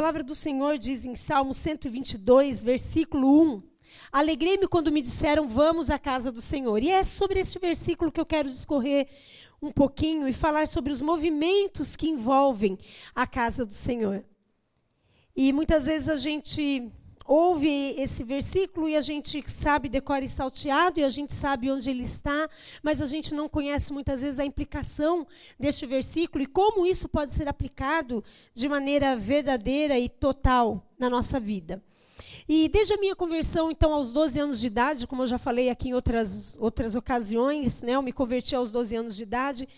palavra 0.00 0.22
do 0.22 0.34
Senhor 0.34 0.78
diz 0.78 1.04
em 1.04 1.14
Salmo 1.14 1.52
122, 1.52 2.64
versículo 2.64 3.54
1: 3.56 3.62
Alegrei-me 4.10 4.66
quando 4.66 4.90
me 4.90 5.02
disseram, 5.02 5.46
vamos 5.46 5.90
à 5.90 5.98
casa 5.98 6.32
do 6.32 6.40
Senhor. 6.40 6.82
E 6.82 6.88
é 6.88 7.04
sobre 7.04 7.38
este 7.38 7.58
versículo 7.58 8.10
que 8.10 8.18
eu 8.18 8.24
quero 8.24 8.48
discorrer 8.48 9.06
um 9.60 9.70
pouquinho 9.70 10.26
e 10.26 10.32
falar 10.32 10.66
sobre 10.66 10.90
os 10.90 11.02
movimentos 11.02 11.96
que 11.96 12.08
envolvem 12.08 12.78
a 13.14 13.26
casa 13.26 13.66
do 13.66 13.74
Senhor. 13.74 14.24
E 15.36 15.52
muitas 15.52 15.84
vezes 15.84 16.08
a 16.08 16.16
gente 16.16 16.90
ouve 17.30 17.94
esse 17.96 18.24
versículo 18.24 18.88
e 18.88 18.96
a 18.96 19.00
gente 19.00 19.40
sabe 19.48 19.88
decora 19.88 20.24
e 20.24 20.28
salteado 20.28 20.98
e 20.98 21.04
a 21.04 21.08
gente 21.08 21.32
sabe 21.32 21.70
onde 21.70 21.88
ele 21.88 22.02
está, 22.02 22.50
mas 22.82 23.00
a 23.00 23.06
gente 23.06 23.32
não 23.32 23.48
conhece 23.48 23.92
muitas 23.92 24.20
vezes 24.20 24.40
a 24.40 24.44
implicação 24.44 25.24
deste 25.56 25.86
versículo 25.86 26.42
e 26.42 26.46
como 26.48 26.84
isso 26.84 27.08
pode 27.08 27.30
ser 27.30 27.46
aplicado 27.46 28.24
de 28.52 28.68
maneira 28.68 29.14
verdadeira 29.14 29.96
e 29.96 30.08
total 30.08 30.84
na 30.98 31.08
nossa 31.08 31.38
vida. 31.38 31.80
E 32.48 32.68
desde 32.68 32.94
a 32.94 32.96
minha 32.96 33.14
conversão, 33.14 33.70
então, 33.70 33.94
aos 33.94 34.12
12 34.12 34.40
anos 34.40 34.58
de 34.58 34.66
idade, 34.66 35.06
como 35.06 35.22
eu 35.22 35.28
já 35.28 35.38
falei 35.38 35.70
aqui 35.70 35.90
em 35.90 35.94
outras, 35.94 36.58
outras 36.60 36.96
ocasiões, 36.96 37.84
né, 37.84 37.92
eu 37.92 38.02
me 38.02 38.12
converti 38.12 38.56
aos 38.56 38.72
12 38.72 38.96
anos 38.96 39.14
de 39.14 39.22
idade, 39.22 39.68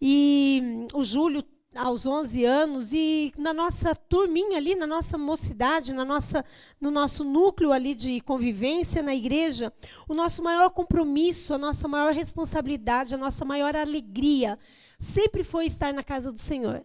e 0.00 0.86
o 0.94 1.04
Júlio 1.04 1.44
aos 1.74 2.06
11 2.06 2.44
anos 2.44 2.92
e 2.92 3.32
na 3.36 3.52
nossa 3.52 3.94
turminha 3.94 4.56
ali, 4.56 4.74
na 4.74 4.86
nossa 4.86 5.18
mocidade, 5.18 5.92
na 5.92 6.04
nossa, 6.04 6.44
no 6.80 6.90
nosso 6.90 7.22
núcleo 7.22 7.72
ali 7.72 7.94
de 7.94 8.20
convivência 8.20 9.02
na 9.02 9.14
igreja, 9.14 9.72
o 10.08 10.14
nosso 10.14 10.42
maior 10.42 10.70
compromisso, 10.70 11.54
a 11.54 11.58
nossa 11.58 11.86
maior 11.86 12.12
responsabilidade, 12.12 13.14
a 13.14 13.18
nossa 13.18 13.44
maior 13.44 13.76
alegria 13.76 14.58
sempre 14.98 15.44
foi 15.44 15.66
estar 15.66 15.92
na 15.92 16.02
casa 16.02 16.32
do 16.32 16.38
Senhor. 16.38 16.84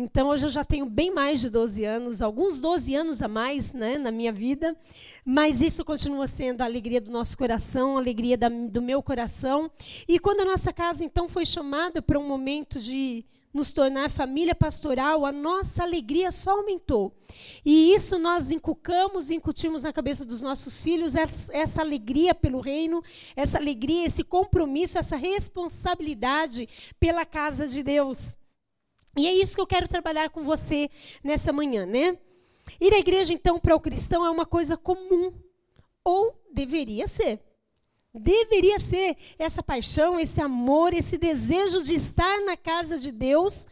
Então, 0.00 0.28
hoje 0.28 0.46
eu 0.46 0.50
já 0.50 0.62
tenho 0.62 0.86
bem 0.86 1.12
mais 1.12 1.40
de 1.40 1.50
12 1.50 1.84
anos, 1.84 2.22
alguns 2.22 2.60
12 2.60 2.94
anos 2.94 3.20
a 3.20 3.26
mais 3.26 3.72
né, 3.72 3.98
na 3.98 4.12
minha 4.12 4.32
vida, 4.32 4.76
mas 5.24 5.60
isso 5.60 5.84
continua 5.84 6.28
sendo 6.28 6.60
a 6.60 6.64
alegria 6.64 7.00
do 7.00 7.10
nosso 7.10 7.36
coração, 7.36 7.96
a 7.96 8.00
alegria 8.00 8.38
da, 8.38 8.48
do 8.48 8.80
meu 8.80 9.02
coração. 9.02 9.68
E 10.06 10.20
quando 10.20 10.42
a 10.42 10.44
nossa 10.44 10.72
casa, 10.72 11.04
então, 11.04 11.28
foi 11.28 11.44
chamada 11.44 12.00
para 12.00 12.16
um 12.16 12.26
momento 12.26 12.78
de 12.78 13.24
nos 13.52 13.72
tornar 13.72 14.10
família 14.10 14.54
pastoral, 14.54 15.24
a 15.24 15.32
nossa 15.32 15.82
alegria 15.82 16.30
só 16.30 16.52
aumentou. 16.52 17.12
E 17.64 17.94
isso 17.94 18.18
nós 18.18 18.50
inculcamos 18.50 19.30
e 19.30 19.34
incutimos 19.34 19.82
na 19.82 19.92
cabeça 19.92 20.24
dos 20.24 20.42
nossos 20.42 20.80
filhos, 20.80 21.14
essa 21.50 21.80
alegria 21.80 22.34
pelo 22.34 22.60
reino, 22.60 23.02
essa 23.34 23.58
alegria, 23.58 24.06
esse 24.06 24.22
compromisso, 24.22 24.98
essa 24.98 25.16
responsabilidade 25.16 26.68
pela 27.00 27.24
casa 27.24 27.66
de 27.66 27.82
Deus. 27.82 28.36
E 29.16 29.26
é 29.26 29.32
isso 29.32 29.54
que 29.54 29.60
eu 29.60 29.66
quero 29.66 29.88
trabalhar 29.88 30.30
com 30.30 30.44
você 30.44 30.90
nessa 31.24 31.52
manhã, 31.52 31.86
né? 31.86 32.18
Ir 32.80 32.92
à 32.92 32.98
igreja, 32.98 33.32
então, 33.32 33.58
para 33.58 33.74
o 33.74 33.80
cristão 33.80 34.24
é 34.24 34.30
uma 34.30 34.46
coisa 34.46 34.76
comum. 34.76 35.32
Ou 36.04 36.40
deveria 36.52 37.06
ser. 37.06 37.40
Deveria 38.18 38.78
ser 38.78 39.16
essa 39.38 39.62
paixão, 39.62 40.18
esse 40.18 40.40
amor, 40.40 40.92
esse 40.92 41.16
desejo 41.16 41.82
de 41.82 41.94
estar 41.94 42.40
na 42.44 42.56
casa 42.56 42.98
de 42.98 43.12
Deus. 43.12 43.66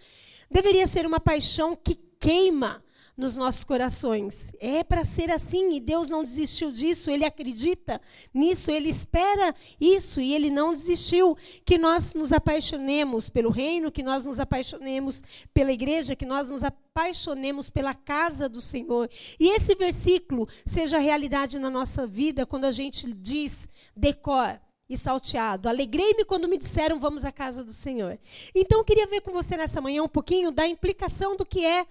Deveria 0.51 0.87
ser 0.87 1.05
uma 1.05 1.21
paixão 1.21 1.77
que 1.77 1.99
queima, 2.19 2.83
nos 3.17 3.37
nossos 3.37 3.65
corações. 3.65 4.53
É 4.61 4.85
para 4.85 5.05
ser 5.05 5.31
assim 5.31 5.75
e 5.75 5.81
Deus 5.81 6.09
não 6.09 6.23
desistiu 6.23 6.71
disso, 6.71 7.11
ele 7.11 7.25
acredita 7.25 8.01
nisso, 8.33 8.71
ele 8.71 8.89
espera 8.89 9.55
isso 9.81 10.21
e 10.21 10.35
ele 10.35 10.51
não 10.51 10.73
desistiu. 10.73 11.37
Que 11.65 11.79
nós 11.79 12.15
nos 12.15 12.33
apaixonemos 12.33 13.29
pelo 13.29 13.51
reino, 13.51 13.91
que 13.91 14.03
nós 14.03 14.25
nos 14.25 14.39
apaixonemos 14.39 15.23
pela 15.55 15.73
igreja, 15.73 16.15
que 16.15 16.27
nós 16.27 16.51
nos 16.51 16.63
apaixonemos 16.63 17.71
pela 17.71 17.95
casa 17.95 18.49
do 18.49 18.61
Senhor. 18.61 19.09
E 19.41 19.55
esse 19.57 19.75
versículo 19.75 20.47
seja 20.67 20.99
realidade 20.99 21.59
na 21.59 21.71
nossa 21.71 22.07
vida 22.07 22.45
quando 22.45 22.67
a 22.67 22.73
gente 22.73 23.13
diz 23.13 23.69
decor 23.97 24.61
e 24.89 24.97
salteado. 24.97 25.69
Alegrei-me 25.69 26.25
quando 26.25 26.49
me 26.49 26.59
disseram 26.59 27.01
vamos 27.01 27.25
à 27.25 27.33
casa 27.33 27.65
do 27.65 27.73
Senhor. 27.73 28.19
Então 28.55 28.79
eu 28.79 28.85
queria 28.85 29.07
ver 29.07 29.21
com 29.21 29.33
você 29.33 29.57
nessa 29.57 29.81
manhã 29.81 30.03
um 30.03 30.09
pouquinho 30.09 30.51
da 30.51 30.67
implicação 30.67 31.37
do 31.37 31.45
que 31.45 31.65
é 31.65 31.87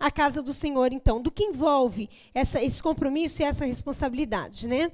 a 0.00 0.10
casa 0.10 0.42
do 0.42 0.54
Senhor, 0.54 0.92
então, 0.94 1.20
do 1.20 1.30
que 1.30 1.44
envolve 1.44 2.08
essa, 2.34 2.64
esse 2.64 2.82
compromisso 2.82 3.42
e 3.42 3.44
essa 3.44 3.66
responsabilidade, 3.66 4.66
né? 4.66 4.90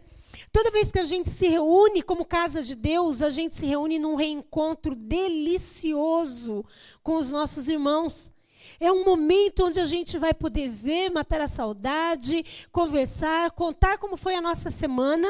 Toda 0.53 0.71
vez 0.71 0.91
que 0.91 0.99
a 0.99 1.05
gente 1.05 1.31
se 1.31 1.47
reúne 1.47 2.03
como 2.03 2.25
casa 2.25 2.61
de 2.63 2.75
Deus, 2.75 3.23
a 3.23 3.31
gente 3.31 3.55
se 3.55 3.65
reúne 3.65 3.99
num 3.99 4.17
reencontro 4.17 4.95
delicioso 4.97 6.65
com 7.03 7.17
os 7.17 7.31
nossos 7.31 7.69
irmãos. 7.69 8.33
É 8.81 8.91
um 8.91 9.05
momento 9.05 9.65
onde 9.65 9.81
a 9.81 9.87
gente 9.87 10.19
vai 10.19 10.35
poder 10.35 10.69
ver, 10.69 11.11
matar 11.11 11.41
a 11.41 11.47
saudade, 11.47 12.45
conversar, 12.73 13.53
contar 13.53 13.99
como 13.99 14.17
foi 14.17 14.35
a 14.35 14.43
nossa 14.43 14.71
semana. 14.71 15.29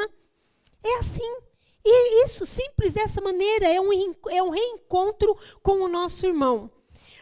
É 0.83 0.97
assim. 0.97 1.37
E 1.85 2.23
isso, 2.25 2.45
simples 2.45 2.95
dessa 2.95 3.21
maneira, 3.21 3.67
é 3.67 3.79
um, 3.79 3.91
é 4.29 4.43
um 4.43 4.49
reencontro 4.49 5.37
com 5.61 5.83
o 5.83 5.87
nosso 5.87 6.25
irmão. 6.25 6.69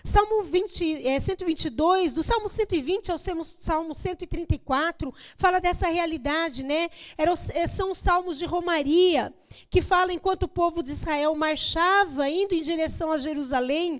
Salmo 0.06 0.44
20, 0.44 1.08
é, 1.08 1.20
122, 1.20 2.14
do 2.14 2.22
Salmo 2.22 2.48
120 2.48 3.12
ao 3.12 3.18
Salmo 3.18 3.94
134, 3.94 5.12
fala 5.36 5.60
dessa 5.60 5.88
realidade, 5.88 6.64
né? 6.64 6.90
Era, 7.18 7.34
é, 7.54 7.66
são 7.66 7.90
os 7.90 7.98
salmos 7.98 8.38
de 8.38 8.46
Romaria, 8.46 9.34
que 9.68 9.82
fala 9.82 10.14
enquanto 10.14 10.44
o 10.44 10.48
povo 10.48 10.84
de 10.84 10.92
Israel 10.92 11.36
marchava, 11.36 12.30
indo 12.30 12.54
em 12.54 12.62
direção 12.62 13.12
a 13.12 13.18
Jerusalém, 13.18 14.00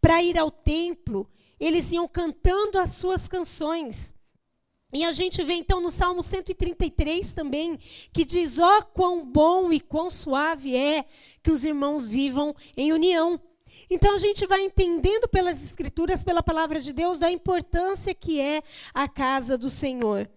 para 0.00 0.20
ir 0.22 0.36
ao 0.36 0.50
templo, 0.50 1.30
eles 1.60 1.92
iam 1.92 2.08
cantando 2.08 2.76
as 2.76 2.90
suas 2.96 3.28
canções. 3.28 4.12
E 4.92 5.04
a 5.04 5.12
gente 5.12 5.42
vê 5.44 5.54
então 5.54 5.80
no 5.80 5.90
Salmo 5.90 6.20
133 6.20 7.32
também, 7.32 7.78
que 8.12 8.24
diz: 8.24 8.58
Ó, 8.58 8.78
oh, 8.78 8.84
quão 8.86 9.24
bom 9.24 9.72
e 9.72 9.80
quão 9.80 10.10
suave 10.10 10.74
é 10.76 11.04
que 11.42 11.50
os 11.50 11.64
irmãos 11.64 12.08
vivam 12.08 12.54
em 12.76 12.92
união. 12.92 13.40
Então 13.90 14.14
a 14.14 14.18
gente 14.18 14.46
vai 14.46 14.62
entendendo 14.62 15.28
pelas 15.28 15.62
Escrituras, 15.64 16.22
pela 16.22 16.42
palavra 16.42 16.80
de 16.80 16.92
Deus, 16.92 17.18
da 17.18 17.30
importância 17.30 18.14
que 18.14 18.40
é 18.40 18.62
a 18.92 19.08
casa 19.08 19.56
do 19.58 19.70
Senhor. 19.70 20.28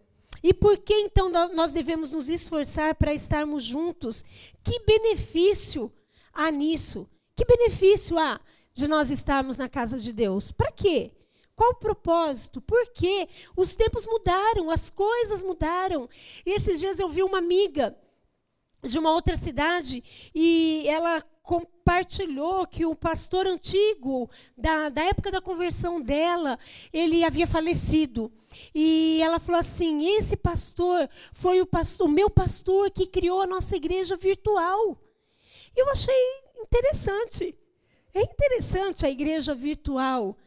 E 0.44 0.54
por 0.54 0.78
que 0.78 0.94
então 0.94 1.30
nós 1.30 1.74
devemos 1.74 2.12
nos 2.12 2.30
esforçar 2.30 2.96
para 2.96 3.14
estarmos 3.14 3.64
juntos? 3.64 4.24
Que 4.64 4.80
benefício 4.80 5.92
há 6.34 6.52
nisso? 6.52 7.08
Que 7.36 7.46
benefício 7.46 8.18
há 8.18 8.40
de 8.74 8.88
nós 8.88 9.10
estarmos 9.10 9.58
na 9.58 9.68
casa 9.68 9.98
de 9.98 10.12
Deus? 10.12 10.52
Para 10.52 10.72
quê? 10.72 11.12
Qual 11.56 11.72
o 11.72 11.76
propósito? 11.76 12.62
Por 12.62 12.92
quê? 12.94 13.28
Os 13.56 13.76
tempos 13.76 14.06
mudaram, 14.06 14.70
as 14.70 14.92
coisas 14.92 15.42
mudaram. 15.42 16.08
E 16.46 16.52
esses 16.52 16.80
dias 16.80 17.00
eu 17.00 17.10
vi 17.10 17.24
uma 17.24 17.40
amiga 17.40 17.98
de 18.84 19.00
uma 19.00 19.12
outra 19.12 19.36
cidade 19.36 20.04
e 20.36 20.84
ela 20.88 21.24
compartilhou 21.48 22.68
que 22.68 22.86
o 22.86 22.94
pastor 22.94 23.48
antigo, 23.48 24.30
da, 24.58 24.90
da 24.90 25.02
época 25.06 25.32
da 25.32 25.40
conversão 25.40 26.02
dela, 26.02 26.60
ele 26.92 27.24
havia 27.24 27.48
falecido. 27.48 28.30
E 28.76 29.22
ela 29.24 29.40
falou 29.40 29.60
assim: 29.62 30.06
esse 30.18 30.36
pastor 30.36 31.10
foi 31.32 31.62
o, 31.62 31.66
pastor, 31.66 32.06
o 32.06 32.12
meu 32.12 32.30
pastor 32.30 32.92
que 32.92 33.08
criou 33.08 33.42
a 33.42 33.48
nossa 33.48 33.78
igreja 33.78 34.18
virtual. 34.18 34.98
E 35.74 35.80
eu 35.80 35.90
achei 35.90 36.14
interessante. 36.60 37.58
É 38.14 38.22
interessante 38.22 39.06
a 39.06 39.10
igreja 39.10 39.56
virtual. 39.56 40.38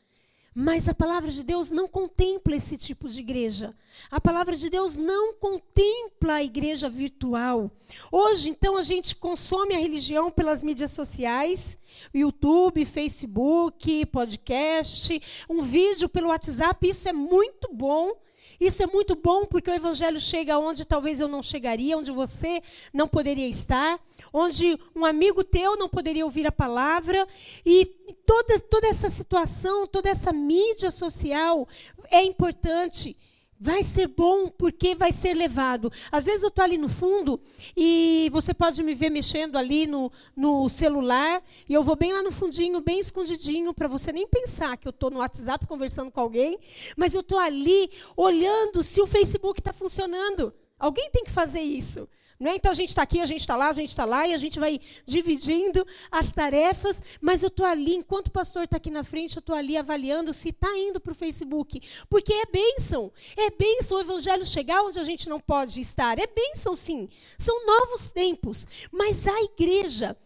Mas 0.55 0.89
a 0.89 0.95
palavra 0.95 1.31
de 1.31 1.45
Deus 1.45 1.71
não 1.71 1.87
contempla 1.87 2.57
esse 2.57 2.77
tipo 2.77 3.09
de 3.09 3.21
igreja. 3.21 3.73
A 4.11 4.21
palavra 4.21 4.57
de 4.57 4.69
Deus 4.69 4.97
não 4.97 5.33
contempla 5.35 6.35
a 6.35 6.43
igreja 6.43 6.89
virtual. 6.89 7.71
Hoje, 8.11 8.51
então, 8.51 8.77
a 8.77 8.83
gente 8.83 9.15
consome 9.15 9.75
a 9.75 9.79
religião 9.79 10.31
pelas 10.31 10.61
mídias 10.61 10.91
sociais, 10.91 11.79
YouTube, 12.13 12.85
Facebook, 12.85 14.07
podcast, 14.07 15.23
um 15.49 15.63
vídeo 15.63 16.09
pelo 16.09 16.29
WhatsApp. 16.29 16.89
Isso 16.89 17.09
é 17.09 17.13
muito 17.13 17.73
bom. 17.73 18.13
Isso 18.61 18.83
é 18.83 18.87
muito 18.87 19.15
bom 19.15 19.47
porque 19.47 19.71
o 19.71 19.75
evangelho 19.75 20.21
chega 20.21 20.59
onde 20.59 20.85
talvez 20.85 21.19
eu 21.19 21.27
não 21.27 21.43
chegaria, 21.43 21.97
onde 21.97 22.13
você 22.13 22.63
não 22.93 23.09
poderia 23.09 23.49
estar, 23.49 23.99
onde 24.31 24.79
um 24.95 25.07
amigo 25.07 25.43
teu 25.43 25.79
não 25.79 25.89
poderia 25.89 26.27
ouvir 26.27 26.47
a 26.47 26.53
palavra. 26.53 27.27
E 27.65 27.87
toda, 28.27 28.61
toda 28.61 28.87
essa 28.87 29.09
situação, 29.09 29.87
toda 29.87 30.11
essa 30.11 30.31
mídia 30.31 30.91
social 30.91 31.67
é 32.11 32.23
importante. 32.23 33.17
Vai 33.63 33.83
ser 33.83 34.09
bom 34.09 34.49
porque 34.49 34.95
vai 34.95 35.13
ser 35.13 35.35
levado. 35.35 35.93
Às 36.11 36.25
vezes 36.25 36.43
eu 36.43 36.49
estou 36.49 36.65
ali 36.65 36.79
no 36.79 36.89
fundo 36.89 37.39
e 37.77 38.31
você 38.33 38.55
pode 38.55 38.83
me 38.83 38.95
ver 38.95 39.11
mexendo 39.11 39.57
ali 39.57 39.87
no, 39.87 40.11
no 40.35 40.67
celular 40.71 41.43
e 41.69 41.75
eu 41.75 41.83
vou 41.83 41.95
bem 41.95 42.11
lá 42.11 42.23
no 42.23 42.33
fundinho, 42.33 42.81
bem 42.81 42.99
escondidinho, 42.99 43.75
para 43.75 43.87
você 43.87 44.13
nem 44.13 44.27
pensar 44.27 44.79
que 44.79 44.89
eu 44.89 44.91
estou 44.91 45.11
no 45.11 45.19
WhatsApp 45.19 45.67
conversando 45.67 46.11
com 46.11 46.21
alguém, 46.21 46.59
mas 46.97 47.13
eu 47.13 47.21
estou 47.21 47.39
ali 47.39 47.91
olhando 48.17 48.83
se 48.83 48.99
o 49.03 49.07
Facebook 49.07 49.61
está 49.61 49.75
funcionando. 49.75 50.55
Alguém 50.79 51.11
tem 51.11 51.23
que 51.23 51.31
fazer 51.31 51.61
isso 51.61 52.09
É? 52.43 52.55
Então 52.55 52.71
a 52.71 52.75
gente 52.75 52.89
está 52.89 53.03
aqui, 53.03 53.21
a 53.21 53.27
gente 53.27 53.41
está 53.41 53.55
lá, 53.55 53.69
a 53.69 53.73
gente 53.75 53.91
está 53.91 54.07
lá, 54.07 54.27
e 54.27 54.33
a 54.33 54.39
gente 54.39 54.59
vai 54.59 54.81
dividindo 55.05 55.87
as 56.11 56.33
tarefas, 56.33 57.03
mas 57.21 57.43
eu 57.43 57.49
estou 57.49 57.67
ali, 57.67 57.95
enquanto 57.95 58.29
o 58.29 58.31
pastor 58.31 58.65
está 58.65 58.79
aqui 58.79 58.91
na 58.91 59.05
frente, 59.05 59.37
eu 59.37 59.41
estou 59.41 59.55
ali 59.55 59.77
avaliando 59.77 60.33
se 60.33 60.49
está 60.49 60.75
indo 60.79 60.99
para 60.99 61.13
o 61.13 61.15
Facebook. 61.15 61.83
Porque 62.09 62.33
é 62.33 62.47
bênção. 62.47 63.13
É 63.37 63.51
bênção 63.51 63.99
o 63.99 64.01
evangelho 64.01 64.47
chegar 64.47 64.83
onde 64.83 64.99
a 64.99 65.05
gente 65.05 65.29
não 65.29 65.39
pode 65.39 65.83
estar. 65.83 66.19
É 66.19 66.27
bênção, 66.27 66.75
sim. 66.75 67.11
São 67.37 67.67
novos 67.67 68.11
tempos. 68.11 68.67
Mas 68.91 69.27
a 69.27 69.43
igreja 69.43 70.17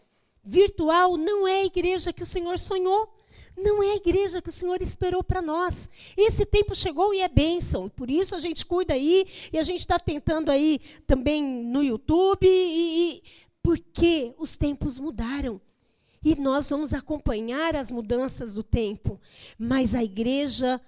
virtual 0.41 1.17
não 1.17 1.45
é 1.45 1.61
a 1.61 1.65
igreja 1.65 2.13
que 2.13 2.23
o 2.23 2.25
Senhor 2.25 2.57
sonhou. 2.59 3.14
Não 3.57 3.81
é 3.81 3.91
a 3.91 3.95
igreja 3.95 4.41
que 4.41 4.49
o 4.49 4.51
Senhor 4.51 4.81
esperou 4.81 5.23
para 5.23 5.41
nós. 5.41 5.89
Esse 6.17 6.45
tempo 6.45 6.75
chegou 6.75 7.13
e 7.13 7.21
é 7.21 7.27
bênção. 7.27 7.87
Por 7.89 8.09
isso 8.09 8.35
a 8.35 8.39
gente 8.39 8.65
cuida 8.65 8.93
aí 8.93 9.25
e 9.51 9.57
a 9.57 9.63
gente 9.63 9.79
está 9.79 9.97
tentando 9.97 10.51
aí 10.51 10.79
também 11.07 11.41
no 11.41 11.81
YouTube. 11.81 12.45
E, 12.45 13.15
e, 13.15 13.23
porque 13.63 14.33
os 14.37 14.57
tempos 14.57 14.99
mudaram. 14.99 15.59
E 16.23 16.35
nós 16.35 16.69
vamos 16.69 16.93
acompanhar 16.93 17.75
as 17.75 17.89
mudanças 17.89 18.55
do 18.55 18.63
tempo. 18.63 19.19
Mas 19.57 19.95
a 19.95 20.03
igreja 20.03 20.81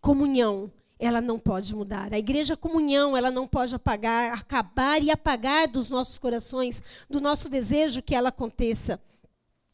comunhão, 0.00 0.72
ela 0.98 1.20
não 1.20 1.38
pode 1.38 1.74
mudar. 1.74 2.12
A 2.12 2.18
igreja 2.18 2.56
comunhão, 2.56 3.16
ela 3.16 3.30
não 3.30 3.46
pode 3.46 3.74
apagar, 3.74 4.32
acabar 4.32 5.02
e 5.02 5.10
apagar 5.10 5.68
dos 5.68 5.90
nossos 5.90 6.18
corações, 6.18 6.82
do 7.08 7.20
nosso 7.20 7.48
desejo 7.48 8.02
que 8.02 8.14
ela 8.14 8.30
aconteça. 8.30 9.00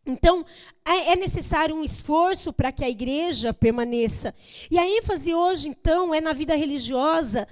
Então, 0.06 0.45
é, 0.85 1.12
é 1.12 1.17
necessário 1.17 1.75
um 1.75 1.83
esforço 1.83 2.53
para 2.53 2.71
que 2.71 2.85
a 2.85 2.91
igreja 2.91 3.55
permaneça. 3.55 4.35
E 4.71 4.79
a 4.79 4.87
ênfase 4.87 5.35
hoje, 5.35 5.69
então, 5.69 6.15
é 6.15 6.21
na 6.21 6.35
vida 6.35 6.55
religiosa, 6.55 7.49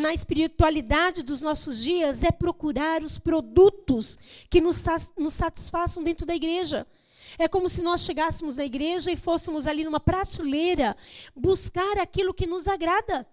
na 0.00 0.12
espiritualidade 0.12 1.22
dos 1.22 1.42
nossos 1.42 1.80
dias, 1.80 2.24
é 2.24 2.32
procurar 2.32 3.02
os 3.02 3.18
produtos 3.18 4.18
que 4.48 4.60
nos, 4.60 4.84
satisfaçam 5.30 6.02
dentro 6.02 6.26
da 6.26 6.34
igreja. 6.34 6.86
É 7.38 7.46
como 7.46 7.68
se 7.68 7.82
nós 7.82 8.00
chegássemos 8.00 8.58
à 8.58 8.64
igreja 8.64 9.12
e 9.12 9.16
fôssemos 9.16 9.64
ali 9.64 9.84
numa 9.84 10.00
prateleira 10.00 10.96
buscar 11.36 11.98
aquilo 11.98 12.34
que 12.34 12.46
nos 12.46 12.66
agrada. 12.66 13.24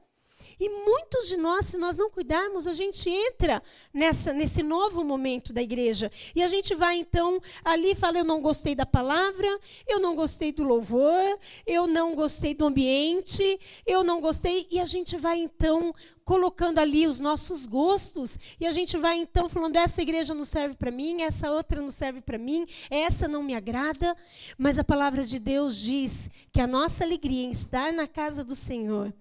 E 0.59 0.69
muitos 0.69 1.27
de 1.27 1.37
nós, 1.37 1.67
se 1.67 1.77
nós 1.77 1.97
não 1.97 2.09
cuidarmos, 2.09 2.65
a 2.65 2.73
gente 2.73 3.09
entra 3.09 3.61
nessa, 3.93 4.33
nesse 4.33 4.63
novo 4.63 5.03
momento 5.03 5.53
da 5.53 5.61
igreja. 5.61 6.11
E 6.35 6.41
a 6.41 6.47
gente 6.47 6.73
vai, 6.73 6.97
então, 6.97 7.39
ali 7.63 7.91
e 7.91 7.95
fala: 7.95 8.17
eu 8.17 8.25
não 8.25 8.41
gostei 8.41 8.73
da 8.73 8.85
palavra, 8.85 9.47
eu 9.87 9.99
não 9.99 10.15
gostei 10.15 10.51
do 10.51 10.63
louvor, 10.63 11.39
eu 11.65 11.85
não 11.85 12.15
gostei 12.15 12.55
do 12.55 12.65
ambiente, 12.65 13.59
eu 13.85 14.03
não 14.03 14.19
gostei. 14.19 14.67
E 14.71 14.79
a 14.79 14.85
gente 14.85 15.15
vai, 15.15 15.39
então, 15.39 15.93
colocando 16.25 16.79
ali 16.79 17.05
os 17.05 17.19
nossos 17.19 17.67
gostos. 17.67 18.39
E 18.59 18.65
a 18.65 18.71
gente 18.71 18.97
vai, 18.97 19.17
então, 19.17 19.47
falando: 19.47 19.75
essa 19.75 20.01
igreja 20.01 20.33
não 20.33 20.43
serve 20.43 20.75
para 20.75 20.89
mim, 20.89 21.21
essa 21.21 21.51
outra 21.51 21.79
não 21.79 21.91
serve 21.91 22.19
para 22.19 22.37
mim, 22.39 22.65
essa 22.89 23.27
não 23.27 23.43
me 23.43 23.53
agrada. 23.53 24.17
Mas 24.57 24.79
a 24.79 24.83
palavra 24.83 25.23
de 25.23 25.37
Deus 25.37 25.77
diz 25.77 26.31
que 26.51 26.59
a 26.59 26.65
nossa 26.65 27.03
alegria 27.03 27.45
em 27.45 27.51
estar 27.51 27.93
na 27.93 28.07
casa 28.07 28.43
do 28.43 28.55
Senhor 28.55 29.13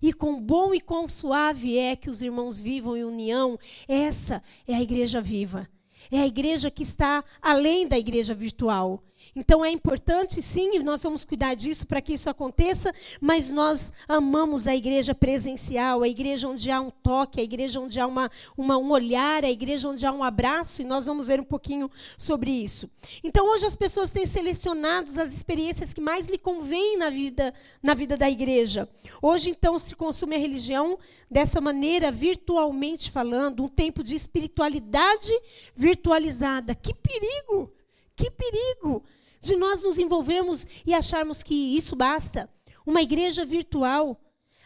e 0.00 0.12
quão 0.12 0.40
bom 0.40 0.72
e 0.74 0.80
quão 0.80 1.08
suave 1.08 1.76
é 1.76 1.96
que 1.96 2.10
os 2.10 2.22
irmãos 2.22 2.60
vivam 2.60 2.96
em 2.96 3.04
união. 3.04 3.58
Essa 3.86 4.42
é 4.66 4.74
a 4.74 4.82
igreja 4.82 5.20
viva. 5.20 5.68
É 6.10 6.20
a 6.20 6.26
igreja 6.26 6.70
que 6.70 6.82
está 6.82 7.24
além 7.42 7.86
da 7.86 7.98
igreja 7.98 8.34
virtual. 8.34 9.02
Então 9.34 9.64
é 9.64 9.70
importante, 9.70 10.40
sim, 10.42 10.78
nós 10.80 11.02
vamos 11.02 11.24
cuidar 11.24 11.54
disso 11.54 11.86
para 11.86 12.00
que 12.00 12.12
isso 12.12 12.30
aconteça, 12.30 12.92
mas 13.20 13.50
nós 13.50 13.92
amamos 14.06 14.66
a 14.66 14.74
igreja 14.74 15.14
presencial, 15.14 16.02
a 16.02 16.08
igreja 16.08 16.48
onde 16.48 16.70
há 16.70 16.80
um 16.80 16.90
toque, 16.90 17.40
a 17.40 17.44
igreja 17.44 17.80
onde 17.80 18.00
há 18.00 18.06
uma, 18.06 18.30
uma, 18.56 18.78
um 18.78 18.90
olhar, 18.90 19.44
a 19.44 19.50
igreja 19.50 19.88
onde 19.88 20.06
há 20.06 20.12
um 20.12 20.24
abraço, 20.24 20.82
e 20.82 20.84
nós 20.84 21.06
vamos 21.06 21.28
ver 21.28 21.40
um 21.40 21.44
pouquinho 21.44 21.90
sobre 22.16 22.50
isso. 22.50 22.90
Então 23.22 23.48
hoje 23.52 23.66
as 23.66 23.76
pessoas 23.76 24.10
têm 24.10 24.26
selecionado 24.26 25.08
as 25.20 25.32
experiências 25.32 25.92
que 25.92 26.00
mais 26.00 26.28
lhe 26.28 26.38
convêm 26.38 26.96
na 26.96 27.10
vida, 27.10 27.54
na 27.82 27.94
vida 27.94 28.16
da 28.16 28.30
igreja. 28.30 28.88
Hoje, 29.20 29.50
então, 29.50 29.78
se 29.78 29.94
consome 29.94 30.36
a 30.36 30.38
religião 30.38 30.98
dessa 31.30 31.60
maneira, 31.60 32.10
virtualmente 32.10 33.10
falando, 33.10 33.64
um 33.64 33.68
tempo 33.68 34.02
de 34.02 34.14
espiritualidade 34.14 35.32
virtualizada. 35.74 36.74
Que 36.74 36.94
perigo! 36.94 37.77
Que 38.18 38.30
perigo! 38.30 39.04
de 39.40 39.56
nós 39.56 39.82
nos 39.84 39.98
envolvermos 39.98 40.66
e 40.84 40.92
acharmos 40.94 41.42
que 41.42 41.54
isso 41.54 41.94
basta. 41.94 42.50
Uma 42.84 43.02
igreja 43.02 43.44
virtual. 43.44 44.20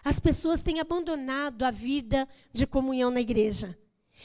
As 0.04 0.18
pessoas 0.18 0.62
têm 0.62 0.80
abandonado 0.80 1.62
a 1.62 1.70
vida 1.70 2.28
de 2.52 2.66
comunhão 2.66 3.10
na 3.10 3.20
igreja. 3.20 3.78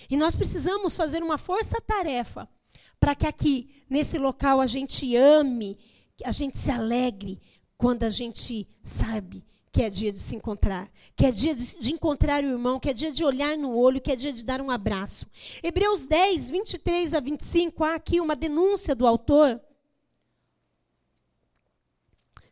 E 0.09 0.17
nós 0.17 0.35
precisamos 0.35 0.95
fazer 0.95 1.21
uma 1.21 1.37
força-tarefa 1.37 2.47
para 2.99 3.15
que 3.15 3.27
aqui, 3.27 3.69
nesse 3.89 4.17
local, 4.17 4.59
a 4.59 4.67
gente 4.67 5.15
ame, 5.15 5.77
a 6.23 6.31
gente 6.31 6.57
se 6.57 6.71
alegre 6.71 7.39
quando 7.77 8.03
a 8.03 8.09
gente 8.09 8.67
sabe 8.81 9.45
que 9.71 9.83
é 9.83 9.89
dia 9.89 10.11
de 10.11 10.19
se 10.19 10.35
encontrar, 10.35 10.89
que 11.15 11.25
é 11.25 11.31
dia 11.31 11.53
de, 11.53 11.77
de, 11.77 11.93
encontrar 11.93 12.43
o 12.43 12.47
irmão, 12.47 12.79
que 12.79 12.89
é 12.89 12.93
dia 12.93 13.11
de 13.11 13.23
olhar 13.23 13.57
no 13.57 13.75
olho, 13.75 14.01
que 14.01 14.11
é 14.11 14.15
dia 14.15 14.33
de 14.33 14.43
dar 14.43 14.61
um 14.61 14.71
abraço. 14.71 15.27
Hebreus 15.61 16.05
10, 16.07 16.49
23 16.49 17.13
a 17.13 17.19
25, 17.19 17.83
há 17.83 17.95
aqui 17.95 18.19
uma 18.19 18.35
denúncia 18.35 18.95
do 18.95 19.05
autor 19.05 19.61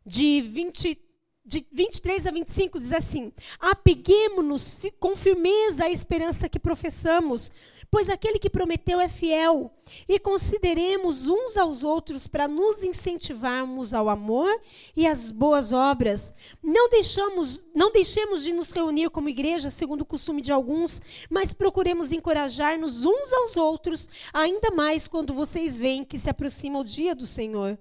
de 0.05 0.41
20 0.41 1.05
de 1.45 1.65
23 1.71 2.25
a 2.25 2.31
25 2.31 2.79
diz 2.79 2.91
assim: 2.91 3.31
Apeguemos-nos 3.59 4.75
com 4.99 5.15
firmeza 5.15 5.85
à 5.85 5.89
esperança 5.91 6.49
que 6.49 6.59
professamos, 6.59 7.51
pois 7.89 8.09
aquele 8.09 8.39
que 8.39 8.49
prometeu 8.49 8.99
é 8.99 9.07
fiel, 9.09 9.71
e 10.09 10.19
consideremos 10.19 11.27
uns 11.27 11.57
aos 11.57 11.83
outros 11.83 12.27
para 12.27 12.47
nos 12.47 12.83
incentivarmos 12.83 13.93
ao 13.93 14.09
amor 14.09 14.59
e 14.95 15.05
às 15.05 15.31
boas 15.31 15.71
obras. 15.71 16.33
Não 16.61 16.89
deixamos, 16.89 17.65
não 17.73 17.91
deixemos 17.91 18.43
de 18.43 18.51
nos 18.51 18.71
reunir 18.71 19.09
como 19.09 19.29
igreja, 19.29 19.69
segundo 19.69 20.01
o 20.01 20.05
costume 20.05 20.41
de 20.41 20.51
alguns, 20.51 21.01
mas 21.29 21.53
procuremos 21.53 22.11
encorajar-nos 22.11 23.05
uns 23.05 23.33
aos 23.33 23.57
outros, 23.57 24.07
ainda 24.33 24.71
mais 24.71 25.07
quando 25.07 25.33
vocês 25.33 25.77
veem 25.77 26.03
que 26.03 26.17
se 26.17 26.29
aproxima 26.29 26.79
o 26.79 26.83
dia 26.83 27.15
do 27.15 27.25
Senhor. 27.25 27.77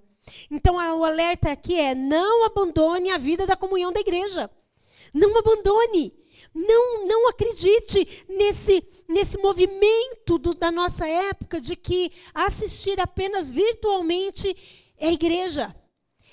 Então, 0.49 0.75
o 0.75 1.03
alerta 1.03 1.51
aqui 1.51 1.75
é: 1.75 1.93
não 1.93 2.45
abandone 2.45 3.11
a 3.11 3.17
vida 3.17 3.45
da 3.45 3.55
comunhão 3.55 3.91
da 3.91 3.99
igreja. 3.99 4.49
Não 5.13 5.37
abandone. 5.37 6.13
Não, 6.55 7.05
não 7.05 7.27
acredite 7.27 8.25
nesse, 8.29 8.81
nesse 9.09 9.37
movimento 9.37 10.37
do, 10.37 10.53
da 10.53 10.71
nossa 10.71 11.05
época 11.05 11.59
de 11.59 11.75
que 11.75 12.13
assistir 12.33 12.97
apenas 12.97 13.51
virtualmente 13.51 14.55
é 14.97 15.11
igreja. 15.11 15.75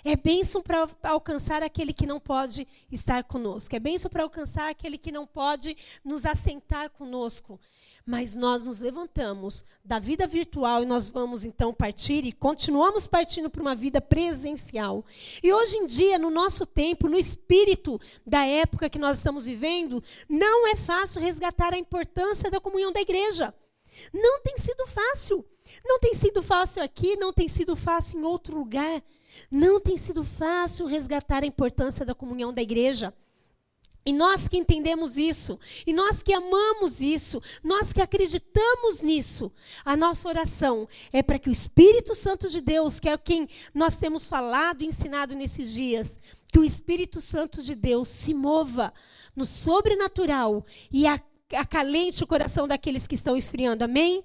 É 0.05 0.15
bênção 0.15 0.63
para 0.63 0.89
alcançar 1.03 1.63
aquele 1.63 1.93
que 1.93 2.07
não 2.07 2.21
pode 2.21 2.69
estar 2.91 3.25
conosco. 3.25 3.75
É 3.75 3.81
bênção 3.81 4.09
para 4.09 4.23
alcançar 4.23 4.71
aquele 4.71 4.97
que 4.97 5.11
não 5.11 5.27
pode 5.27 5.77
nos 6.05 6.25
assentar 6.25 6.91
conosco 6.91 7.59
mas 8.05 8.35
nós 8.35 8.65
nos 8.65 8.81
levantamos 8.81 9.65
da 9.85 9.99
vida 9.99 10.27
virtual 10.27 10.83
e 10.83 10.87
nós 10.87 11.11
vamos 11.11 11.45
então 11.45 11.73
partir 11.73 12.25
e 12.25 12.33
continuamos 12.33 13.07
partindo 13.07 13.49
para 13.49 13.63
uma 13.63 13.75
vida 13.75 14.01
presencial. 14.01 15.05
E 15.43 15.53
hoje 15.53 15.77
em 15.77 15.87
dia, 15.87 16.19
no 16.19 16.31
nosso 16.31 16.67
tempo, 16.67 17.09
no 17.09 17.19
espírito 17.19 18.01
da 18.27 18.45
época 18.45 18.91
que 18.91 18.99
nós 18.99 19.19
estamos 19.19 19.47
vivendo, 19.47 20.03
não 20.29 20.69
é 20.69 20.77
fácil 20.77 21.21
resgatar 21.21 21.73
a 21.73 21.79
importância 21.79 22.51
da 22.51 22.61
comunhão 22.61 22.93
da 22.93 23.01
igreja. 23.01 23.55
Não 24.13 24.41
tem 24.41 24.59
sido 24.59 24.87
fácil. 24.87 25.45
Não 25.85 25.99
tem 25.99 26.15
sido 26.15 26.43
fácil 26.43 26.83
aqui, 26.83 27.17
não 27.17 27.33
tem 27.33 27.49
sido 27.49 27.75
fácil 27.75 28.21
em 28.21 28.25
outro 28.25 28.59
lugar. 28.59 29.03
Não 29.51 29.81
tem 29.81 29.97
sido 29.97 30.23
fácil 30.23 30.87
resgatar 30.87 31.43
a 31.43 31.47
importância 31.47 32.05
da 32.05 32.15
comunhão 32.15 32.53
da 32.53 32.63
igreja. 32.63 33.15
E 34.05 34.13
nós 34.13 34.49
que 34.49 34.57
entendemos 34.57 35.17
isso, 35.17 35.61
e 35.87 35.93
nós 35.93 36.25
que 36.25 36.33
amamos 36.33 37.01
isso, 37.01 37.41
nós 37.63 37.93
que 37.93 38.01
acreditamos 38.01 39.01
nisso, 39.01 39.53
a 39.85 39.97
nossa 39.97 40.29
oração 40.29 40.89
é 41.13 41.23
para 41.23 41.39
que 41.39 41.49
o 41.49 41.53
Espírito 41.53 42.13
Santo 42.13 42.49
de 42.49 42.61
Deus, 42.61 42.99
que 42.99 43.09
é 43.09 43.17
quem 43.17 43.49
nós 43.73 43.97
temos 43.99 44.29
falado 44.29 44.83
e 44.83 44.87
ensinado 44.87 45.37
nesses 45.37 45.73
dias, 45.73 46.19
que 46.49 46.59
o 46.59 46.65
Espírito 46.65 47.21
Santo 47.21 47.63
de 47.63 47.77
Deus 47.77 48.09
se 48.09 48.35
mova 48.35 48.93
no 49.37 49.45
sobrenatural 49.45 50.67
e 50.91 51.05
acalente 51.07 52.25
o 52.25 52.27
coração 52.27 52.67
daqueles 52.67 53.07
que 53.07 53.15
estão 53.15 53.37
esfriando. 53.37 53.85
Amém? 53.85 54.25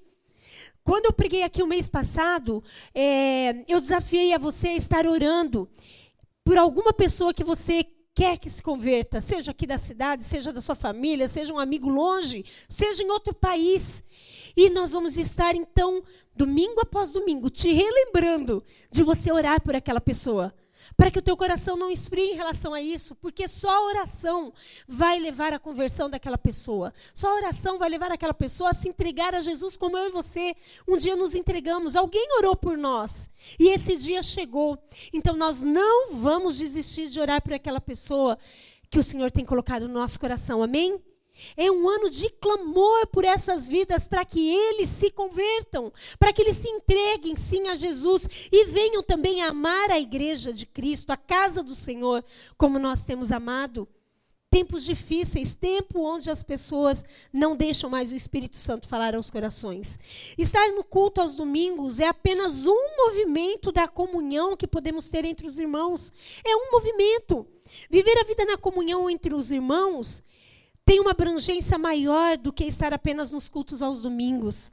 Quando 0.84 1.06
eu 1.06 1.14
preguei 1.14 1.44
aqui 1.44 1.62
o 1.62 1.68
mês 1.68 1.88
passado, 1.88 2.64
é, 2.96 3.64
eu 3.68 3.80
desafiei 3.80 4.34
a 4.34 4.38
você 4.40 4.70
a 4.70 4.76
estar 4.76 5.06
orando 5.06 5.70
por 6.44 6.58
alguma 6.58 6.94
pessoa 6.94 7.34
que 7.34 7.44
você 7.44 7.86
quer 8.18 8.40
que 8.40 8.50
se 8.50 8.64
converta, 8.64 9.22
seja 9.22 9.52
aqui 9.52 9.68
da 9.68 9.78
cidade, 9.78 10.24
seja 10.24 10.52
da 10.52 10.60
sua 10.60 10.74
família, 10.74 11.28
seja 11.28 11.54
um 11.54 11.60
amigo 11.60 11.88
longe, 11.88 12.44
seja 12.68 13.04
em 13.04 13.12
outro 13.12 13.32
país. 13.32 14.04
E 14.56 14.72
nós 14.72 14.94
vamos 14.94 15.20
estar, 15.20 15.54
então, 15.54 16.04
domingo 16.36 16.82
após 16.82 17.12
domingo, 17.12 17.48
te 17.48 17.72
relembrando 17.72 18.64
de 18.90 19.04
você 19.04 19.32
orar 19.32 19.62
por 19.62 19.76
aquela 19.76 20.02
pessoa. 20.02 20.52
Para 20.96 21.12
que 21.12 21.20
o 21.20 21.22
teu 21.22 21.36
coração 21.36 21.76
não 21.76 21.90
esfrie 21.90 22.32
em 22.32 22.36
relação 22.36 22.74
a 22.74 22.82
isso, 22.82 23.16
porque 23.16 23.48
só 23.48 23.70
a 23.70 23.86
oração 23.86 24.54
vai 24.88 25.20
levar 25.20 25.54
à 25.54 25.60
conversão 25.60 26.10
daquela 26.10 26.38
pessoa. 26.38 26.94
Só 27.14 27.30
a 27.30 27.36
oração 27.36 27.78
vai 27.78 27.90
levar 27.90 28.12
aquela 28.12 28.34
pessoa 28.34 28.70
a 28.70 28.74
se 28.74 28.88
entregar 28.88 29.36
a 29.36 29.42
Jesus 29.42 29.76
como 29.76 29.98
eu 29.98 30.08
e 30.08 30.12
você 30.12 30.56
um 30.88 30.98
dia 30.98 31.16
nos 31.16 31.36
entregamos. 31.36 31.96
Alguém 31.96 32.28
orou 32.38 32.56
por 32.56 32.78
nós 32.78 33.30
e 33.60 33.70
esse 33.70 33.96
dia 33.98 34.22
chegou. 34.22 34.78
Então 35.14 35.36
nós 35.36 35.62
não 35.62 36.14
vamos 36.14 36.58
desistir 36.58 37.08
de 37.08 37.20
orar 37.20 37.42
por 37.42 37.54
aquela 37.54 37.82
pessoa 37.82 38.38
que 38.90 39.00
o 39.00 39.04
Senhor 39.04 39.32
tem 39.32 39.44
colocado 39.44 39.88
no 39.88 39.94
nosso 39.94 40.20
coração. 40.20 40.64
Amém? 40.64 41.02
É 41.56 41.72
um 41.72 41.88
ano 41.90 42.10
de 42.10 42.30
clamor 42.30 43.08
por 43.08 43.24
essas 43.24 43.68
vidas 43.68 44.08
para 44.08 44.26
que 44.26 44.48
eles 44.48 44.90
se 44.90 45.10
convertam, 45.12 45.92
para 46.20 46.34
que 46.34 46.42
eles 46.42 46.58
se 46.58 46.70
entreguem 46.70 47.36
sim 47.36 47.68
a 47.68 47.76
Jesus 47.76 48.28
e 48.52 48.66
venham 48.66 49.04
também 49.04 49.42
amar 49.42 49.92
a 49.92 50.00
igreja 50.00 50.52
de 50.54 50.66
Cristo, 50.66 51.12
a 51.12 51.18
casa 51.18 51.64
do 51.64 51.76
Senhor, 51.76 52.24
como 52.58 52.80
nós 52.80 53.06
temos 53.06 53.32
amado. 53.32 53.88
Tempos 54.50 54.86
difíceis, 54.86 55.56
tempo 55.56 56.00
onde 56.00 56.32
as 56.32 56.42
pessoas 56.42 57.04
não 57.34 57.54
deixam 57.56 57.90
mais 57.90 58.14
o 58.14 58.16
Espírito 58.16 58.56
Santo 58.56 58.88
falar 58.88 59.14
aos 59.14 59.30
corações. 59.30 60.00
Estar 60.38 60.72
no 60.72 60.86
culto 60.86 61.20
aos 61.20 61.36
domingos 61.36 62.00
é 62.00 62.08
apenas 62.08 62.66
um 62.66 62.96
movimento 62.96 63.74
da 63.74 63.90
comunhão 63.90 64.56
que 64.56 64.66
podemos 64.66 65.10
ter 65.10 65.26
entre 65.26 65.46
os 65.46 65.60
irmãos. 65.60 66.14
É 66.46 66.56
um 66.56 66.72
movimento. 66.72 67.46
Viver 67.90 68.18
a 68.20 68.24
vida 68.24 68.46
na 68.46 68.58
comunhão 68.58 69.10
entre 69.10 69.34
os 69.34 69.52
irmãos 69.52 70.24
tem 70.88 71.02
uma 71.02 71.12
abrangência 71.12 71.78
maior 71.78 72.38
do 72.38 72.54
que 72.54 72.64
estar 72.64 72.94
apenas 72.94 73.34
nos 73.34 73.50
cultos 73.50 73.82
aos 73.82 74.04
domingos. 74.04 74.72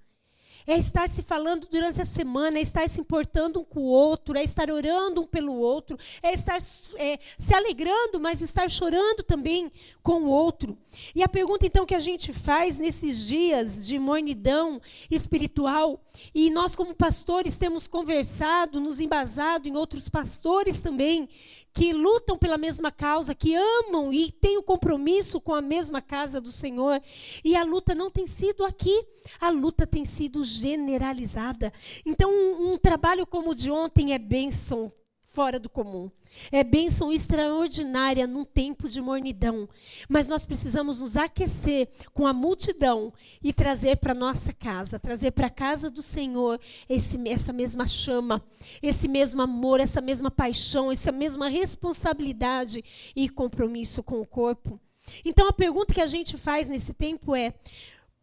É 0.65 0.79
estar 0.79 1.09
se 1.09 1.23
falando 1.23 1.67
durante 1.67 2.01
a 2.01 2.05
semana, 2.05 2.59
é 2.59 2.63
estar 2.63 2.89
se 2.89 3.01
importando 3.01 3.61
um 3.61 3.65
com 3.65 3.81
o 3.81 3.89
outro, 3.89 4.39
é 4.39 4.45
estar 4.45 4.71
orando 4.71 5.23
um 5.23 5.27
pelo 5.27 5.55
outro, 5.55 5.99
é 6.23 6.33
estar 6.33 6.59
é, 6.95 7.19
se 7.37 7.53
alegrando, 7.53 8.21
mas 8.21 8.41
estar 8.41 8.71
chorando 8.71 9.25
também 9.25 9.71
com 10.05 10.23
o 10.23 10.29
outro. 10.29 10.79
E 11.17 11.23
a 11.23 11.29
pergunta 11.29 11.67
então 11.67 11.85
que 11.85 11.97
a 11.97 12.01
gente 12.01 12.33
faz 12.33 12.79
nesses 12.79 13.27
dias 13.27 13.85
de 13.85 13.99
mornidão 13.99 14.81
espiritual, 15.11 16.01
e 16.33 16.49
nós 16.49 16.77
como 16.77 16.95
pastores 16.95 17.59
temos 17.59 17.89
conversado, 17.89 18.81
nos 18.81 19.01
embasado 19.01 19.69
em 19.69 19.77
outros 19.77 20.09
pastores 20.09 20.81
também, 20.81 21.29
que 21.75 21.93
lutam 21.93 22.39
pela 22.39 22.57
mesma 22.57 22.93
causa, 22.93 23.35
que 23.35 23.55
amam 23.55 24.13
e 24.13 24.31
têm 24.31 24.57
o 24.57 24.61
um 24.61 24.63
compromisso 24.63 25.41
com 25.41 25.53
a 25.53 25.61
mesma 25.61 26.01
casa 26.01 26.41
do 26.41 26.51
Senhor. 26.51 27.03
E 27.45 27.57
a 27.57 27.65
luta 27.65 27.95
não 27.95 28.09
tem 28.09 28.29
sido 28.29 28.65
aqui, 28.65 29.05
a 29.41 29.51
luta 29.51 29.85
tem 29.85 30.05
sido 30.05 30.45
generalizada. 30.45 31.73
Então, 32.07 32.31
um, 32.31 32.73
um 32.73 32.79
trabalho 32.79 33.27
como 33.27 33.51
o 33.51 33.55
de 33.55 33.71
ontem 33.71 34.15
é 34.15 34.19
bênção 34.19 34.93
fora 35.35 35.59
do 35.59 35.69
comum. 35.69 36.11
É 36.51 36.63
bênção 36.63 37.13
extraordinária 37.13 38.27
num 38.27 38.45
tempo 38.45 38.89
de 38.89 39.01
mornidão. 39.01 39.69
Mas 40.09 40.29
nós 40.29 40.47
precisamos 40.47 41.01
nos 41.01 41.17
aquecer 41.17 41.89
com 42.15 42.27
a 42.27 42.33
multidão 42.33 43.13
e 43.43 43.53
trazer 43.53 43.97
para 43.97 44.15
nossa 44.15 44.53
casa, 44.53 44.99
trazer 44.99 45.33
para 45.33 45.49
a 45.49 45.51
casa 45.51 45.91
do 45.91 46.01
Senhor 46.01 46.61
esse, 46.89 47.19
essa 47.29 47.53
mesma 47.53 47.87
chama, 47.87 48.43
esse 48.81 49.09
mesmo 49.09 49.43
amor, 49.43 49.81
essa 49.81 50.01
mesma 50.01 50.31
paixão, 50.31 50.91
essa 50.91 51.11
mesma 51.11 51.49
responsabilidade 51.49 52.83
e 53.15 53.29
compromisso 53.29 54.03
com 54.03 54.21
o 54.21 54.27
corpo. 54.27 54.81
Então 55.25 55.49
a 55.49 55.53
pergunta 55.53 55.93
que 55.93 56.01
a 56.01 56.07
gente 56.07 56.37
faz 56.37 56.69
nesse 56.69 56.95
tempo 56.95 57.35
é: 57.35 57.53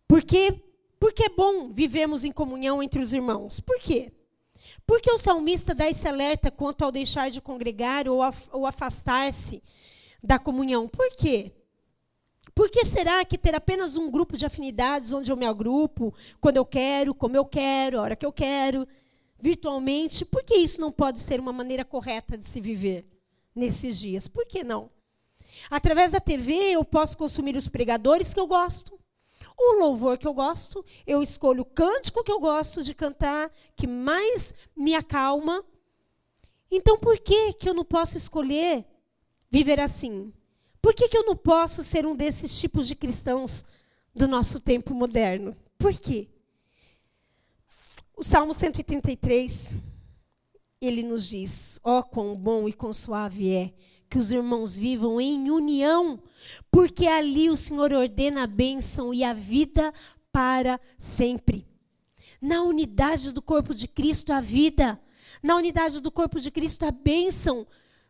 por 0.08 0.24
que, 0.24 0.54
por 1.00 1.14
que 1.14 1.24
é 1.24 1.30
bom 1.30 1.72
vivermos 1.72 2.24
em 2.24 2.32
comunhão 2.32 2.82
entre 2.82 3.02
os 3.02 3.14
irmãos? 3.14 3.60
Por 3.60 3.80
quê? 3.80 4.12
Por 4.92 5.00
que 5.00 5.10
o 5.10 5.18
salmista 5.18 5.74
dá 5.74 5.90
esse 5.90 6.06
alerta 6.06 6.52
quanto 6.52 6.84
ao 6.84 6.92
deixar 6.92 7.32
de 7.32 7.40
congregar 7.40 8.10
ou, 8.10 8.20
ou 8.52 8.68
afastar-se 8.68 9.64
da 10.22 10.38
comunhão? 10.38 10.86
Por 10.86 11.16
quê? 11.16 11.54
Por 12.54 12.70
que 12.70 12.84
será 12.84 13.24
que 13.24 13.38
ter 13.38 13.56
apenas 13.56 13.96
um 13.96 14.12
grupo 14.12 14.36
de 14.36 14.46
afinidades 14.46 15.14
onde 15.14 15.32
eu 15.32 15.38
me 15.38 15.46
agrupo, 15.46 16.14
quando 16.42 16.58
eu 16.58 16.66
quero, 16.66 17.16
como 17.16 17.38
eu 17.38 17.46
quero, 17.46 18.00
a 18.00 18.02
hora 18.02 18.16
que 18.18 18.26
eu 18.26 18.34
quero, 18.34 18.86
virtualmente, 19.40 20.26
por 20.26 20.44
que 20.44 20.56
isso 20.56 20.82
não 20.82 20.92
pode 20.92 21.22
ser 21.22 21.40
uma 21.40 21.54
maneira 21.54 21.86
correta 21.86 22.38
de 22.38 22.46
se 22.46 22.60
viver 22.60 23.06
nesses 23.56 23.98
dias? 23.98 24.28
Por 24.28 24.46
que 24.46 24.62
não? 24.62 24.90
Através 25.70 26.12
da 26.12 26.20
TV 26.20 26.54
eu 26.72 26.84
posso 26.84 27.18
consumir 27.18 27.56
os 27.56 27.70
pregadores 27.70 28.34
que 28.34 28.40
eu 28.42 28.46
gosto, 28.46 29.00
o 29.62 29.80
louvor 29.80 30.18
que 30.18 30.28
eu 30.28 30.34
gosto, 30.34 30.84
eu 31.06 31.22
escolho 31.22 31.62
o 31.62 31.66
cântico 31.66 32.24
que 32.24 32.32
eu 32.32 32.40
gosto 32.40 32.82
de 32.82 32.94
cantar, 32.94 33.52
que 33.76 33.86
mais 33.86 34.54
me 34.76 34.96
acalma. 34.96 35.64
Então, 36.70 36.98
por 36.98 37.20
que, 37.20 37.54
que 37.54 37.70
eu 37.70 37.74
não 37.74 37.86
posso 37.86 38.18
escolher 38.18 38.86
viver 39.50 39.80
assim? 39.80 40.34
Por 40.82 40.96
que, 40.96 41.08
que 41.08 41.18
eu 41.18 41.26
não 41.26 41.36
posso 41.36 41.84
ser 41.84 42.06
um 42.06 42.16
desses 42.16 42.58
tipos 42.60 42.88
de 42.88 42.96
cristãos 42.96 43.64
do 44.16 44.28
nosso 44.28 44.60
tempo 44.60 44.94
moderno? 44.94 45.56
Por 45.78 45.94
quê? 45.94 46.28
O 48.18 48.24
Salmo 48.24 48.54
183, 48.54 49.76
ele 50.82 51.04
nos 51.04 51.28
diz: 51.28 51.80
ó, 51.84 52.00
oh, 52.00 52.04
quão 52.04 52.36
bom 52.36 52.68
e 52.68 52.74
quão 52.74 52.94
suave 52.94 53.54
é 53.54 53.74
que 54.12 54.20
os 54.20 54.30
irmãos 54.30 54.76
vivam 54.76 55.22
em 55.22 55.50
união, 55.50 56.22
porque 56.70 57.08
ali 57.08 57.50
o 57.50 57.56
Senhor 57.56 57.94
ordena 57.94 58.44
a 58.44 58.48
bênção 58.48 59.14
e 59.14 59.24
a 59.24 59.32
vida 59.32 59.94
para 60.34 60.82
sempre. 61.00 61.66
Na 62.42 62.62
unidade 62.62 63.32
do 63.32 63.42
corpo 63.42 63.74
de 63.74 63.88
Cristo, 63.88 64.34
a 64.34 64.42
vida. 64.42 65.00
Na 65.42 65.56
unidade 65.56 66.02
do 66.02 66.12
corpo 66.12 66.42
de 66.42 66.52
Cristo, 66.52 66.84
a 66.84 66.92
bênção. 66.92 67.66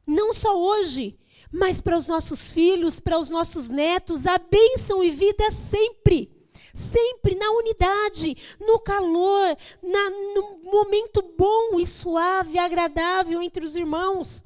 Não 0.07 0.33
só 0.33 0.59
hoje, 0.59 1.19
mas 1.51 1.79
para 1.79 1.95
os 1.95 2.07
nossos 2.07 2.49
filhos, 2.49 2.99
para 2.99 3.19
os 3.19 3.29
nossos 3.29 3.69
netos, 3.69 4.25
a 4.25 4.39
bênção 4.39 5.03
e 5.03 5.11
vida 5.11 5.51
sempre. 5.51 6.31
Sempre 6.73 7.35
na 7.35 7.51
unidade, 7.51 8.35
no 8.59 8.79
calor, 8.79 9.55
na, 9.83 10.09
no 10.09 10.63
momento 10.63 11.21
bom 11.37 11.79
e 11.79 11.85
suave, 11.85 12.57
agradável 12.57 13.39
entre 13.39 13.63
os 13.63 13.75
irmãos. 13.75 14.43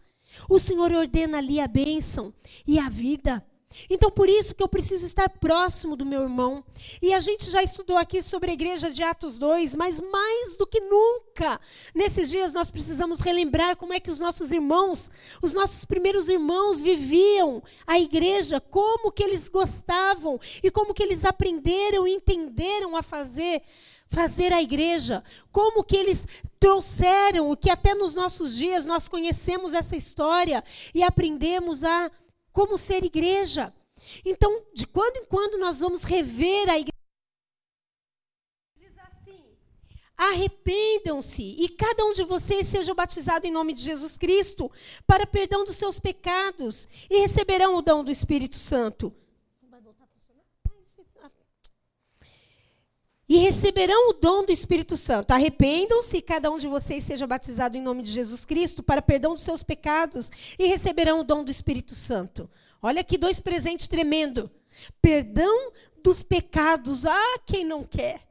O 0.50 0.60
Senhor 0.60 0.92
ordena 0.94 1.38
ali 1.38 1.60
a 1.60 1.68
bênção 1.68 2.34
e 2.68 2.80
a 2.80 2.90
vida. 2.90 3.44
Então, 3.90 4.10
por 4.10 4.30
isso 4.30 4.56
que 4.56 4.64
eu 4.64 4.68
preciso 4.68 5.06
estar 5.06 5.30
próximo 5.30 5.96
do 5.96 6.06
meu 6.06 6.22
irmão. 6.22 6.64
E 7.02 7.14
a 7.14 7.20
gente 7.20 7.50
já 7.50 7.62
estudou 7.62 7.98
aqui 7.98 8.22
sobre 8.22 8.52
a 8.52 8.54
igreja 8.54 8.90
de 8.90 9.04
Atos 9.04 9.38
2, 9.38 9.76
mas 9.76 10.00
mais 10.00 10.58
do 10.58 10.66
que 10.66 10.80
nunca, 10.80 11.60
nesses 11.94 12.30
dias 12.30 12.54
nós 12.54 12.72
precisamos 12.72 13.20
relembrar 13.20 13.76
como 13.76 13.94
é 13.94 14.00
que 14.00 14.10
os 14.10 14.20
nossos 14.20 14.52
irmãos, 14.52 15.10
os 15.42 15.54
nossos 15.54 15.86
primeiros 15.86 16.30
irmãos 16.30 16.82
viviam 16.82 17.62
a 17.86 18.00
igreja, 18.00 18.60
como 18.60 19.12
que 19.12 19.24
eles 19.24 19.50
gostavam 19.50 20.40
e 20.64 20.72
como 20.72 20.94
que 20.94 21.04
eles 21.04 21.26
aprenderam 21.26 22.08
e 22.08 22.14
entenderam 22.14 22.96
a 22.96 23.04
fazer 23.04 23.62
fazer 24.16 24.54
a 24.54 24.62
igreja, 24.62 25.22
como 25.52 25.84
que 25.84 25.98
eles 25.98 26.26
trouxeram, 26.58 27.52
o 27.52 27.58
que 27.58 27.70
até 27.70 27.94
nos 27.94 28.16
nossos 28.16 28.56
dias 28.56 28.86
nós 28.86 29.10
conhecemos 29.10 29.74
essa 29.74 29.98
história 29.98 30.64
e 30.94 31.04
aprendemos 31.04 31.84
a 31.84 32.10
como 32.54 32.78
ser 32.78 33.04
igreja. 33.04 33.74
Então, 34.24 34.64
de 34.74 34.88
quando 34.88 35.18
em 35.18 35.26
quando 35.26 35.58
nós 35.58 35.82
vamos 35.82 36.06
rever 36.06 36.70
a 36.70 36.80
igreja. 36.80 36.94
Assim: 39.04 39.44
Arrependam-se 40.16 41.44
e 41.44 41.68
cada 41.68 42.06
um 42.06 42.14
de 42.14 42.24
vocês 42.24 42.68
seja 42.68 42.94
batizado 42.94 43.46
em 43.46 43.52
nome 43.52 43.74
de 43.74 43.82
Jesus 43.82 44.18
Cristo 44.18 44.72
para 45.06 45.28
perdão 45.28 45.66
dos 45.66 45.76
seus 45.76 46.00
pecados 46.00 46.88
e 47.10 47.20
receberão 47.20 47.76
o 47.76 47.82
dom 47.82 48.02
do 48.02 48.12
Espírito 48.12 48.56
Santo. 48.56 49.14
E 53.28 53.38
receberão 53.38 54.10
o 54.10 54.14
dom 54.14 54.46
do 54.46 54.52
Espírito 54.52 54.96
Santo. 54.96 55.32
Arrependam-se, 55.32 56.22
cada 56.22 56.52
um 56.52 56.58
de 56.58 56.68
vocês 56.68 57.04
seja 57.04 57.26
batizado 57.26 57.78
em 57.78 57.82
nome 57.82 58.04
de 58.04 58.12
Jesus 58.12 58.46
Cristo 58.46 58.84
para 58.84 59.02
perdão 59.02 59.34
dos 59.34 59.42
seus 59.42 59.64
pecados 59.64 60.32
e 60.60 60.68
receberão 60.68 61.20
o 61.20 61.24
dom 61.24 61.44
do 61.44 61.52
Espírito 61.52 61.96
Santo. 61.96 62.50
Olha 62.82 63.02
aqui 63.02 63.18
dois 63.18 63.40
presentes 63.40 63.88
tremendo. 63.88 64.50
Perdão 65.02 65.72
dos 66.04 66.22
pecados. 66.22 67.06
Ah, 67.06 67.40
quem 67.46 67.66
não 67.66 67.84
quer? 67.84 68.22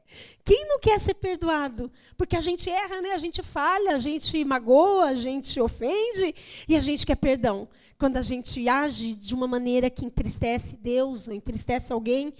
Quem 0.45 0.65
não 0.67 0.79
quer 0.79 0.99
ser 0.99 1.15
perdoado? 1.15 1.91
Porque 2.15 2.37
a 2.37 2.41
gente 2.41 2.69
erra, 2.69 3.01
né? 3.01 3.11
A 3.11 3.17
gente 3.17 3.43
falha, 3.43 3.95
a 3.95 3.99
gente 3.99 4.45
magoa, 4.45 5.07
a 5.07 5.15
gente 5.15 5.59
ofende 5.59 6.33
e 6.69 6.75
a 6.75 6.81
gente 6.81 7.05
quer 7.05 7.15
perdão. 7.15 7.67
Quando 7.97 8.17
a 8.17 8.21
gente 8.21 8.67
age 8.69 9.13
de 9.13 9.33
uma 9.33 9.47
maneira 9.47 9.89
que 9.89 10.05
entristece 10.05 10.77
Deus 10.77 11.27
ou 11.27 11.33
entristece 11.33 11.91
alguém, 11.91 12.33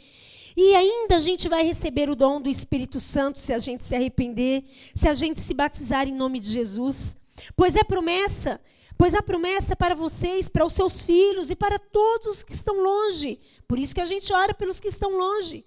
e 0.55 0.73
ainda 0.73 1.17
a 1.17 1.19
gente 1.19 1.49
vai 1.49 1.65
receber 1.65 2.09
o 2.09 2.15
dom 2.15 2.41
do 2.41 2.49
Espírito 2.49 2.99
Santo 2.99 3.39
se 3.39 3.51
a 3.51 3.59
gente 3.59 3.83
se 3.83 3.93
arrepender, 3.93 4.63
se 4.93 5.07
a 5.07 5.13
gente 5.13 5.41
se 5.41 5.53
batizar 5.53 6.07
em 6.07 6.13
nome 6.13 6.39
de 6.39 6.49
Jesus. 6.49 7.17
Pois 7.55 7.75
é 7.75 7.83
promessa, 7.83 8.61
pois 8.97 9.13
há 9.13 9.21
promessa 9.21 9.75
para 9.75 9.93
vocês, 9.93 10.47
para 10.47 10.65
os 10.65 10.73
seus 10.73 11.01
filhos 11.01 11.49
e 11.49 11.55
para 11.55 11.77
todos 11.77 12.43
que 12.43 12.53
estão 12.53 12.81
longe. 12.81 13.39
Por 13.67 13.77
isso 13.77 13.93
que 13.93 14.01
a 14.01 14.05
gente 14.05 14.31
ora 14.31 14.53
pelos 14.53 14.79
que 14.79 14.87
estão 14.87 15.17
longe. 15.17 15.65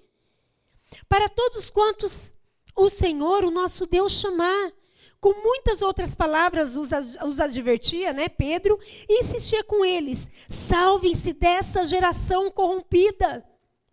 Para 1.09 1.29
todos 1.29 1.69
quantos 1.69 2.33
o 2.75 2.89
Senhor, 2.89 3.45
o 3.45 3.51
nosso 3.51 3.87
Deus, 3.87 4.13
chamar. 4.13 4.73
com 5.21 5.35
muitas 5.43 5.83
outras 5.83 6.15
palavras, 6.15 6.77
os, 6.77 6.91
os 7.27 7.41
advertia, 7.41 8.13
né, 8.13 8.29
Pedro, 8.29 8.79
e 9.09 9.21
insistia 9.21 9.65
com 9.65 9.85
eles: 9.85 10.31
salvem-se 10.49 11.33
dessa 11.33 11.85
geração 11.85 12.51
corrompida. 12.51 13.45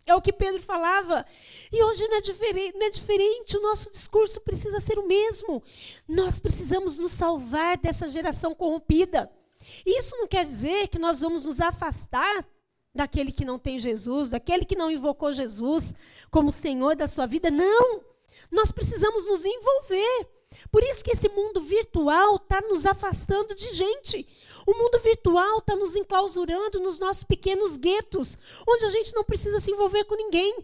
É 0.06 0.14
o 0.14 0.22
que 0.22 0.32
Pedro 0.32 0.62
falava. 0.62 1.26
E 1.72 1.82
hoje 1.82 2.06
não 2.06 2.16
é, 2.16 2.20
diferente, 2.20 2.78
não 2.78 2.86
é 2.86 2.90
diferente, 2.90 3.56
o 3.56 3.62
nosso 3.62 3.90
discurso 3.90 4.40
precisa 4.40 4.78
ser 4.78 4.98
o 4.98 5.06
mesmo. 5.06 5.62
Nós 6.08 6.38
precisamos 6.38 6.96
nos 6.96 7.10
salvar 7.10 7.76
dessa 7.76 8.06
geração 8.08 8.54
corrompida. 8.54 9.28
Isso 9.84 10.16
não 10.16 10.28
quer 10.28 10.44
dizer 10.44 10.86
que 10.88 10.98
nós 10.98 11.20
vamos 11.20 11.44
nos 11.44 11.60
afastar 11.60 12.46
daquele 12.94 13.32
que 13.32 13.44
não 13.44 13.58
tem 13.58 13.78
Jesus, 13.78 14.30
daquele 14.30 14.64
que 14.64 14.76
não 14.76 14.90
invocou 14.90 15.32
Jesus 15.32 15.92
como 16.30 16.52
Senhor 16.52 16.94
da 16.94 17.08
sua 17.08 17.26
vida. 17.26 17.50
Não! 17.50 18.00
Nós 18.50 18.70
precisamos 18.70 19.26
nos 19.26 19.44
envolver. 19.44 20.28
Por 20.70 20.82
isso 20.82 21.04
que 21.04 21.10
esse 21.10 21.28
mundo 21.28 21.60
virtual 21.60 22.36
está 22.36 22.60
nos 22.60 22.86
afastando 22.86 23.54
de 23.54 23.74
gente. 23.74 24.26
O 24.66 24.74
mundo 24.76 24.98
virtual 24.98 25.58
está 25.58 25.76
nos 25.76 25.94
enclausurando 25.94 26.80
nos 26.80 26.98
nossos 26.98 27.22
pequenos 27.22 27.76
guetos, 27.76 28.36
onde 28.66 28.84
a 28.84 28.90
gente 28.90 29.14
não 29.14 29.22
precisa 29.22 29.60
se 29.60 29.70
envolver 29.70 30.04
com 30.04 30.16
ninguém. 30.16 30.56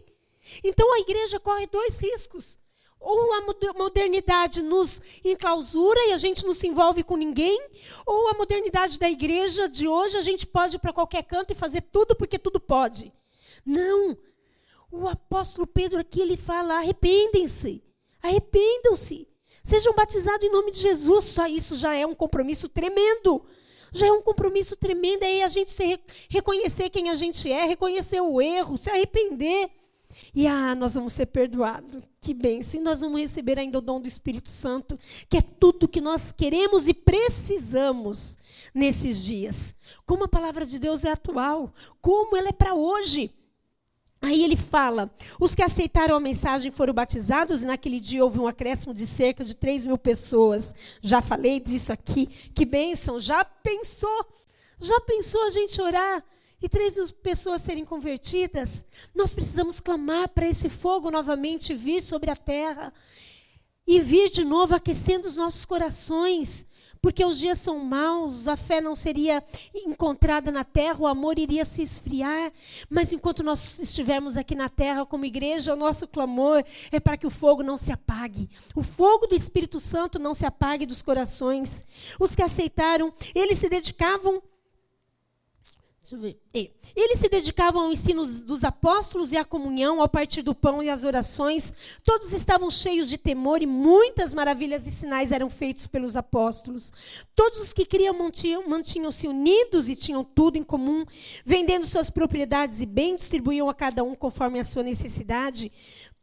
Então 0.61 0.93
a 0.93 0.99
igreja 0.99 1.39
corre 1.39 1.65
dois 1.67 1.99
riscos. 1.99 2.59
Ou 2.99 3.33
a 3.33 3.41
modernidade 3.73 4.61
nos 4.61 5.01
enclausura 5.25 5.99
e 6.07 6.13
a 6.13 6.17
gente 6.17 6.45
não 6.45 6.53
se 6.53 6.67
envolve 6.67 7.03
com 7.03 7.17
ninguém, 7.17 7.59
ou 8.05 8.29
a 8.29 8.33
modernidade 8.33 8.97
da 8.97 9.09
igreja 9.09 9.67
de 9.67 9.87
hoje 9.87 10.17
a 10.17 10.21
gente 10.21 10.47
pode 10.47 10.77
ir 10.77 10.79
para 10.79 10.93
qualquer 10.93 11.23
canto 11.23 11.51
e 11.51 11.55
fazer 11.55 11.81
tudo 11.81 12.15
porque 12.15 12.39
tudo 12.39 12.61
pode. 12.61 13.13
Não. 13.65 14.17
O 14.89 15.07
apóstolo 15.07 15.67
Pedro 15.67 15.99
aqui 15.99 16.21
ele 16.21 16.37
fala: 16.37 16.75
arrependem-se, 16.77 17.83
arrependam-se, 18.21 19.27
sejam 19.61 19.93
batizados 19.93 20.47
em 20.47 20.51
nome 20.51 20.71
de 20.71 20.79
Jesus. 20.79 21.25
Só 21.25 21.45
isso 21.45 21.75
já 21.75 21.93
é 21.93 22.05
um 22.05 22.15
compromisso 22.15 22.69
tremendo. 22.69 23.45
Já 23.93 24.07
é 24.07 24.11
um 24.11 24.21
compromisso 24.21 24.75
tremendo. 24.75 25.23
Aí 25.23 25.43
a 25.43 25.49
gente 25.49 25.71
se 25.71 25.99
reconhecer 26.29 26.89
quem 26.89 27.09
a 27.09 27.15
gente 27.15 27.51
é, 27.51 27.65
reconhecer 27.65 28.21
o 28.21 28.41
erro, 28.41 28.77
se 28.77 28.89
arrepender. 28.89 29.69
E 30.33 30.47
ah, 30.47 30.75
nós 30.75 30.93
vamos 30.93 31.13
ser 31.13 31.27
perdoados. 31.27 32.03
Que 32.21 32.33
bênção. 32.33 32.79
E 32.79 32.83
nós 32.83 33.01
vamos 33.01 33.19
receber 33.19 33.59
ainda 33.59 33.77
o 33.77 33.81
dom 33.81 33.99
do 33.99 34.07
Espírito 34.07 34.49
Santo, 34.49 34.97
que 35.29 35.37
é 35.37 35.41
tudo 35.41 35.87
que 35.87 36.01
nós 36.01 36.31
queremos 36.31 36.87
e 36.87 36.93
precisamos 36.93 38.37
nesses 38.73 39.23
dias. 39.23 39.75
Como 40.05 40.23
a 40.23 40.27
palavra 40.27 40.65
de 40.65 40.79
Deus 40.79 41.03
é 41.03 41.11
atual, 41.11 41.73
como 42.01 42.35
ela 42.35 42.49
é 42.49 42.53
para 42.53 42.73
hoje. 42.73 43.33
Aí 44.23 44.41
ele 44.41 44.55
fala: 44.55 45.13
os 45.37 45.53
que 45.53 45.61
aceitaram 45.61 46.15
a 46.15 46.19
mensagem 46.19 46.71
foram 46.71 46.93
batizados, 46.93 47.61
e 47.61 47.65
naquele 47.65 47.99
dia 47.99 48.23
houve 48.23 48.39
um 48.39 48.47
acréscimo 48.47 48.93
de 48.93 49.05
cerca 49.05 49.43
de 49.43 49.53
3 49.53 49.85
mil 49.85 49.97
pessoas. 49.97 50.73
Já 51.01 51.21
falei 51.21 51.59
disso 51.59 51.91
aqui. 51.91 52.27
Que 52.55 52.65
bênção! 52.65 53.19
Já 53.19 53.43
pensou? 53.43 54.25
Já 54.79 54.99
pensou 55.01 55.43
a 55.43 55.49
gente 55.49 55.79
orar 55.81 56.23
e 56.61 56.69
3 56.69 56.97
mil 56.97 57.07
pessoas 57.21 57.61
serem 57.61 57.83
convertidas? 57.83 58.85
Nós 59.13 59.33
precisamos 59.33 59.81
clamar 59.81 60.29
para 60.29 60.47
esse 60.47 60.69
fogo 60.69 61.11
novamente 61.11 61.73
vir 61.73 62.01
sobre 62.01 62.31
a 62.31 62.35
terra 62.35 62.93
e 63.85 63.99
vir 63.99 64.29
de 64.29 64.45
novo 64.45 64.73
aquecendo 64.73 65.27
os 65.27 65.35
nossos 65.35 65.65
corações 65.65 66.65
porque 67.03 67.25
os 67.25 67.37
dias 67.37 67.59
são 67.59 67.79
maus, 67.79 68.47
a 68.47 68.55
fé 68.55 68.79
não 68.79 68.95
seria 68.95 69.43
encontrada 69.75 70.53
na 70.53 70.63
terra, 70.63 71.01
o 71.01 71.05
amor 71.05 71.37
iria 71.37 71.65
se 71.65 71.81
esfriar. 71.81 72.49
Mas 72.89 73.11
enquanto 73.11 73.43
nós 73.43 73.77
estivermos 73.77 74.37
aqui 74.37 74.55
na 74.55 74.69
terra 74.69 75.05
como 75.05 75.25
igreja, 75.25 75.73
o 75.73 75.75
nosso 75.75 76.07
clamor 76.07 76.63
é 76.93 77.01
para 77.01 77.17
que 77.17 77.27
o 77.27 77.29
fogo 77.29 77.61
não 77.61 77.75
se 77.75 77.91
apague. 77.91 78.49
O 78.73 78.81
fogo 78.81 79.27
do 79.27 79.35
Espírito 79.35 79.81
Santo 79.81 80.17
não 80.17 80.33
se 80.33 80.45
apague 80.45 80.85
dos 80.85 81.01
corações. 81.01 81.85
Os 82.17 82.33
que 82.33 82.41
aceitaram, 82.41 83.13
eles 83.35 83.59
se 83.59 83.67
dedicavam. 83.67 84.41
Eles 86.93 87.19
se 87.19 87.29
dedicavam 87.29 87.83
ao 87.83 87.91
ensino 87.91 88.25
dos 88.25 88.63
apóstolos 88.63 89.31
e 89.31 89.37
à 89.37 89.45
comunhão, 89.45 90.01
ao 90.01 90.09
partir 90.09 90.41
do 90.41 90.53
pão 90.53 90.83
e 90.83 90.89
às 90.89 91.05
orações. 91.05 91.71
Todos 92.03 92.33
estavam 92.33 92.69
cheios 92.69 93.07
de 93.07 93.17
temor 93.17 93.61
e 93.61 93.65
muitas 93.65 94.33
maravilhas 94.33 94.85
e 94.85 94.91
sinais 94.91 95.31
eram 95.31 95.49
feitos 95.49 95.87
pelos 95.87 96.17
apóstolos. 96.17 96.91
Todos 97.33 97.59
os 97.61 97.71
que 97.71 97.85
criam 97.85 98.13
mantinham-se 98.13 99.27
unidos 99.27 99.87
e 99.87 99.95
tinham 99.95 100.25
tudo 100.25 100.57
em 100.57 100.63
comum, 100.63 101.05
vendendo 101.45 101.85
suas 101.85 102.09
propriedades 102.09 102.81
e 102.81 102.85
bens, 102.85 103.17
distribuíam 103.17 103.69
a 103.69 103.73
cada 103.73 104.03
um 104.03 104.13
conforme 104.13 104.59
a 104.59 104.65
sua 104.65 104.83
necessidade. 104.83 105.71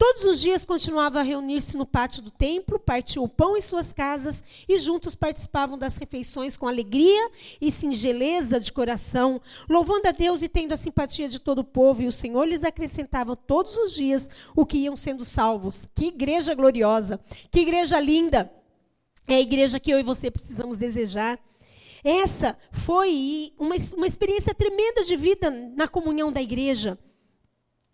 Todos 0.01 0.25
os 0.25 0.41
dias 0.41 0.65
continuava 0.65 1.21
a 1.21 1.23
reunir-se 1.23 1.77
no 1.77 1.85
pátio 1.85 2.23
do 2.23 2.31
templo, 2.31 2.81
partiam 2.81 3.23
o 3.23 3.29
pão 3.29 3.55
em 3.55 3.61
suas 3.61 3.93
casas 3.93 4.43
e 4.67 4.79
juntos 4.79 5.15
participavam 5.15 5.77
das 5.77 5.99
refeições 5.99 6.57
com 6.57 6.67
alegria 6.67 7.31
e 7.61 7.71
singeleza 7.71 8.59
de 8.59 8.73
coração, 8.73 9.43
louvando 9.69 10.09
a 10.09 10.11
Deus 10.11 10.41
e 10.41 10.49
tendo 10.49 10.73
a 10.73 10.77
simpatia 10.79 11.29
de 11.29 11.39
todo 11.39 11.59
o 11.59 11.65
povo. 11.65 12.01
E 12.01 12.07
o 12.07 12.13
Senhor 12.13 12.47
lhes 12.47 12.65
acrescentava 12.65 13.37
todos 13.37 13.77
os 13.77 13.93
dias 13.93 14.27
o 14.57 14.65
que 14.65 14.79
iam 14.79 14.97
sendo 14.97 15.23
salvos. 15.23 15.87
Que 15.95 16.07
igreja 16.07 16.55
gloriosa! 16.55 17.21
Que 17.51 17.61
igreja 17.61 18.01
linda! 18.01 18.51
É 19.29 19.35
a 19.35 19.41
igreja 19.41 19.79
que 19.79 19.91
eu 19.91 20.01
e 20.01 20.03
você 20.03 20.31
precisamos 20.31 20.79
desejar. 20.79 21.39
Essa 22.03 22.57
foi 22.73 23.53
uma, 23.59 23.75
uma 23.95 24.07
experiência 24.07 24.55
tremenda 24.55 25.05
de 25.05 25.15
vida 25.15 25.51
na 25.51 25.87
comunhão 25.87 26.33
da 26.33 26.41
igreja. 26.41 26.99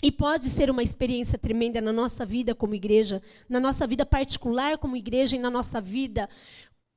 E 0.02 0.12
pode 0.12 0.50
ser 0.50 0.70
uma 0.70 0.82
experiência 0.82 1.38
tremenda 1.38 1.80
na 1.80 1.92
nossa 1.92 2.26
vida 2.26 2.54
como 2.54 2.74
igreja, 2.74 3.22
na 3.48 3.58
nossa 3.58 3.86
vida 3.86 4.04
particular 4.04 4.76
como 4.76 4.96
igreja 4.96 5.36
e 5.36 5.38
na 5.38 5.50
nossa 5.50 5.80
vida 5.80 6.28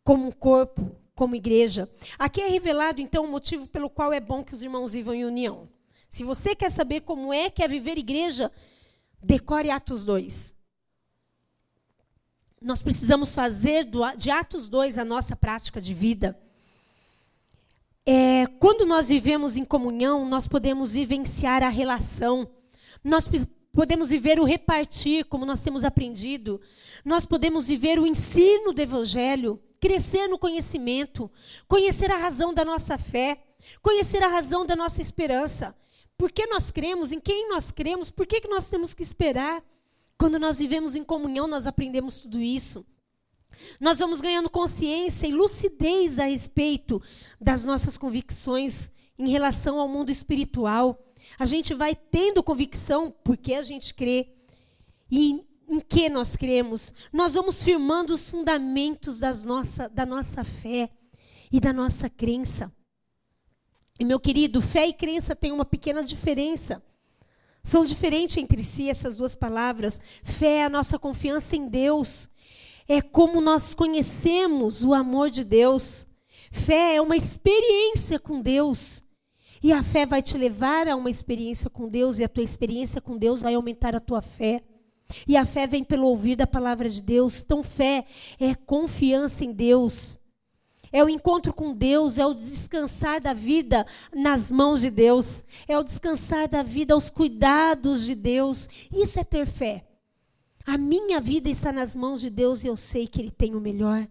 como 0.04 0.36
corpo, 0.36 0.92
como 1.16 1.36
igreja. 1.36 1.90
Aqui 2.18 2.42
é 2.42 2.48
revelado, 2.48 3.00
então, 3.02 3.24
o 3.24 3.32
motivo 3.32 3.68
pelo 3.68 3.90
qual 3.90 4.12
é 4.12 4.20
bom 4.20 4.44
que 4.44 4.54
os 4.54 4.64
irmãos 4.64 4.94
vivam 4.94 5.14
em 5.14 5.26
união. 5.26 5.70
Se 6.10 6.24
você 6.24 6.56
quer 6.56 6.72
saber 6.72 7.02
como 7.02 7.32
é 7.32 7.50
que 7.50 7.64
é 7.64 7.68
viver 7.68 7.98
igreja, 7.98 8.52
decore 9.22 9.70
Atos 9.70 10.04
2. 10.04 10.54
Nós 12.62 12.82
precisamos 12.82 13.34
fazer 13.34 13.88
de 14.18 14.30
Atos 14.30 14.68
2 14.68 14.98
a 14.98 15.06
nossa 15.06 15.36
prática 15.36 15.80
de 15.80 15.94
vida. 15.94 16.38
É, 18.06 18.48
quando 18.60 18.86
nós 18.86 19.10
vivemos 19.10 19.56
em 19.56 19.64
comunhão, 19.64 20.28
nós 20.28 20.48
podemos 20.48 20.94
vivenciar 20.94 21.64
a 21.64 21.70
relação 21.70 22.50
nós 23.04 23.30
podemos 23.74 24.10
viver 24.10 24.40
o 24.40 24.44
repartir, 24.44 25.26
como 25.26 25.46
nós 25.46 25.62
temos 25.62 25.84
aprendido. 25.84 26.60
Nós 27.06 27.26
podemos 27.26 27.68
viver 27.68 28.00
o 28.00 28.08
ensino 28.08 28.74
do 28.74 28.82
Evangelho, 28.82 29.62
crescer 29.80 30.28
no 30.28 30.38
conhecimento, 30.38 31.32
conhecer 31.68 32.12
a 32.12 32.18
razão 32.18 32.54
da 32.54 32.66
nossa 32.66 32.98
fé, 32.98 33.42
conhecer 33.82 34.24
a 34.24 34.28
razão 34.28 34.66
da 34.66 34.76
nossa 34.76 35.02
esperança. 35.02 35.76
Por 36.18 36.32
que 36.32 36.46
nós 36.48 36.70
cremos? 36.70 37.12
Em 37.12 37.20
quem 37.20 37.48
nós 37.48 37.72
cremos? 37.72 38.10
Por 38.10 38.26
que, 38.26 38.42
que 38.42 38.48
nós 38.48 38.70
temos 38.70 38.94
que 38.94 39.04
esperar? 39.04 39.64
Quando 40.18 40.38
nós 40.38 40.60
vivemos 40.60 40.96
em 40.96 41.04
comunhão, 41.04 41.48
nós 41.48 41.66
aprendemos 41.66 42.20
tudo 42.20 42.42
isso. 42.42 42.86
Nós 43.80 44.00
vamos 44.00 44.20
ganhando 44.20 44.50
consciência 44.50 45.28
e 45.28 45.32
lucidez 45.32 46.20
a 46.20 46.26
respeito 46.26 47.02
das 47.40 47.64
nossas 47.64 47.98
convicções 47.98 48.92
em 49.18 49.30
relação 49.30 49.80
ao 49.80 49.88
mundo 49.88 50.12
espiritual. 50.12 51.02
A 51.40 51.46
gente 51.46 51.74
vai 51.74 51.96
tendo 51.96 52.44
convicção 52.44 53.16
porque 53.24 53.54
a 53.54 53.64
gente 53.64 53.94
crê 53.94 54.34
e 55.10 55.42
em 55.70 55.80
que 55.80 56.10
nós 56.10 56.36
cremos. 56.36 56.94
Nós 57.14 57.36
vamos 57.36 57.64
firmando 57.64 58.14
os 58.14 58.30
fundamentos 58.30 59.20
das 59.20 59.46
nossa, 59.46 59.88
da 59.88 60.06
nossa 60.06 60.44
fé 60.44 60.90
e 61.50 61.62
da 61.62 61.72
nossa 61.72 62.10
crença. 62.10 62.70
E, 63.98 64.04
meu 64.04 64.20
querido, 64.20 64.62
fé 64.62 64.88
e 64.88 64.94
crença 64.94 65.34
têm 65.36 65.52
uma 65.52 65.66
pequena 65.66 66.04
diferença. 66.04 66.84
São 67.64 67.86
diferentes 67.86 68.38
entre 68.38 68.64
si 68.64 68.90
essas 68.90 69.16
duas 69.16 69.36
palavras. 69.36 70.00
Fé 70.24 70.58
é 70.58 70.64
a 70.66 70.70
nossa 70.70 71.00
confiança 71.00 71.56
em 71.56 71.70
Deus. 71.70 72.30
É 72.88 73.02
como 73.02 73.40
nós 73.40 73.74
conhecemos 73.74 74.84
o 74.84 74.94
amor 74.94 75.30
de 75.30 75.44
Deus. 75.44 76.06
Fé 76.52 76.96
é 76.96 77.02
uma 77.02 77.16
experiência 77.16 78.20
com 78.20 78.42
Deus. 78.42 79.04
E 79.62 79.74
a 79.74 79.84
fé 79.84 80.06
vai 80.06 80.22
te 80.22 80.38
levar 80.38 80.88
a 80.88 80.96
uma 80.96 81.10
experiência 81.10 81.70
com 81.70 81.88
Deus, 81.88 82.18
e 82.18 82.24
a 82.24 82.30
tua 82.30 82.44
experiência 82.44 83.02
com 83.02 83.18
Deus 83.18 83.42
vai 83.42 83.56
aumentar 83.56 83.96
a 83.96 84.00
tua 84.00 84.22
fé. 84.22 84.64
E 85.28 85.36
a 85.36 85.46
fé 85.46 85.66
vem 85.66 85.84
pelo 85.84 86.08
ouvir 86.08 86.36
da 86.36 86.48
palavra 86.48 86.88
de 86.88 87.02
Deus. 87.02 87.42
Então, 87.42 87.64
fé 87.64 88.06
é 88.40 88.54
confiança 88.54 89.44
em 89.44 89.52
Deus. 89.52 90.20
É 90.92 91.04
o 91.04 91.10
encontro 91.10 91.54
com 91.54 91.74
Deus, 91.74 92.18
é 92.18 92.26
o 92.26 92.34
descansar 92.34 93.22
da 93.22 93.34
vida 93.34 93.86
nas 94.14 94.50
mãos 94.50 94.82
de 94.82 94.90
Deus, 94.90 95.44
é 95.68 95.78
o 95.78 95.84
descansar 95.84 96.48
da 96.48 96.64
vida 96.64 96.94
aos 96.96 97.10
cuidados 97.10 98.04
de 98.04 98.16
Deus. 98.16 98.68
Isso 98.92 99.20
é 99.20 99.24
ter 99.24 99.46
fé. 99.46 99.86
A 100.66 100.78
minha 100.78 101.20
vida 101.20 101.50
está 101.50 101.72
nas 101.72 101.96
mãos 101.96 102.22
de 102.22 102.30
Deus 102.30 102.64
e 102.64 102.68
eu 102.68 102.78
sei 102.78 103.08
que 103.08 103.22
Ele 103.22 103.32
tem 103.32 103.56
o 103.56 103.62
melhor. 103.62 104.08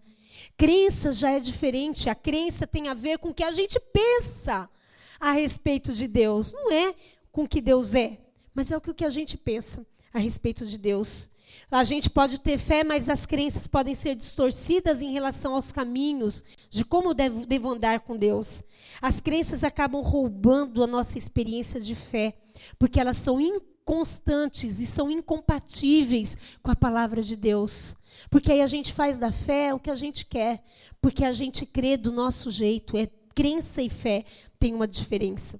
Crença 0.57 1.11
já 1.11 1.31
é 1.31 1.39
diferente. 1.39 2.09
A 2.09 2.15
crença 2.15 2.65
tem 2.65 2.87
a 2.87 2.93
ver 2.93 3.17
com 3.17 3.29
o 3.29 3.33
que 3.33 3.43
a 3.43 3.51
gente 3.51 3.79
pensa 3.79 4.69
a 5.19 5.31
respeito 5.31 5.93
de 5.93 6.07
Deus. 6.07 6.53
Não 6.53 6.71
é 6.71 6.95
com 7.31 7.43
o 7.43 7.47
que 7.47 7.61
Deus 7.61 7.95
é, 7.95 8.19
mas 8.53 8.71
é 8.71 8.77
o 8.77 8.81
que 8.81 9.05
a 9.05 9.09
gente 9.09 9.37
pensa 9.37 9.85
a 10.13 10.19
respeito 10.19 10.65
de 10.65 10.77
Deus. 10.77 11.29
A 11.71 11.83
gente 11.83 12.09
pode 12.09 12.39
ter 12.39 12.57
fé, 12.57 12.83
mas 12.83 13.09
as 13.09 13.25
crenças 13.25 13.67
podem 13.67 13.93
ser 13.93 14.15
distorcidas 14.15 15.01
em 15.01 15.11
relação 15.11 15.53
aos 15.53 15.71
caminhos 15.71 16.43
de 16.69 16.83
como 16.83 17.13
devo, 17.13 17.45
devo 17.45 17.69
andar 17.69 17.99
com 18.01 18.17
Deus. 18.17 18.63
As 19.01 19.19
crenças 19.19 19.63
acabam 19.63 20.01
roubando 20.01 20.83
a 20.83 20.87
nossa 20.87 21.17
experiência 21.17 21.79
de 21.79 21.95
fé, 21.95 22.33
porque 22.77 22.99
elas 22.99 23.17
são 23.17 23.39
inconstantes 23.39 24.79
e 24.79 24.85
são 24.87 25.11
incompatíveis 25.11 26.35
com 26.61 26.71
a 26.71 26.75
palavra 26.75 27.21
de 27.21 27.35
Deus. 27.35 27.95
Porque 28.29 28.51
aí 28.51 28.61
a 28.61 28.67
gente 28.67 28.91
faz 28.91 29.17
da 29.17 29.31
fé 29.31 29.73
o 29.73 29.79
que 29.79 29.91
a 29.91 29.95
gente 29.95 30.25
quer, 30.25 30.63
porque 31.01 31.23
a 31.23 31.31
gente 31.31 31.65
crê 31.65 31.97
do 31.97 32.11
nosso 32.11 32.49
jeito. 32.49 32.97
É 32.97 33.07
crença 33.39 33.81
e 33.81 33.87
fé 33.87 34.25
tem 34.59 34.75
uma 34.75 34.85
diferença. 34.85 35.57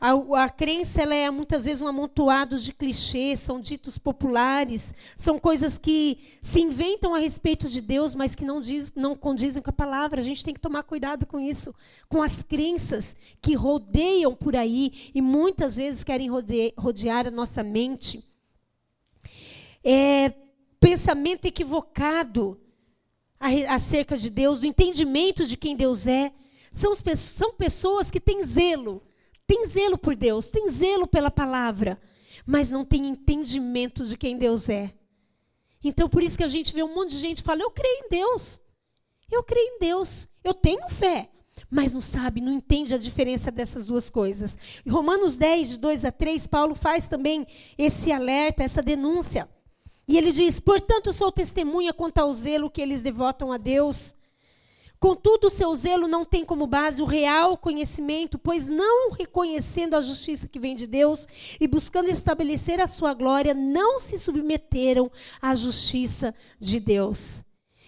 A, 0.00 0.44
a 0.44 0.48
crença 0.48 1.02
ela 1.02 1.12
é 1.12 1.28
muitas 1.28 1.64
vezes 1.64 1.82
um 1.82 1.88
amontoado 1.88 2.56
de 2.56 2.72
clichês, 2.72 3.40
são 3.40 3.60
ditos 3.60 3.98
populares, 3.98 4.94
são 5.16 5.36
coisas 5.36 5.76
que 5.76 6.18
se 6.40 6.60
inventam 6.60 7.12
a 7.12 7.18
respeito 7.18 7.68
de 7.68 7.80
Deus, 7.80 8.14
mas 8.14 8.36
que 8.36 8.44
não, 8.44 8.60
diz, 8.60 8.92
não 8.94 9.16
condizem 9.16 9.60
com 9.60 9.70
a 9.70 9.72
palavra. 9.72 10.20
A 10.20 10.22
gente 10.22 10.44
tem 10.44 10.54
que 10.54 10.60
tomar 10.60 10.84
cuidado 10.84 11.26
com 11.26 11.40
isso, 11.40 11.74
com 12.08 12.22
as 12.22 12.44
crenças 12.44 13.16
que 13.42 13.54
rodeiam 13.56 14.32
por 14.32 14.54
aí 14.54 15.10
e 15.12 15.20
muitas 15.20 15.78
vezes 15.78 16.04
querem 16.04 16.30
rodear, 16.30 16.70
rodear 16.78 17.26
a 17.26 17.30
nossa 17.32 17.64
mente. 17.64 18.24
É, 19.82 20.32
pensamento 20.78 21.46
equivocado 21.46 22.56
acerca 23.68 24.16
de 24.16 24.30
Deus, 24.30 24.62
o 24.62 24.66
entendimento 24.66 25.44
de 25.44 25.56
quem 25.56 25.74
Deus 25.74 26.06
é. 26.06 26.32
São, 26.70 26.92
são 26.94 27.52
pessoas 27.54 28.10
que 28.10 28.20
têm 28.20 28.42
zelo 28.42 29.02
tem 29.50 29.66
zelo 29.66 29.98
por 29.98 30.14
Deus, 30.14 30.48
tem 30.48 30.68
zelo 30.68 31.08
pela 31.08 31.28
palavra, 31.28 32.00
mas 32.46 32.70
não 32.70 32.84
tem 32.84 33.08
entendimento 33.08 34.06
de 34.06 34.16
quem 34.16 34.38
Deus 34.38 34.68
é. 34.68 34.94
Então, 35.82 36.08
por 36.08 36.22
isso 36.22 36.38
que 36.38 36.44
a 36.44 36.48
gente 36.48 36.72
vê 36.72 36.84
um 36.84 36.94
monte 36.94 37.10
de 37.10 37.18
gente 37.18 37.42
falando: 37.42 37.62
Eu 37.62 37.70
creio 37.72 38.04
em 38.04 38.08
Deus. 38.08 38.60
Eu 39.28 39.42
creio 39.42 39.74
em 39.74 39.78
Deus. 39.80 40.28
Eu 40.44 40.54
tenho 40.54 40.88
fé. 40.88 41.30
Mas 41.68 41.92
não 41.92 42.00
sabe, 42.00 42.40
não 42.40 42.52
entende 42.52 42.94
a 42.94 42.98
diferença 42.98 43.50
dessas 43.50 43.86
duas 43.86 44.08
coisas. 44.08 44.56
Em 44.86 44.90
Romanos 44.90 45.36
10, 45.36 45.70
de 45.70 45.78
2 45.78 46.04
a 46.04 46.12
3, 46.12 46.46
Paulo 46.46 46.76
faz 46.76 47.08
também 47.08 47.44
esse 47.76 48.12
alerta, 48.12 48.62
essa 48.62 48.80
denúncia. 48.80 49.48
E 50.06 50.16
ele 50.16 50.30
diz: 50.30 50.60
Portanto, 50.60 51.12
sou 51.12 51.32
testemunha 51.32 51.92
quanto 51.92 52.18
ao 52.18 52.32
zelo 52.32 52.70
que 52.70 52.80
eles 52.80 53.02
devotam 53.02 53.50
a 53.50 53.56
Deus. 53.56 54.14
Contudo, 55.00 55.48
seu 55.48 55.74
zelo 55.74 56.06
não 56.06 56.26
tem 56.26 56.44
como 56.44 56.66
base 56.66 57.00
o 57.00 57.06
real 57.06 57.56
conhecimento, 57.56 58.38
pois 58.38 58.68
não 58.68 59.12
reconhecendo 59.12 59.94
a 59.94 60.02
justiça 60.02 60.46
que 60.46 60.60
vem 60.60 60.76
de 60.76 60.86
Deus 60.86 61.26
e 61.58 61.66
buscando 61.66 62.10
estabelecer 62.10 62.78
a 62.82 62.86
sua 62.86 63.14
glória, 63.14 63.54
não 63.54 63.98
se 63.98 64.18
submeteram 64.18 65.10
à 65.40 65.54
justiça 65.54 66.34
de 66.58 66.78
Deus. 66.78 67.42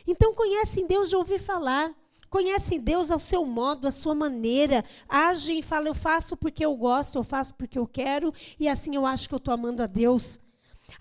Então, 0.07 0.33
conhecem 0.33 0.87
Deus 0.87 1.11
de 1.11 1.15
ouvir 1.15 1.39
falar, 1.39 1.93
conhecem 2.31 2.81
Deus 2.81 3.11
ao 3.11 3.19
seu 3.19 3.45
modo, 3.45 3.87
à 3.87 3.91
sua 3.91 4.15
maneira, 4.15 4.83
agem 5.07 5.59
e 5.59 5.63
falam: 5.63 5.89
eu 5.89 5.95
faço 5.95 6.35
porque 6.35 6.65
eu 6.65 6.75
gosto, 6.75 7.19
eu 7.19 7.23
faço 7.23 7.53
porque 7.53 7.79
eu 7.79 7.87
quero, 7.87 8.33
e 8.59 8.67
assim 8.67 8.97
eu 8.97 9.05
acho 9.05 9.29
que 9.29 9.35
eu 9.35 9.39
estou 9.39 9.53
amando 9.53 9.83
a 9.83 9.87
Deus. 9.87 10.41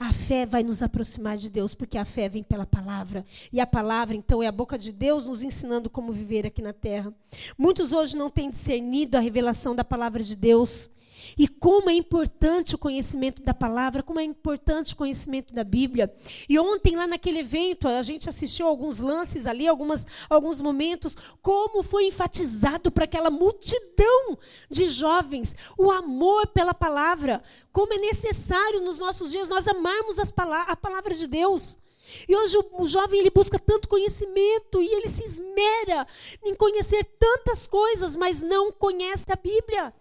A 0.03 0.13
fé 0.13 0.47
vai 0.47 0.63
nos 0.63 0.81
aproximar 0.81 1.37
de 1.37 1.47
Deus, 1.47 1.75
porque 1.75 1.95
a 1.95 2.03
fé 2.03 2.27
vem 2.27 2.41
pela 2.41 2.65
palavra. 2.65 3.23
E 3.53 3.59
a 3.59 3.67
palavra, 3.67 4.15
então, 4.15 4.41
é 4.41 4.47
a 4.47 4.51
boca 4.51 4.75
de 4.75 4.91
Deus 4.91 5.27
nos 5.27 5.43
ensinando 5.43 5.91
como 5.91 6.11
viver 6.11 6.43
aqui 6.47 6.59
na 6.59 6.73
terra. 6.73 7.13
Muitos 7.55 7.93
hoje 7.93 8.17
não 8.17 8.27
têm 8.27 8.49
discernido 8.49 9.15
a 9.15 9.19
revelação 9.19 9.75
da 9.75 9.83
palavra 9.83 10.23
de 10.23 10.35
Deus. 10.35 10.89
E 11.37 11.47
como 11.47 11.89
é 11.89 11.93
importante 11.93 12.75
o 12.75 12.77
conhecimento 12.77 13.41
da 13.41 13.53
palavra, 13.53 14.03
como 14.03 14.19
é 14.19 14.23
importante 14.23 14.93
o 14.93 14.97
conhecimento 14.97 15.53
da 15.53 15.63
Bíblia. 15.63 16.13
E 16.47 16.59
ontem, 16.59 16.95
lá 16.95 17.07
naquele 17.07 17.39
evento, 17.39 17.87
a 17.87 18.03
gente 18.03 18.29
assistiu 18.29 18.67
alguns 18.67 18.99
lances 18.99 19.45
ali, 19.45 19.67
algumas, 19.67 20.05
alguns 20.29 20.59
momentos, 20.59 21.15
como 21.41 21.83
foi 21.83 22.07
enfatizado 22.07 22.91
para 22.91 23.05
aquela 23.05 23.29
multidão 23.29 24.37
de 24.69 24.87
jovens 24.89 25.55
o 25.77 25.91
amor 25.91 26.47
pela 26.47 26.73
palavra. 26.73 27.41
Como 27.71 27.93
é 27.93 27.97
necessário 27.97 28.81
nos 28.81 28.99
nossos 28.99 29.31
dias 29.31 29.49
nós 29.49 29.67
amarmos 29.67 30.19
as 30.19 30.31
pala 30.31 30.61
a 30.63 30.75
palavra 30.75 31.13
de 31.13 31.27
Deus. 31.27 31.79
E 32.27 32.35
hoje 32.35 32.57
o, 32.73 32.87
jovem 32.87 33.19
ele 33.19 33.29
busca 33.29 33.57
tanto 33.57 33.87
conhecimento 33.87 34.81
e 34.81 34.87
ele 34.87 35.07
se 35.07 35.23
esmera 35.23 36.05
em 36.43 36.53
conhecer 36.53 37.05
tantas 37.17 37.65
coisas, 37.65 38.15
mas 38.15 38.41
não 38.41 38.71
conhece 38.71 39.25
a 39.31 39.35
Bíblia 39.35 39.93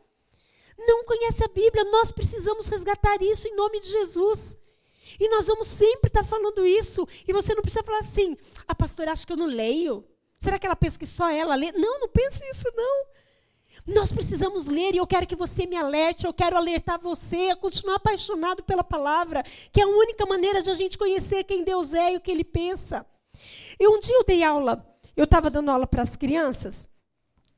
não 0.87 1.05
conhece 1.05 1.45
a 1.45 1.49
Bíblia. 1.49 1.85
Nós 1.85 2.11
precisamos 2.11 2.69
resgatar 2.69 3.23
isso 3.23 3.49
em 3.49 3.55
nome 3.55 3.81
de 3.81 3.89
Jesus. 3.89 4.59
E 5.19 5.29
nós 5.29 5.47
vamos 5.47 5.67
sempre 5.67 6.09
estar 6.09 6.25
falando 6.25 6.67
isso. 6.67 7.07
E 7.27 7.33
você 7.33 7.55
não 7.55 7.63
precisa 7.63 7.85
falar 7.85 8.01
assim: 8.01 8.37
a 8.67 8.75
pastora 8.75 9.13
acha 9.13 9.27
que 9.27 9.33
eu 9.33 9.37
não 9.37 9.47
leio. 9.47 10.05
Será 10.39 10.59
que 10.59 10.67
ela 10.67 10.77
pensa 10.77 10.99
que 10.99 11.07
só 11.07 11.29
ela 11.29 11.55
lê? 11.55 11.71
Não, 11.73 12.01
não 12.01 12.09
pense 12.09 12.43
isso, 12.51 12.67
não. 12.75 13.07
Nós 13.87 14.13
precisamos 14.13 14.67
ler 14.67 14.95
e 14.95 14.99
eu 14.99 15.07
quero 15.07 15.27
que 15.27 15.37
você 15.37 15.67
me 15.67 15.77
alerte, 15.77 16.27
eu 16.27 16.33
quero 16.33 16.57
alertar 16.57 16.99
você 17.01 17.49
a 17.49 17.57
continuar 17.57 17.97
apaixonado 17.97 18.63
pela 18.63 18.85
palavra, 18.85 19.43
que 19.73 19.81
é 19.81 19.85
a 19.85 19.89
única 19.89 20.27
maneira 20.27 20.63
de 20.63 20.71
a 20.71 20.75
gente 20.75 20.99
conhecer 20.99 21.45
quem 21.45 21.65
Deus 21.65 21.95
é 21.95 22.13
e 22.13 22.17
o 22.17 22.21
que 22.21 22.31
Ele 22.31 22.45
pensa. 22.45 23.07
E 23.79 23.89
um 23.89 23.99
dia 23.99 24.15
eu 24.15 24.25
dei 24.25 24.43
aula, 24.43 24.87
eu 25.17 25.25
estava 25.25 25.51
dando 25.51 25.71
aula 25.71 25.87
para 25.87 26.03
as 26.03 26.15
crianças, 26.15 26.89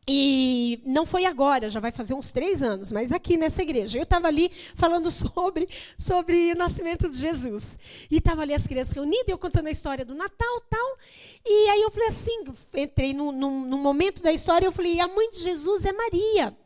e 0.09 0.81
não 0.85 1.07
foi 1.07 1.25
agora, 1.25 1.71
já 1.71 1.79
vai 1.79 1.93
fazer 1.93 2.15
uns 2.15 2.33
três 2.33 2.61
anos, 2.61 2.91
mas 2.91 3.13
aqui 3.13 3.37
nessa 3.37 3.63
igreja. 3.63 3.99
Eu 3.99 4.03
estava 4.03 4.27
ali 4.27 4.51
falando 4.75 5.11
sobre, 5.13 5.69
sobre 5.97 6.53
o 6.53 6.57
nascimento 6.57 7.09
de 7.09 7.17
Jesus. 7.17 7.79
E 8.11 8.17
estava 8.17 8.43
ali 8.43 8.53
as 8.53 8.67
crianças 8.67 8.95
reunidas, 8.95 9.29
eu 9.29 9.39
contando 9.39 9.69
a 9.69 9.71
história 9.71 10.05
do 10.05 10.15
Natal 10.15 10.61
tal. 10.69 10.99
E 11.47 11.69
aí 11.71 11.83
eu 11.83 11.91
falei 11.91 12.09
assim, 12.09 12.45
entrei 12.75 13.15
no, 13.15 13.31
no, 13.31 13.79
momento 13.79 14.23
da 14.23 14.33
história, 14.33 14.67
eu 14.67 14.73
falei, 14.73 14.99
a 14.99 15.07
mãe 15.07 15.31
de 15.31 15.39
Jesus 15.39 15.85
é 15.85 15.93
Maria. 15.93 16.57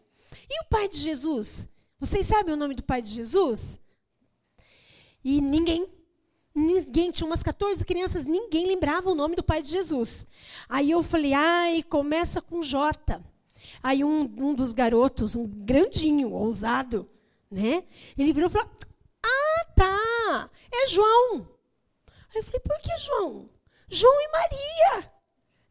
E 0.48 0.62
o 0.62 0.68
pai 0.70 0.88
de 0.88 0.96
Jesus? 0.96 1.66
Vocês 2.00 2.26
sabem 2.26 2.54
o 2.54 2.56
nome 2.56 2.74
do 2.74 2.82
pai 2.82 3.02
de 3.02 3.10
Jesus? 3.10 3.78
E 5.22 5.40
ninguém 5.42 5.86
Ninguém, 6.58 7.10
tinha 7.10 7.26
umas 7.26 7.42
14 7.42 7.84
crianças, 7.84 8.26
ninguém 8.26 8.66
lembrava 8.66 9.10
o 9.10 9.14
nome 9.14 9.36
do 9.36 9.42
pai 9.42 9.60
de 9.60 9.68
Jesus. 9.68 10.26
Aí 10.66 10.90
eu 10.90 11.02
falei, 11.02 11.34
ai, 11.34 11.82
começa 11.82 12.40
com 12.40 12.62
J. 12.62 13.22
Aí 13.82 14.02
um, 14.02 14.22
um 14.22 14.54
dos 14.54 14.72
garotos, 14.72 15.36
um 15.36 15.46
grandinho, 15.46 16.32
ousado, 16.32 17.06
né? 17.50 17.84
Ele 18.16 18.32
virou 18.32 18.48
e 18.48 18.52
falou, 18.54 18.70
ah, 19.22 19.64
tá, 19.76 20.50
é 20.72 20.86
João. 20.86 21.46
Aí 22.34 22.40
eu 22.40 22.42
falei, 22.42 22.60
por 22.60 22.78
que 22.78 22.96
João? 22.96 23.50
João 23.90 24.14
e 24.18 24.32
Maria. 24.32 25.12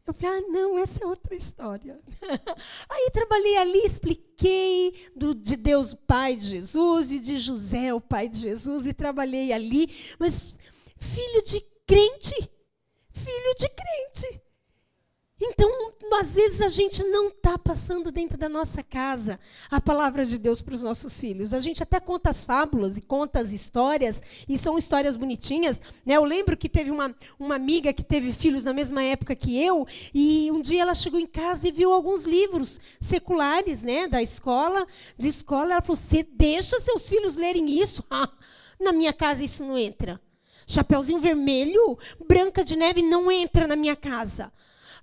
Eu 0.06 0.14
falei, 0.14 0.38
ah, 0.38 0.48
não, 0.48 0.78
essa 0.78 1.02
é 1.02 1.06
outra 1.06 1.34
história. 1.34 1.98
Aí 2.88 3.10
trabalhei 3.12 3.56
ali, 3.56 3.84
expliquei 3.84 5.10
do, 5.16 5.34
de 5.34 5.56
Deus, 5.56 5.94
o 5.94 5.96
Pai 5.96 6.36
de 6.36 6.44
Jesus, 6.44 7.10
e 7.10 7.18
de 7.18 7.38
José, 7.38 7.92
o 7.92 8.00
Pai 8.00 8.28
de 8.28 8.38
Jesus, 8.38 8.86
e 8.86 8.94
trabalhei 8.94 9.52
ali. 9.52 9.92
Mas 10.16 10.56
filho 10.98 11.42
de 11.42 11.60
crente. 11.86 12.50
Filho 13.10 13.54
de 13.58 13.68
crente. 13.68 14.46
Então, 15.38 15.70
às 16.18 16.34
vezes 16.34 16.62
a 16.62 16.68
gente 16.68 17.02
não 17.04 17.28
está 17.28 17.58
passando 17.58 18.10
dentro 18.10 18.38
da 18.38 18.48
nossa 18.48 18.82
casa 18.82 19.38
a 19.70 19.78
palavra 19.78 20.24
de 20.24 20.38
Deus 20.38 20.62
para 20.62 20.74
os 20.74 20.82
nossos 20.82 21.20
filhos. 21.20 21.52
A 21.52 21.58
gente 21.58 21.82
até 21.82 22.00
conta 22.00 22.30
as 22.30 22.42
fábulas 22.42 22.96
e 22.96 23.02
conta 23.02 23.40
as 23.40 23.52
histórias, 23.52 24.22
e 24.48 24.56
são 24.56 24.78
histórias 24.78 25.14
bonitinhas. 25.14 25.78
Né? 26.06 26.14
Eu 26.16 26.24
lembro 26.24 26.56
que 26.56 26.70
teve 26.70 26.90
uma, 26.90 27.14
uma 27.38 27.54
amiga 27.54 27.92
que 27.92 28.02
teve 28.02 28.32
filhos 28.32 28.64
na 28.64 28.72
mesma 28.72 29.02
época 29.02 29.36
que 29.36 29.62
eu, 29.62 29.86
e 30.14 30.50
um 30.50 30.62
dia 30.62 30.80
ela 30.80 30.94
chegou 30.94 31.20
em 31.20 31.26
casa 31.26 31.68
e 31.68 31.72
viu 31.72 31.92
alguns 31.92 32.24
livros 32.24 32.80
seculares 32.98 33.82
né, 33.82 34.08
da 34.08 34.22
escola, 34.22 34.86
de 35.18 35.28
escola. 35.28 35.72
Ela 35.72 35.82
falou: 35.82 35.96
Você 35.96 36.22
deixa 36.22 36.80
seus 36.80 37.06
filhos 37.06 37.36
lerem 37.36 37.80
isso? 37.80 38.02
Ah, 38.18 38.32
na 38.80 38.92
minha 38.92 39.12
casa 39.12 39.44
isso 39.44 39.64
não 39.64 39.76
entra. 39.76 40.18
Chapeuzinho 40.66 41.18
vermelho, 41.18 41.98
Branca 42.26 42.64
de 42.64 42.76
Neve 42.76 43.02
não 43.02 43.30
entra 43.30 43.66
na 43.66 43.76
minha 43.76 43.94
casa. 43.94 44.52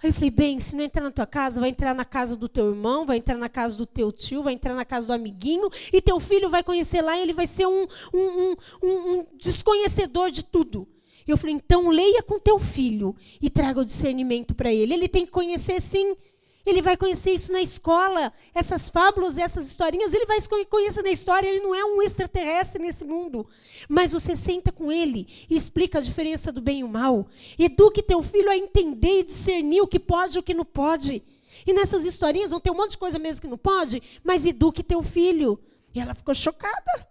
Aí 0.01 0.09
eu 0.09 0.13
falei, 0.13 0.29
bem, 0.29 0.59
se 0.59 0.75
não 0.75 0.83
entrar 0.83 1.01
na 1.01 1.11
tua 1.11 1.25
casa, 1.25 1.61
vai 1.61 1.69
entrar 1.69 1.95
na 1.95 2.03
casa 2.03 2.35
do 2.35 2.49
teu 2.49 2.69
irmão, 2.69 3.05
vai 3.05 3.17
entrar 3.17 3.37
na 3.37 3.47
casa 3.47 3.77
do 3.77 3.85
teu 3.85 4.11
tio, 4.11 4.43
vai 4.43 4.53
entrar 4.53 4.73
na 4.73 4.83
casa 4.83 5.07
do 5.07 5.13
amiguinho, 5.13 5.69
e 5.93 6.01
teu 6.01 6.19
filho 6.19 6.49
vai 6.49 6.61
conhecer 6.61 7.01
lá 7.01 7.17
e 7.17 7.21
ele 7.21 7.31
vai 7.31 7.47
ser 7.47 7.65
um, 7.65 7.87
um, 8.13 8.55
um, 8.83 8.89
um 8.91 9.25
desconhecedor 9.37 10.29
de 10.29 10.43
tudo. 10.43 10.85
Eu 11.25 11.37
falei, 11.37 11.55
então 11.55 11.87
leia 11.87 12.21
com 12.21 12.37
teu 12.37 12.59
filho 12.59 13.15
e 13.41 13.49
traga 13.49 13.79
o 13.79 13.85
discernimento 13.85 14.53
para 14.53 14.73
ele. 14.73 14.93
Ele 14.93 15.07
tem 15.07 15.25
que 15.25 15.31
conhecer, 15.31 15.81
sim, 15.81 16.17
ele 16.65 16.81
vai 16.81 16.95
conhecer 16.95 17.31
isso 17.31 17.51
na 17.51 17.61
escola, 17.61 18.31
essas 18.53 18.89
fábulas, 18.89 19.37
essas 19.37 19.67
historinhas, 19.67 20.13
ele 20.13 20.25
vai 20.25 20.37
conhecer 20.69 21.01
na 21.01 21.11
história, 21.11 21.47
ele 21.47 21.59
não 21.59 21.75
é 21.75 21.83
um 21.83 22.01
extraterrestre 22.01 22.81
nesse 22.81 23.03
mundo. 23.03 23.45
Mas 23.89 24.13
você 24.13 24.35
senta 24.35 24.71
com 24.71 24.91
ele 24.91 25.27
e 25.49 25.55
explica 25.57 25.99
a 25.99 26.01
diferença 26.01 26.51
do 26.51 26.61
bem 26.61 26.79
e 26.79 26.83
o 26.83 26.87
mal. 26.87 27.27
Eduque 27.59 28.01
teu 28.01 28.23
filho 28.23 28.49
a 28.49 28.57
entender 28.57 29.19
e 29.19 29.23
discernir 29.23 29.81
o 29.81 29.87
que 29.87 29.99
pode 29.99 30.37
e 30.37 30.39
o 30.39 30.43
que 30.43 30.53
não 30.53 30.65
pode. 30.65 31.21
E 31.67 31.73
nessas 31.73 32.05
historinhas 32.05 32.51
vão 32.51 32.59
ter 32.59 32.71
um 32.71 32.75
monte 32.75 32.91
de 32.91 32.97
coisa 32.97 33.19
mesmo 33.19 33.41
que 33.41 33.47
não 33.47 33.57
pode, 33.57 34.01
mas 34.23 34.45
eduque 34.45 34.81
teu 34.83 35.03
filho. 35.03 35.59
E 35.93 35.99
ela 35.99 36.15
ficou 36.15 36.33
chocada. 36.33 37.07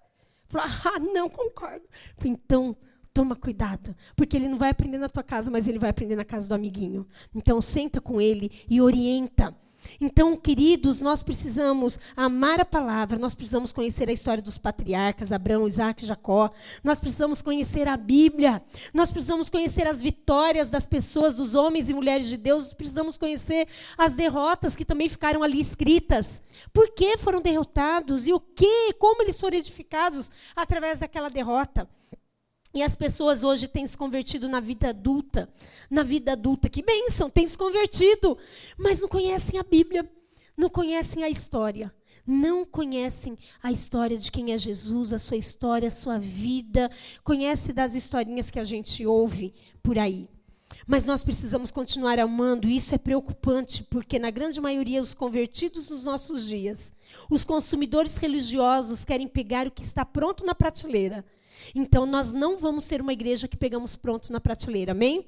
Falou, 0.49 0.67
ah, 0.85 0.99
não 0.99 1.31
concordo. 1.31 1.85
Falei, 2.17 2.33
então, 2.33 2.77
Toma 3.15 3.37
cuidado, 3.37 3.95
porque 4.17 4.37
ele 4.37 4.49
não 4.49 4.59
vai 4.59 4.71
aprender 4.71 4.99
na 4.99 5.09
tua 5.09 5.23
casa, 5.23 5.51
mas 5.51 5.69
ele 5.69 5.79
vai 5.79 5.91
aprender 5.91 6.17
na 6.17 6.25
casa 6.25 6.49
do 6.49 6.55
amiguinho. 6.55 7.07
Então 7.35 7.61
senta 7.61 8.01
com 8.01 8.21
ele 8.21 8.51
e 8.69 8.81
orienta. 8.81 9.55
Então, 10.01 10.37
queridos, 10.37 11.01
nós 11.01 11.23
precisamos 11.23 11.99
amar 12.17 12.61
a 12.61 12.65
palavra, 12.65 13.19
nós 13.19 13.35
precisamos 13.35 13.73
conhecer 13.73 14.09
a 14.09 14.13
história 14.13 14.43
dos 14.43 14.59
patriarcas, 14.59 15.33
Abraão, 15.33 15.67
Isaac 15.67 16.05
Jacó, 16.05 16.51
nós 16.83 17.01
precisamos 17.01 17.43
conhecer 17.43 17.89
a 17.89 17.97
Bíblia, 17.97 18.63
nós 18.93 19.11
precisamos 19.11 19.51
conhecer 19.51 19.87
as 19.87 20.01
vitórias 20.01 20.71
das 20.71 20.87
pessoas, 20.87 21.35
dos 21.35 21.55
homens 21.55 21.89
e 21.89 21.95
mulheres 21.95 22.29
de 22.29 22.37
Deus, 22.37 22.65
nós 22.65 22.73
precisamos 22.73 23.17
conhecer 23.17 23.69
as 23.97 24.15
derrotas 24.15 24.77
que 24.77 24.85
também 24.85 25.09
ficaram 25.09 25.43
ali 25.43 25.61
escritas. 25.61 26.41
Por 26.73 26.91
que 26.95 27.19
foram 27.19 27.41
derrotados 27.41 28.27
e 28.27 28.33
o 28.33 28.41
que, 28.41 28.93
como 28.95 29.23
eles 29.23 29.41
foram 29.41 29.57
edificados 29.57 30.31
através 30.55 31.01
daquela 31.01 31.29
derrota. 31.29 31.89
E 32.75 32.83
as 32.83 32.97
pessoas 32.97 33.45
hoje 33.45 33.69
têm 33.69 33.87
se 33.87 33.97
convertido 33.97 34.49
na 34.49 34.59
vida 34.59 34.89
adulta. 34.89 35.49
Na 35.91 36.03
vida 36.03 36.33
adulta, 36.33 36.71
que 36.71 36.83
bênção, 36.83 37.29
têm 37.29 37.47
se 37.47 37.57
convertido. 37.57 38.39
Mas 38.79 39.01
não 39.01 39.09
conhecem 39.09 39.61
a 39.61 39.63
Bíblia, 39.63 40.11
não 40.57 40.71
conhecem 40.71 41.23
a 41.23 41.29
história. 41.29 41.93
Não 42.27 42.65
conhecem 42.65 43.37
a 43.63 43.73
história 43.73 44.17
de 44.17 44.31
quem 44.31 44.53
é 44.53 44.59
Jesus, 44.59 45.13
a 45.13 45.19
sua 45.19 45.37
história, 45.37 45.89
a 45.89 45.91
sua 45.91 46.19
vida. 46.19 46.91
Conhece 47.23 47.73
das 47.73 47.95
historinhas 47.95 48.51
que 48.51 48.61
a 48.61 48.65
gente 48.65 49.05
ouve 49.05 49.53
por 49.83 49.99
aí. 49.99 50.29
Mas 50.87 51.05
nós 51.05 51.23
precisamos 51.23 51.71
continuar 51.71 52.19
amando, 52.19 52.69
e 52.69 52.77
isso 52.77 52.95
é 52.95 52.99
preocupante, 52.99 53.85
porque 53.85 54.19
na 54.19 54.31
grande 54.31 54.61
maioria 54.61 55.03
os 55.03 55.15
convertidos 55.15 55.91
nos 55.91 56.05
nossos 56.05 56.47
dias, 56.47 56.93
os 57.29 57.45
consumidores 57.45 58.17
religiosos 58.17 59.05
querem 59.05 59.29
pegar 59.29 59.67
o 59.67 59.71
que 59.71 59.83
está 59.83 60.05
pronto 60.05 60.45
na 60.45 60.55
prateleira 60.55 61.25
então, 61.75 62.07
nós 62.07 62.33
não 62.33 62.57
vamos 62.57 62.85
ser 62.85 63.01
uma 63.01 63.13
igreja 63.13 63.49
que 63.49 63.57
pegamos 63.57 63.97
prontos 63.97 64.31
na 64.31 64.41
prateleira, 64.41 64.93
amém? 64.93 65.27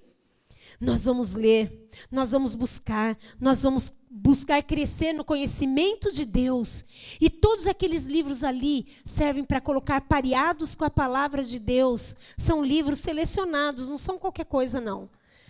Nós 0.81 1.05
vamos 1.05 1.35
ler, 1.35 1.89
nós 2.11 2.33
vamos 2.33 2.55
buscar, 2.55 3.17
nós 3.41 3.63
vamos 3.63 3.93
buscar 4.11 4.63
crescer 4.63 5.13
no 5.13 5.25
conhecimento 5.25 6.13
de 6.13 6.25
Deus. 6.25 6.85
E 7.21 7.29
todos 7.29 7.67
aqueles 7.67 8.07
livros 8.07 8.45
ali 8.45 8.87
servem 9.05 9.45
para 9.45 9.61
colocar 9.61 10.01
pareados 10.03 10.75
com 10.75 10.85
a 10.85 10.91
palavra 10.91 11.43
de 11.43 11.59
Deus. 11.59 12.15
São 12.37 12.65
livros 12.65 13.01
selecionados, 13.01 13.89
não 13.89 13.99
são 13.99 14.19
qualquer 14.19 14.47
coisa, 14.47 14.81
não. 14.81 15.09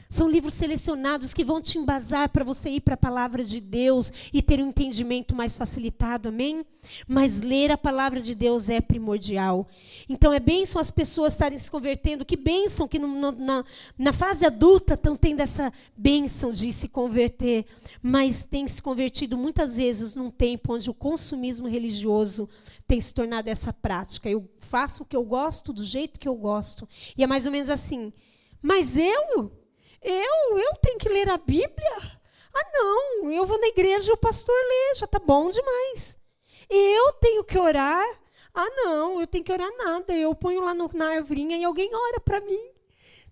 São 0.09 0.29
livros 0.29 0.55
selecionados 0.55 1.35
que 1.35 1.45
vão 1.45 1.61
te 1.61 1.79
embasar 1.79 2.29
para 2.29 2.45
você 2.45 2.71
ir 2.71 2.81
para 2.81 2.95
a 2.95 2.99
palavra 2.99 3.43
de 3.43 3.61
Deus 3.61 4.13
e 4.33 4.43
ter 4.43 4.61
um 4.61 4.69
entendimento 4.69 5.35
mais 5.35 5.57
facilitado, 5.57 6.29
amém? 6.29 6.65
Mas 7.07 7.41
ler 7.41 7.73
a 7.73 7.79
palavra 7.79 8.21
de 8.21 8.35
Deus 8.35 8.69
é 8.69 8.81
primordial. 8.81 9.67
Então 10.09 10.33
é 10.33 10.39
bênção 10.39 10.81
as 10.81 10.91
pessoas 10.91 11.33
estarem 11.33 11.59
se 11.59 11.71
convertendo. 11.71 12.25
Que 12.25 12.37
bênção 12.37 12.87
que 12.87 12.99
no, 12.99 13.09
no, 13.09 13.33
na, 13.33 13.65
na 13.99 14.13
fase 14.13 14.45
adulta 14.45 14.95
estão 14.95 15.17
tendo 15.17 15.41
essa 15.41 15.73
bênção 15.97 16.53
de 16.53 16.73
se 16.73 16.89
converter. 16.89 17.65
Mas 18.03 18.45
tem 18.45 18.69
se 18.69 18.83
convertido 18.83 19.37
muitas 19.37 19.77
vezes 19.77 20.15
num 20.15 20.31
tempo 20.31 20.75
onde 20.75 20.91
o 20.91 20.95
consumismo 20.95 21.67
religioso 21.67 22.49
tem 22.87 23.01
se 23.01 23.15
tornado 23.15 23.49
essa 23.49 23.73
prática. 23.73 24.29
Eu 24.29 24.49
faço 24.61 25.03
o 25.03 25.07
que 25.07 25.17
eu 25.17 25.25
gosto 25.25 25.73
do 25.73 25.85
jeito 25.85 26.21
que 26.21 26.29
eu 26.29 26.35
gosto. 26.35 26.89
E 27.17 27.25
é 27.25 27.27
mais 27.27 27.47
ou 27.47 27.53
menos 27.53 27.71
assim. 27.71 28.13
Mas 28.61 28.97
eu 28.97 29.64
eu, 30.05 30.59
eu 30.59 30.77
tenho 30.83 30.99
que 30.99 31.09
ler 31.09 31.29
a 31.31 31.39
Bíblia? 31.39 32.21
Ah, 32.55 32.71
não, 32.73 33.31
eu 33.31 33.47
vou 33.47 33.59
na 33.59 33.69
igreja 33.69 34.11
e 34.11 34.15
o 34.15 34.17
pastor 34.17 34.55
lê, 34.55 34.95
já 34.97 35.07
está 35.07 35.19
bom 35.19 35.51
demais. 35.51 36.17
Eu 36.69 37.13
tenho 37.15 37.43
que 37.43 37.59
orar? 37.59 38.07
Ah, 38.55 38.69
não, 38.77 39.21
eu 39.21 39.27
tenho 39.27 39.43
que 39.43 39.51
orar 39.51 39.71
nada. 39.77 40.15
Eu 40.15 40.35
ponho 40.35 40.63
lá 40.63 40.75
no, 40.75 40.89
na 40.95 41.17
arvorinha 41.17 41.57
e 41.57 41.65
alguém 41.65 41.91
ora 41.93 42.21
para 42.21 42.41
mim. 42.41 42.71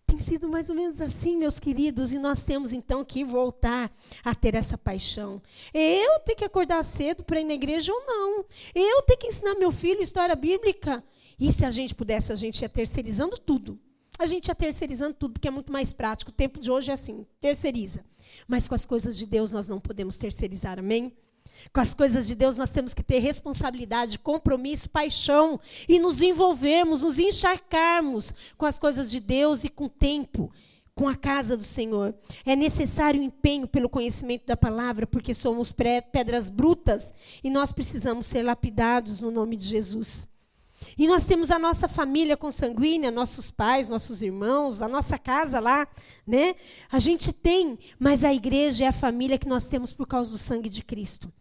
Tem 0.06 0.18
sido 0.18 0.48
mais 0.48 0.68
ou 0.68 0.74
menos 0.74 1.00
assim, 1.00 1.36
meus 1.36 1.58
queridos, 1.58 2.12
e 2.12 2.18
nós 2.18 2.42
temos 2.42 2.72
então 2.72 3.04
que 3.04 3.24
voltar 3.24 3.90
a 4.24 4.34
ter 4.34 4.54
essa 4.54 4.76
paixão. 4.76 5.40
Eu 5.72 6.18
tenho 6.20 6.38
que 6.38 6.44
acordar 6.44 6.82
cedo 6.82 7.22
para 7.22 7.40
ir 7.40 7.44
na 7.44 7.54
igreja 7.54 7.92
ou 7.92 8.04
não? 8.04 8.44
Eu 8.74 9.02
tenho 9.02 9.18
que 9.20 9.28
ensinar 9.28 9.54
meu 9.54 9.70
filho 9.70 10.02
história 10.02 10.34
bíblica? 10.34 11.04
E 11.38 11.52
se 11.52 11.64
a 11.64 11.70
gente 11.70 11.94
pudesse, 11.94 12.32
a 12.32 12.36
gente 12.36 12.60
ia 12.60 12.68
terceirizando 12.68 13.38
tudo 13.38 13.78
a 14.18 14.26
gente 14.26 14.48
ia 14.48 14.54
terceirizando 14.54 15.14
tudo, 15.14 15.32
porque 15.34 15.48
é 15.48 15.50
muito 15.50 15.72
mais 15.72 15.92
prático. 15.92 16.30
O 16.30 16.34
tempo 16.34 16.60
de 16.60 16.70
hoje 16.70 16.90
é 16.90 16.94
assim, 16.94 17.26
terceiriza. 17.40 18.04
Mas 18.46 18.68
com 18.68 18.74
as 18.74 18.84
coisas 18.84 19.16
de 19.16 19.26
Deus 19.26 19.52
nós 19.52 19.68
não 19.68 19.80
podemos 19.80 20.16
terceirizar, 20.16 20.78
amém? 20.78 21.12
Com 21.72 21.80
as 21.80 21.94
coisas 21.94 22.26
de 22.26 22.34
Deus 22.34 22.56
nós 22.56 22.70
temos 22.70 22.94
que 22.94 23.02
ter 23.02 23.18
responsabilidade, 23.18 24.18
compromisso, 24.18 24.88
paixão 24.88 25.60
e 25.88 25.98
nos 25.98 26.20
envolvermos, 26.20 27.02
nos 27.02 27.18
encharcarmos 27.18 28.32
com 28.56 28.66
as 28.66 28.78
coisas 28.78 29.10
de 29.10 29.20
Deus 29.20 29.64
e 29.64 29.68
com 29.68 29.84
o 29.84 29.88
tempo, 29.88 30.50
com 30.94 31.08
a 31.08 31.14
casa 31.14 31.56
do 31.56 31.64
Senhor. 31.64 32.14
É 32.44 32.56
necessário 32.56 33.22
empenho 33.22 33.66
pelo 33.66 33.88
conhecimento 33.88 34.46
da 34.46 34.56
palavra, 34.56 35.06
porque 35.06 35.34
somos 35.34 35.72
pedras 35.72 36.48
brutas 36.48 37.12
e 37.42 37.50
nós 37.50 37.72
precisamos 37.72 38.26
ser 38.26 38.42
lapidados 38.42 39.20
no 39.20 39.30
nome 39.30 39.56
de 39.56 39.66
Jesus. 39.66 40.28
E 40.96 41.06
nós 41.06 41.24
temos 41.24 41.50
a 41.50 41.58
nossa 41.58 41.88
família 41.88 42.36
consanguínea, 42.36 43.10
nossos 43.10 43.50
pais, 43.50 43.88
nossos 43.88 44.22
irmãos, 44.22 44.82
a 44.82 44.88
nossa 44.88 45.18
casa 45.18 45.60
lá, 45.60 45.86
né? 46.26 46.54
A 46.90 46.98
gente 46.98 47.32
tem, 47.32 47.78
mas 47.98 48.24
a 48.24 48.32
igreja 48.32 48.84
é 48.84 48.88
a 48.88 48.92
família 48.92 49.38
que 49.38 49.48
nós 49.48 49.68
temos 49.68 49.92
por 49.92 50.06
causa 50.06 50.30
do 50.30 50.38
sangue 50.38 50.68
de 50.68 50.82
Cristo. 50.82 51.32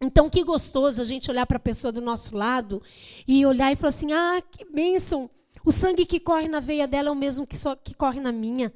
Então, 0.00 0.30
que 0.30 0.42
gostoso 0.42 1.00
a 1.00 1.04
gente 1.04 1.30
olhar 1.30 1.46
para 1.46 1.58
a 1.58 1.60
pessoa 1.60 1.92
do 1.92 2.00
nosso 2.00 2.34
lado 2.34 2.82
e 3.28 3.44
olhar 3.44 3.70
e 3.70 3.76
falar 3.76 3.90
assim: 3.90 4.12
ah, 4.12 4.42
que 4.50 4.64
bênção! 4.64 5.28
O 5.64 5.72
sangue 5.72 6.06
que 6.06 6.18
corre 6.18 6.48
na 6.48 6.58
veia 6.58 6.88
dela 6.88 7.08
é 7.08 7.12
o 7.12 7.16
mesmo 7.16 7.46
que, 7.46 7.56
só, 7.56 7.76
que 7.76 7.92
corre 7.92 8.18
na 8.18 8.32
minha. 8.32 8.72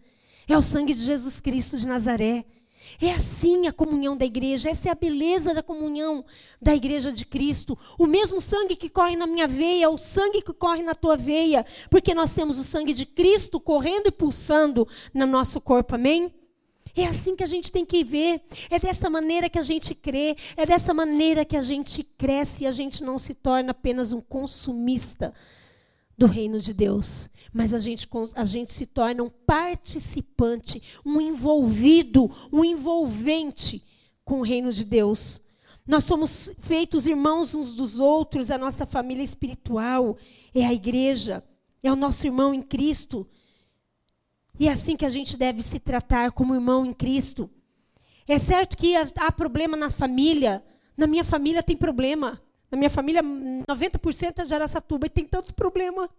É 0.47 0.57
o 0.57 0.63
sangue 0.63 0.93
de 0.93 1.01
Jesus 1.01 1.41
Cristo 1.41 1.79
de 1.79 1.87
Nazaré. 1.87 2.45
É 3.01 3.13
assim 3.13 3.67
a 3.67 3.73
comunhão 3.73 4.17
da 4.17 4.25
igreja, 4.25 4.71
essa 4.71 4.89
é 4.89 4.93
a 4.93 4.95
beleza 4.95 5.55
da 5.55 5.63
comunhão 5.63 6.25
da 6.61 6.75
igreja 6.75 7.13
de 7.13 7.25
Cristo. 7.25 7.79
O 7.99 8.07
mesmo 8.07 8.41
sangue 8.41 8.77
que 8.77 8.89
corre 8.89 9.17
na 9.17 9.27
minha 9.27 9.49
veia, 9.49 9.91
o 9.91 9.99
sangue 9.99 10.43
que 10.43 10.53
corre 10.53 10.83
na 10.83 10.95
tua 10.95 11.17
veia, 11.17 11.65
porque 11.91 12.15
nós 12.15 12.33
temos 12.33 12.59
o 12.59 12.65
sangue 12.65 12.93
de 12.93 13.07
Cristo 13.07 13.59
correndo 13.61 14.09
e 14.09 14.13
pulsando 14.13 14.87
no 15.13 15.27
nosso 15.27 15.61
corpo, 15.61 15.95
amém? 15.95 16.33
É 16.97 17.07
assim 17.07 17.35
que 17.35 17.43
a 17.43 17.47
gente 17.47 17.73
tem 17.73 17.85
que 17.85 18.05
ver, 18.05 18.41
é 18.71 18.79
dessa 18.79 19.11
maneira 19.11 19.49
que 19.49 19.59
a 19.59 19.63
gente 19.63 19.95
crê, 19.97 20.37
é 20.57 20.65
dessa 20.65 20.95
maneira 20.95 21.45
que 21.45 21.57
a 21.57 21.63
gente 21.63 22.05
cresce 22.05 22.63
e 22.63 22.67
a 22.69 22.73
gente 22.73 23.03
não 23.03 23.19
se 23.19 23.35
torna 23.35 23.73
apenas 23.73 24.13
um 24.13 24.21
consumista 24.21 25.35
do 26.17 26.27
reino 26.27 26.61
de 26.61 26.73
Deus, 26.73 27.29
mas 27.53 27.75
a 27.75 27.79
gente, 27.79 28.09
a 28.35 28.45
gente 28.45 28.73
se 28.73 28.87
torna 28.87 29.23
um 29.23 29.31
participante, 29.31 30.83
um 31.05 31.21
envolvido, 31.21 32.31
um 32.53 32.65
envolvente 32.65 33.83
com 34.25 34.41
o 34.41 34.45
reino 34.45 34.73
de 34.73 34.85
Deus. 34.85 35.41
Nós 35.87 36.05
somos 36.05 36.53
feitos 36.61 37.07
irmãos 37.07 37.55
uns 37.55 37.75
dos 37.75 37.99
outros, 37.99 38.51
a 38.51 38.57
nossa 38.57 38.87
família 38.87 39.25
espiritual 39.25 40.17
é 40.55 40.65
a 40.65 40.73
igreja, 40.73 41.45
é 41.83 41.93
o 41.93 41.97
nosso 41.97 42.27
irmão 42.27 42.55
em 42.55 42.63
Cristo. 42.63 43.27
E 44.59 44.69
é 44.69 44.73
assim 44.73 44.97
que 44.97 45.05
a 45.05 45.11
gente 45.11 45.37
deve 45.37 45.63
se 45.63 45.81
tratar 45.81 46.31
como 46.33 46.55
irmão 46.55 46.87
em 46.87 46.93
Cristo. 46.93 47.51
É 48.27 48.39
certo 48.39 48.77
que 48.77 48.95
há 48.97 49.33
problema 49.33 49.77
na 49.77 49.91
família, 49.91 50.65
na 50.97 51.07
minha 51.07 51.25
família 51.25 51.63
tem 51.63 51.77
problema. 51.77 52.41
Na 52.75 52.77
minha 52.77 52.91
família, 52.91 53.23
90% 53.23 54.41
é 54.41 54.45
de 54.45 54.53
Araçatuba 54.53 55.07
e 55.07 55.09
tem 55.09 55.25
tanto 55.25 55.55
problema. 55.55 56.11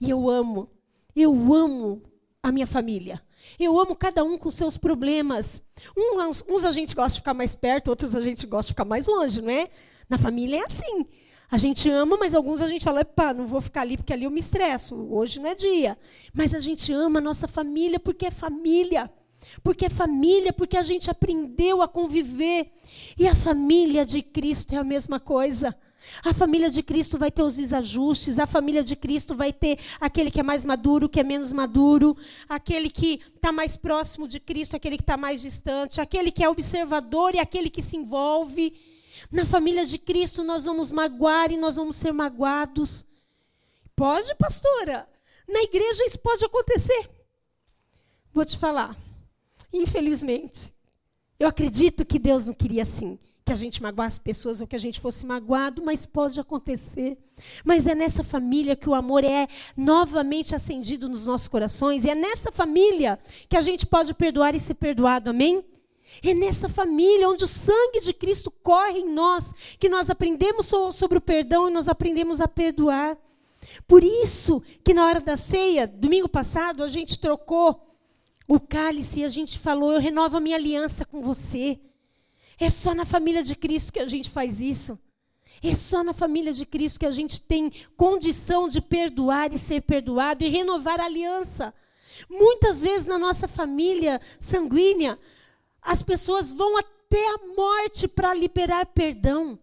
E 0.00 0.08
eu 0.08 0.30
amo. 0.30 0.70
Eu 1.16 1.32
amo 1.52 2.00
a 2.40 2.52
minha 2.52 2.66
família. 2.66 3.20
Eu 3.58 3.76
amo 3.80 3.96
cada 3.96 4.22
um 4.22 4.38
com 4.38 4.48
seus 4.48 4.76
problemas. 4.76 5.64
Uns, 5.96 6.44
uns, 6.48 6.64
a 6.64 6.70
gente 6.70 6.94
gosta 6.94 7.14
de 7.14 7.18
ficar 7.18 7.34
mais 7.34 7.56
perto, 7.56 7.88
outros 7.88 8.14
a 8.14 8.20
gente 8.20 8.46
gosta 8.46 8.68
de 8.68 8.72
ficar 8.74 8.84
mais 8.84 9.08
longe, 9.08 9.42
não 9.42 9.50
é? 9.50 9.68
Na 10.08 10.16
família 10.16 10.60
é 10.60 10.64
assim. 10.64 11.06
A 11.50 11.58
gente 11.58 11.90
ama, 11.90 12.16
mas 12.16 12.36
alguns 12.36 12.60
a 12.60 12.68
gente 12.68 12.84
fala, 12.84 13.04
pá, 13.04 13.34
não 13.34 13.48
vou 13.48 13.60
ficar 13.60 13.80
ali 13.80 13.96
porque 13.96 14.12
ali 14.12 14.26
eu 14.26 14.30
me 14.30 14.38
estresso. 14.38 14.94
Hoje 15.10 15.40
não 15.40 15.48
é 15.48 15.56
dia. 15.56 15.98
Mas 16.32 16.54
a 16.54 16.60
gente 16.60 16.92
ama 16.92 17.18
a 17.18 17.22
nossa 17.22 17.48
família 17.48 17.98
porque 17.98 18.26
é 18.26 18.30
família. 18.30 19.10
Porque 19.60 19.86
é 19.86 19.90
família, 19.90 20.52
porque 20.52 20.76
a 20.76 20.82
gente 20.82 21.10
aprendeu 21.10 21.82
a 21.82 21.88
conviver. 21.88 22.70
E 23.18 23.26
a 23.26 23.34
família 23.34 24.06
de 24.06 24.22
Cristo 24.22 24.72
é 24.72 24.76
a 24.76 24.84
mesma 24.84 25.18
coisa. 25.18 25.76
A 26.24 26.32
família 26.32 26.70
de 26.70 26.82
Cristo 26.82 27.18
vai 27.18 27.30
ter 27.30 27.42
os 27.42 27.56
desajustes, 27.56 28.38
a 28.38 28.46
família 28.46 28.82
de 28.82 28.96
Cristo 28.96 29.34
vai 29.34 29.52
ter 29.52 29.78
aquele 30.00 30.30
que 30.30 30.40
é 30.40 30.42
mais 30.42 30.64
maduro, 30.64 31.08
que 31.08 31.20
é 31.20 31.22
menos 31.22 31.52
maduro, 31.52 32.16
aquele 32.48 32.90
que 32.90 33.20
está 33.34 33.52
mais 33.52 33.76
próximo 33.76 34.26
de 34.26 34.40
Cristo, 34.40 34.76
aquele 34.76 34.96
que 34.96 35.02
está 35.02 35.16
mais 35.16 35.42
distante, 35.42 36.00
aquele 36.00 36.30
que 36.30 36.42
é 36.42 36.48
observador 36.48 37.34
e 37.34 37.38
aquele 37.38 37.70
que 37.70 37.82
se 37.82 37.96
envolve. 37.96 38.74
Na 39.30 39.46
família 39.46 39.84
de 39.84 39.98
Cristo 39.98 40.42
nós 40.42 40.64
vamos 40.64 40.90
magoar 40.90 41.50
e 41.50 41.56
nós 41.56 41.76
vamos 41.76 41.96
ser 41.96 42.12
magoados. 42.12 43.06
Pode, 43.94 44.34
pastora? 44.36 45.08
Na 45.48 45.62
igreja 45.62 46.04
isso 46.04 46.18
pode 46.18 46.44
acontecer. 46.44 47.08
Vou 48.32 48.44
te 48.44 48.58
falar. 48.58 48.96
Infelizmente, 49.72 50.72
eu 51.38 51.48
acredito 51.48 52.04
que 52.04 52.18
Deus 52.18 52.46
não 52.46 52.54
queria 52.54 52.82
assim 52.82 53.18
que 53.46 53.52
a 53.52 53.56
gente 53.56 53.80
magoasse 53.80 54.18
pessoas 54.18 54.60
ou 54.60 54.66
que 54.66 54.74
a 54.74 54.78
gente 54.78 54.98
fosse 54.98 55.24
magoado, 55.24 55.80
mas 55.84 56.04
pode 56.04 56.40
acontecer. 56.40 57.16
Mas 57.64 57.86
é 57.86 57.94
nessa 57.94 58.24
família 58.24 58.74
que 58.74 58.88
o 58.88 58.94
amor 58.94 59.22
é 59.22 59.46
novamente 59.76 60.52
acendido 60.52 61.08
nos 61.08 61.28
nossos 61.28 61.46
corações, 61.46 62.02
e 62.02 62.10
é 62.10 62.14
nessa 62.16 62.50
família 62.50 63.20
que 63.48 63.56
a 63.56 63.60
gente 63.60 63.86
pode 63.86 64.12
perdoar 64.14 64.56
e 64.56 64.58
ser 64.58 64.74
perdoado, 64.74 65.30
amém? 65.30 65.64
É 66.24 66.34
nessa 66.34 66.68
família 66.68 67.28
onde 67.28 67.44
o 67.44 67.48
sangue 67.48 68.00
de 68.00 68.12
Cristo 68.12 68.50
corre 68.50 68.98
em 68.98 69.08
nós 69.08 69.54
que 69.78 69.88
nós 69.88 70.10
aprendemos 70.10 70.66
sobre 70.92 71.18
o 71.18 71.20
perdão 71.20 71.68
e 71.68 71.72
nós 71.72 71.86
aprendemos 71.86 72.40
a 72.40 72.48
perdoar. 72.48 73.16
Por 73.86 74.02
isso 74.02 74.60
que 74.82 74.92
na 74.92 75.06
hora 75.06 75.20
da 75.20 75.36
ceia, 75.36 75.86
domingo 75.86 76.28
passado, 76.28 76.82
a 76.82 76.88
gente 76.88 77.16
trocou 77.16 77.80
o 78.48 78.58
cálice 78.58 79.20
e 79.20 79.24
a 79.24 79.28
gente 79.28 79.56
falou: 79.56 79.92
Eu 79.92 80.00
renovo 80.00 80.36
a 80.36 80.40
minha 80.40 80.56
aliança 80.56 81.04
com 81.04 81.22
você. 81.22 81.78
É 82.58 82.70
só 82.70 82.94
na 82.94 83.04
família 83.04 83.42
de 83.42 83.54
Cristo 83.54 83.92
que 83.92 83.98
a 83.98 84.06
gente 84.06 84.30
faz 84.30 84.60
isso. 84.60 84.98
É 85.62 85.74
só 85.74 86.04
na 86.04 86.12
família 86.12 86.52
de 86.52 86.66
Cristo 86.66 87.00
que 87.00 87.06
a 87.06 87.10
gente 87.10 87.40
tem 87.40 87.72
condição 87.96 88.68
de 88.68 88.80
perdoar 88.80 89.52
e 89.52 89.58
ser 89.58 89.82
perdoado 89.82 90.44
e 90.44 90.48
renovar 90.48 91.00
a 91.00 91.04
aliança. 91.04 91.72
Muitas 92.28 92.80
vezes 92.80 93.06
na 93.06 93.18
nossa 93.18 93.46
família 93.46 94.20
sanguínea, 94.40 95.18
as 95.80 96.02
pessoas 96.02 96.52
vão 96.52 96.76
até 96.76 97.28
a 97.34 97.38
morte 97.56 98.08
para 98.08 98.34
liberar 98.34 98.86
perdão. 98.86 99.58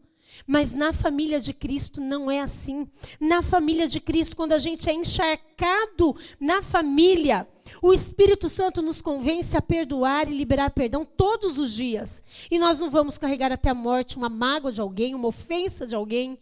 Mas 0.48 0.74
na 0.74 0.92
família 0.92 1.40
de 1.40 1.54
Cristo 1.54 2.02
não 2.02 2.30
é 2.30 2.40
assim. 2.40 2.88
Na 3.20 3.42
família 3.42 3.88
de 3.88 4.00
Cristo, 4.00 4.36
quando 4.36 4.54
a 4.54 4.58
gente 4.58 4.90
é 4.90 4.94
encharcado 4.94 6.16
na 6.40 6.62
família, 6.62 7.48
o 7.84 7.92
Espírito 7.92 8.48
Santo 8.48 8.82
nos 8.82 9.02
convence 9.02 9.58
a 9.58 9.62
perdoar 9.62 10.32
e 10.32 10.38
liberar 10.38 10.70
perdão 10.70 11.04
todos 11.04 11.60
os 11.60 11.74
dias. 11.74 12.24
E 12.50 12.58
nós 12.58 12.80
não 12.80 12.90
vamos 12.90 13.18
carregar 13.18 13.52
até 13.52 13.70
a 13.70 13.74
morte 13.74 14.16
uma 14.16 14.30
mágoa 14.30 14.72
de 14.72 14.80
alguém, 14.80 15.14
uma 15.14 15.28
ofensa 15.28 15.86
de 15.86 15.94
alguém, 15.94 16.40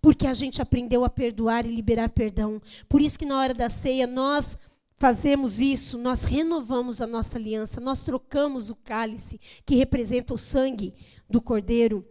porque 0.00 0.26
a 0.26 0.32
gente 0.32 0.62
aprendeu 0.62 1.04
a 1.04 1.10
perdoar 1.10 1.66
e 1.66 1.74
liberar 1.74 2.08
perdão. 2.08 2.62
Por 2.88 3.02
isso 3.02 3.18
que 3.18 3.26
na 3.26 3.38
hora 3.38 3.52
da 3.52 3.68
ceia 3.68 4.06
nós 4.06 4.56
fazemos 4.96 5.60
isso, 5.60 5.98
nós 5.98 6.24
renovamos 6.24 7.02
a 7.02 7.06
nossa 7.06 7.36
aliança, 7.36 7.78
nós 7.78 8.00
trocamos 8.02 8.70
o 8.70 8.74
cálice 8.74 9.38
que 9.66 9.76
representa 9.76 10.32
o 10.32 10.38
sangue 10.38 10.94
do 11.28 11.42
Cordeiro. 11.42 12.02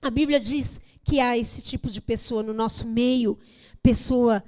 A 0.00 0.10
Bíblia 0.10 0.38
diz 0.38 0.80
que 1.02 1.18
há 1.18 1.36
esse 1.36 1.60
tipo 1.60 1.90
de 1.90 2.00
pessoa 2.00 2.44
no 2.44 2.54
nosso 2.54 2.86
meio, 2.86 3.36
pessoa 3.82 4.44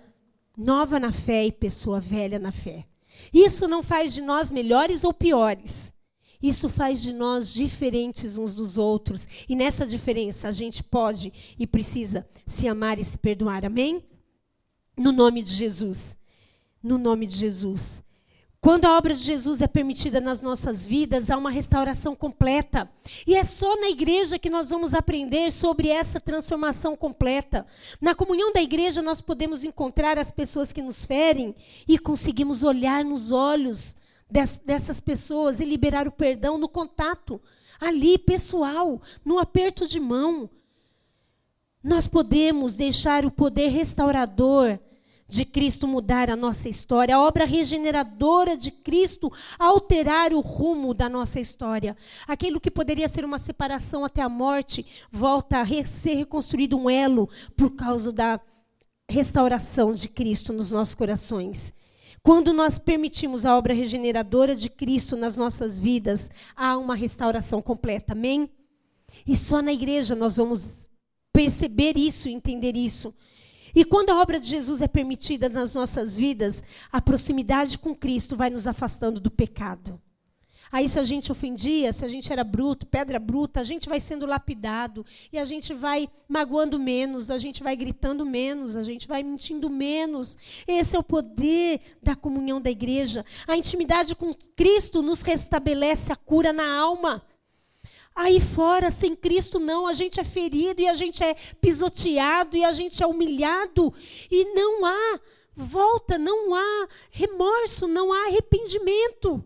nova 0.56 1.00
na 1.00 1.10
fé 1.10 1.44
e 1.46 1.50
pessoa 1.50 1.98
velha 1.98 2.38
na 2.38 2.52
fé. 2.52 2.86
Isso 3.32 3.68
não 3.68 3.82
faz 3.82 4.14
de 4.14 4.20
nós 4.20 4.50
melhores 4.50 5.04
ou 5.04 5.12
piores. 5.12 5.92
Isso 6.40 6.68
faz 6.68 7.02
de 7.02 7.12
nós 7.12 7.52
diferentes 7.52 8.38
uns 8.38 8.54
dos 8.54 8.78
outros. 8.78 9.26
E 9.48 9.56
nessa 9.56 9.84
diferença 9.84 10.48
a 10.48 10.52
gente 10.52 10.82
pode 10.84 11.32
e 11.58 11.66
precisa 11.66 12.28
se 12.46 12.68
amar 12.68 12.98
e 12.98 13.04
se 13.04 13.18
perdoar. 13.18 13.64
Amém? 13.64 14.04
No 14.96 15.10
nome 15.10 15.42
de 15.42 15.52
Jesus. 15.52 16.16
No 16.82 16.96
nome 16.96 17.26
de 17.26 17.36
Jesus. 17.36 18.02
Quando 18.60 18.86
a 18.86 18.98
obra 18.98 19.14
de 19.14 19.22
Jesus 19.22 19.60
é 19.60 19.68
permitida 19.68 20.20
nas 20.20 20.42
nossas 20.42 20.84
vidas, 20.84 21.30
há 21.30 21.36
uma 21.36 21.50
restauração 21.50 22.16
completa. 22.16 22.90
E 23.24 23.36
é 23.36 23.44
só 23.44 23.80
na 23.80 23.88
igreja 23.88 24.38
que 24.38 24.50
nós 24.50 24.70
vamos 24.70 24.94
aprender 24.94 25.52
sobre 25.52 25.88
essa 25.88 26.18
transformação 26.18 26.96
completa. 26.96 27.64
Na 28.00 28.16
comunhão 28.16 28.52
da 28.52 28.60
igreja, 28.60 29.00
nós 29.00 29.20
podemos 29.20 29.62
encontrar 29.62 30.18
as 30.18 30.32
pessoas 30.32 30.72
que 30.72 30.82
nos 30.82 31.06
ferem 31.06 31.54
e 31.86 32.00
conseguimos 32.00 32.64
olhar 32.64 33.04
nos 33.04 33.30
olhos 33.30 33.94
dessas 34.28 34.98
pessoas 34.98 35.60
e 35.60 35.64
liberar 35.64 36.08
o 36.08 36.12
perdão 36.12 36.58
no 36.58 36.68
contato, 36.68 37.40
ali, 37.80 38.18
pessoal, 38.18 39.00
no 39.24 39.38
aperto 39.38 39.86
de 39.86 40.00
mão. 40.00 40.50
Nós 41.80 42.08
podemos 42.08 42.74
deixar 42.74 43.24
o 43.24 43.30
poder 43.30 43.68
restaurador 43.68 44.80
de 45.28 45.44
Cristo 45.44 45.86
mudar 45.86 46.30
a 46.30 46.36
nossa 46.36 46.68
história, 46.68 47.14
a 47.14 47.22
obra 47.22 47.44
regeneradora 47.44 48.56
de 48.56 48.70
Cristo 48.70 49.30
alterar 49.58 50.32
o 50.32 50.40
rumo 50.40 50.94
da 50.94 51.08
nossa 51.08 51.38
história. 51.38 51.96
Aquilo 52.26 52.58
que 52.58 52.70
poderia 52.70 53.06
ser 53.06 53.24
uma 53.24 53.38
separação 53.38 54.04
até 54.04 54.22
a 54.22 54.28
morte, 54.28 54.86
volta 55.12 55.60
a 55.60 55.86
ser 55.86 56.14
reconstruído 56.14 56.78
um 56.78 56.88
elo 56.88 57.28
por 57.56 57.76
causa 57.76 58.10
da 58.10 58.40
restauração 59.10 59.92
de 59.92 60.08
Cristo 60.08 60.52
nos 60.52 60.72
nossos 60.72 60.94
corações. 60.94 61.74
Quando 62.22 62.52
nós 62.52 62.78
permitimos 62.78 63.46
a 63.46 63.56
obra 63.56 63.72
regeneradora 63.72 64.56
de 64.56 64.68
Cristo 64.68 65.16
nas 65.16 65.36
nossas 65.36 65.78
vidas, 65.78 66.30
há 66.56 66.76
uma 66.76 66.94
restauração 66.94 67.62
completa. 67.62 68.12
Amém? 68.12 68.50
E 69.26 69.36
só 69.36 69.62
na 69.62 69.72
igreja 69.72 70.14
nós 70.14 70.36
vamos 70.36 70.88
perceber 71.32 71.96
isso, 71.96 72.28
entender 72.28 72.76
isso. 72.76 73.14
E 73.78 73.84
quando 73.84 74.10
a 74.10 74.20
obra 74.20 74.40
de 74.40 74.48
Jesus 74.48 74.82
é 74.82 74.88
permitida 74.88 75.48
nas 75.48 75.76
nossas 75.76 76.16
vidas, 76.16 76.64
a 76.90 77.00
proximidade 77.00 77.78
com 77.78 77.94
Cristo 77.94 78.34
vai 78.34 78.50
nos 78.50 78.66
afastando 78.66 79.20
do 79.20 79.30
pecado. 79.30 80.02
Aí, 80.72 80.88
se 80.88 80.98
a 80.98 81.04
gente 81.04 81.30
ofendia, 81.30 81.92
se 81.92 82.04
a 82.04 82.08
gente 82.08 82.32
era 82.32 82.42
bruto, 82.42 82.84
pedra 82.84 83.20
bruta, 83.20 83.60
a 83.60 83.62
gente 83.62 83.88
vai 83.88 84.00
sendo 84.00 84.26
lapidado 84.26 85.06
e 85.32 85.38
a 85.38 85.44
gente 85.44 85.72
vai 85.72 86.08
magoando 86.28 86.76
menos, 86.76 87.30
a 87.30 87.38
gente 87.38 87.62
vai 87.62 87.76
gritando 87.76 88.26
menos, 88.26 88.74
a 88.74 88.82
gente 88.82 89.06
vai 89.06 89.22
mentindo 89.22 89.70
menos. 89.70 90.36
Esse 90.66 90.96
é 90.96 90.98
o 90.98 91.04
poder 91.04 91.80
da 92.02 92.16
comunhão 92.16 92.60
da 92.60 92.72
igreja. 92.72 93.24
A 93.46 93.56
intimidade 93.56 94.16
com 94.16 94.32
Cristo 94.56 95.02
nos 95.02 95.22
restabelece 95.22 96.10
a 96.12 96.16
cura 96.16 96.52
na 96.52 96.68
alma. 96.68 97.22
Aí 98.18 98.40
fora, 98.40 98.90
sem 98.90 99.14
Cristo, 99.14 99.60
não, 99.60 99.86
a 99.86 99.92
gente 99.92 100.18
é 100.18 100.24
ferido 100.24 100.82
e 100.82 100.88
a 100.88 100.94
gente 100.94 101.22
é 101.22 101.34
pisoteado 101.60 102.56
e 102.56 102.64
a 102.64 102.72
gente 102.72 103.00
é 103.00 103.06
humilhado 103.06 103.94
e 104.28 104.44
não 104.54 104.84
há 104.84 105.20
volta, 105.54 106.18
não 106.18 106.52
há 106.52 106.88
remorso, 107.12 107.86
não 107.86 108.12
há 108.12 108.26
arrependimento. 108.26 109.40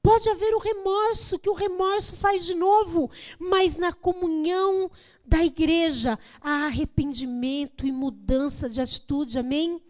Pode 0.00 0.30
haver 0.30 0.54
o 0.54 0.60
remorso, 0.60 1.40
que 1.40 1.50
o 1.50 1.54
remorso 1.54 2.14
faz 2.14 2.46
de 2.46 2.54
novo, 2.54 3.10
mas 3.36 3.76
na 3.76 3.92
comunhão 3.92 4.88
da 5.26 5.44
igreja 5.44 6.16
há 6.40 6.66
arrependimento 6.66 7.84
e 7.84 7.90
mudança 7.90 8.68
de 8.68 8.80
atitude, 8.80 9.40
amém? 9.40 9.82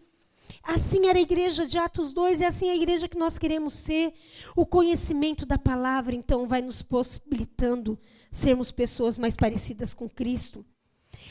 Assim 0.69 1.07
era 1.07 1.17
a 1.17 1.21
igreja 1.21 1.65
de 1.65 1.79
Atos 1.79 2.13
2 2.13 2.41
e 2.41 2.45
assim 2.45 2.67
é 2.67 2.73
a 2.73 2.75
igreja 2.75 3.07
que 3.07 3.17
nós 3.17 3.39
queremos 3.39 3.73
ser. 3.73 4.13
O 4.55 4.67
conhecimento 4.67 5.43
da 5.43 5.57
palavra, 5.57 6.13
então, 6.13 6.45
vai 6.45 6.61
nos 6.61 6.83
possibilitando 6.83 7.97
sermos 8.29 8.71
pessoas 8.71 9.17
mais 9.17 9.35
parecidas 9.35 9.95
com 9.95 10.07
Cristo. 10.07 10.63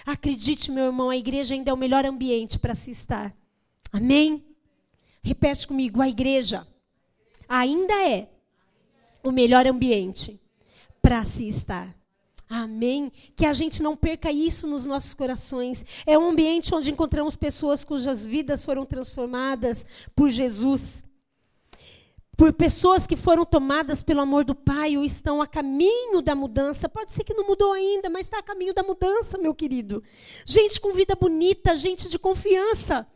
Acredite, 0.05 0.73
meu 0.73 0.87
irmão, 0.87 1.09
a 1.09 1.17
igreja 1.17 1.55
ainda 1.55 1.71
é 1.71 1.73
o 1.73 1.77
melhor 1.77 2.05
ambiente 2.05 2.59
para 2.59 2.75
se 2.75 2.91
estar. 2.91 3.33
Amém? 3.93 4.45
Repete 5.23 5.69
comigo: 5.69 6.03
a 6.03 6.09
igreja 6.09 6.67
ainda 7.49 7.95
é 8.09 8.29
o 9.23 9.31
melhor 9.31 9.69
ambiente 9.69 10.41
para 11.01 11.23
se 11.23 11.47
estar. 11.47 11.98
Amém? 12.49 13.13
Que 13.37 13.45
a 13.45 13.53
gente 13.53 13.83
não 13.83 13.95
perca 13.95 14.33
isso 14.33 14.67
nos 14.67 14.87
nossos 14.87 15.13
corações. 15.13 15.85
É 16.07 16.19
um 16.19 16.31
ambiente 16.31 16.75
onde 16.75 16.91
encontramos 16.91 17.37
pessoas 17.37 17.85
cujas 17.85 18.27
vidas 18.27 18.65
foram 18.65 18.87
transformadas 18.87 19.85
por 20.17 20.31
Jesus. 20.31 21.05
Por 22.37 22.53
pessoas 22.53 23.07
que 23.07 23.17
foram 23.17 23.45
tomadas 23.45 24.01
pelo 24.01 24.21
amor 24.21 24.45
do 24.45 24.55
Pai 24.55 24.97
ou 24.97 25.05
estão 25.05 25.43
a 25.43 25.47
caminho 25.47 26.23
da 26.23 26.35
mudança. 26.35 26.89
Pode 26.89 27.11
ser 27.11 27.25
que 27.25 27.35
não 27.35 27.47
mudou 27.47 27.73
ainda, 27.73 28.09
mas 28.09 28.27
está 28.27 28.39
a 28.39 28.43
caminho 28.43 28.73
da 28.73 28.83
mudança, 28.83 29.37
meu 29.37 29.55
querido. 29.55 30.03
Gente 30.47 30.81
com 30.81 30.95
vida 30.95 31.15
bonita, 31.15 31.77
gente 31.77 32.09
de 32.09 32.19
confiança. 32.19 33.07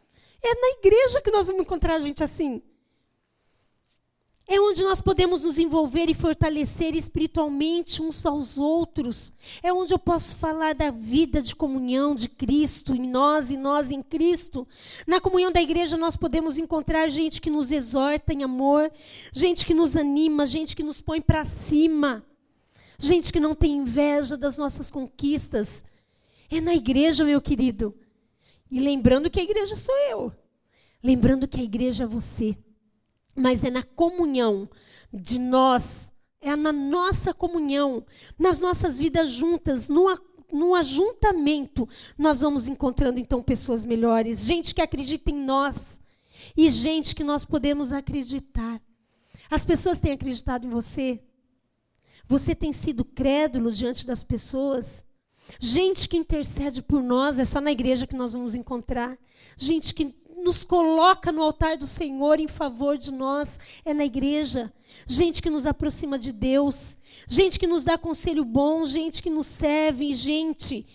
É 0.42 0.54
na 0.54 0.78
igreja 0.78 1.22
que 1.22 1.30
nós 1.30 1.46
vamos 1.46 1.62
encontrar 1.62 2.00
gente 2.00 2.22
assim. 2.22 2.60
É 4.46 4.60
onde 4.60 4.82
nós 4.82 5.00
podemos 5.00 5.44
nos 5.44 5.58
envolver 5.58 6.10
e 6.10 6.14
fortalecer 6.14 6.96
espiritualmente 6.96 8.02
uns 8.02 8.26
aos 8.26 8.58
outros. 8.58 9.32
É 9.62 9.72
onde 9.72 9.94
eu 9.94 9.98
posso 9.98 10.34
falar 10.34 10.74
da 10.74 10.90
vida 10.90 11.40
de 11.40 11.54
comunhão 11.54 12.14
de 12.14 12.28
Cristo 12.28 12.94
em 12.94 13.08
nós 13.08 13.50
e 13.50 13.56
nós 13.56 13.90
em 13.90 14.02
Cristo. 14.02 14.66
Na 15.06 15.20
comunhão 15.20 15.52
da 15.52 15.62
igreja 15.62 15.96
nós 15.96 16.16
podemos 16.16 16.58
encontrar 16.58 17.08
gente 17.08 17.40
que 17.40 17.50
nos 17.50 17.70
exorta 17.70 18.32
em 18.32 18.42
amor, 18.42 18.90
gente 19.32 19.64
que 19.64 19.74
nos 19.74 19.96
anima, 19.96 20.44
gente 20.44 20.74
que 20.74 20.82
nos 20.82 21.00
põe 21.00 21.20
para 21.20 21.44
cima, 21.44 22.24
gente 22.98 23.32
que 23.32 23.40
não 23.40 23.54
tem 23.54 23.76
inveja 23.76 24.36
das 24.36 24.58
nossas 24.58 24.90
conquistas. 24.90 25.84
É 26.50 26.60
na 26.60 26.74
igreja, 26.74 27.24
meu 27.24 27.40
querido. 27.40 27.94
E 28.70 28.80
lembrando 28.80 29.30
que 29.30 29.38
a 29.38 29.44
igreja 29.44 29.76
sou 29.76 29.96
eu. 30.10 30.32
Lembrando 31.02 31.46
que 31.46 31.60
a 31.60 31.64
igreja 31.64 32.04
é 32.04 32.06
você 32.06 32.56
mas 33.34 33.64
é 33.64 33.70
na 33.70 33.82
comunhão 33.82 34.68
de 35.12 35.38
nós, 35.38 36.12
é 36.40 36.54
na 36.56 36.72
nossa 36.72 37.32
comunhão, 37.32 38.04
nas 38.38 38.58
nossas 38.58 38.98
vidas 38.98 39.30
juntas, 39.30 39.88
no, 39.88 40.06
no 40.52 40.74
ajuntamento, 40.74 41.88
nós 42.18 42.40
vamos 42.40 42.66
encontrando 42.66 43.18
então 43.18 43.42
pessoas 43.42 43.84
melhores, 43.84 44.40
gente 44.40 44.74
que 44.74 44.82
acredita 44.82 45.30
em 45.30 45.44
nós 45.44 46.00
e 46.56 46.68
gente 46.70 47.14
que 47.14 47.24
nós 47.24 47.44
podemos 47.44 47.92
acreditar. 47.92 48.80
As 49.50 49.64
pessoas 49.64 50.00
têm 50.00 50.12
acreditado 50.12 50.66
em 50.66 50.70
você? 50.70 51.20
Você 52.26 52.54
tem 52.54 52.72
sido 52.72 53.04
crédulo 53.04 53.70
diante 53.70 54.06
das 54.06 54.22
pessoas? 54.22 55.04
Gente 55.60 56.08
que 56.08 56.16
intercede 56.16 56.82
por 56.82 57.02
nós, 57.02 57.38
é 57.38 57.44
só 57.44 57.60
na 57.60 57.72
igreja 57.72 58.06
que 58.06 58.16
nós 58.16 58.32
vamos 58.32 58.54
encontrar. 58.54 59.18
Gente 59.56 59.94
que 59.94 60.14
nos 60.42 60.64
coloca 60.64 61.30
no 61.30 61.42
altar 61.42 61.76
do 61.76 61.86
Senhor 61.86 62.40
em 62.40 62.48
favor 62.48 62.98
de 62.98 63.10
nós, 63.10 63.58
é 63.84 63.94
na 63.94 64.04
igreja. 64.04 64.72
Gente 65.06 65.40
que 65.40 65.48
nos 65.48 65.66
aproxima 65.66 66.18
de 66.18 66.32
Deus, 66.32 66.98
gente 67.26 67.58
que 67.58 67.66
nos 67.66 67.84
dá 67.84 67.96
conselho 67.96 68.44
bom, 68.44 68.84
gente 68.84 69.22
que 69.22 69.30
nos 69.30 69.46
serve, 69.46 70.12
gente 70.12 70.86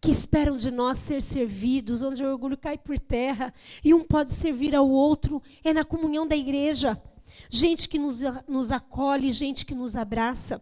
que 0.00 0.10
esperam 0.10 0.56
de 0.56 0.70
nós 0.70 0.98
ser 0.98 1.22
servidos, 1.22 2.02
onde 2.02 2.24
o 2.24 2.28
orgulho 2.28 2.56
cai 2.56 2.76
por 2.76 2.98
terra 2.98 3.54
e 3.84 3.94
um 3.94 4.02
pode 4.02 4.32
servir 4.32 4.74
ao 4.74 4.88
outro, 4.88 5.40
é 5.62 5.72
na 5.72 5.84
comunhão 5.84 6.26
da 6.26 6.36
igreja. 6.36 7.00
Gente 7.48 7.88
que 7.88 7.98
nos, 7.98 8.20
nos 8.48 8.72
acolhe, 8.72 9.30
gente 9.30 9.64
que 9.64 9.74
nos 9.74 9.94
abraça. 9.94 10.60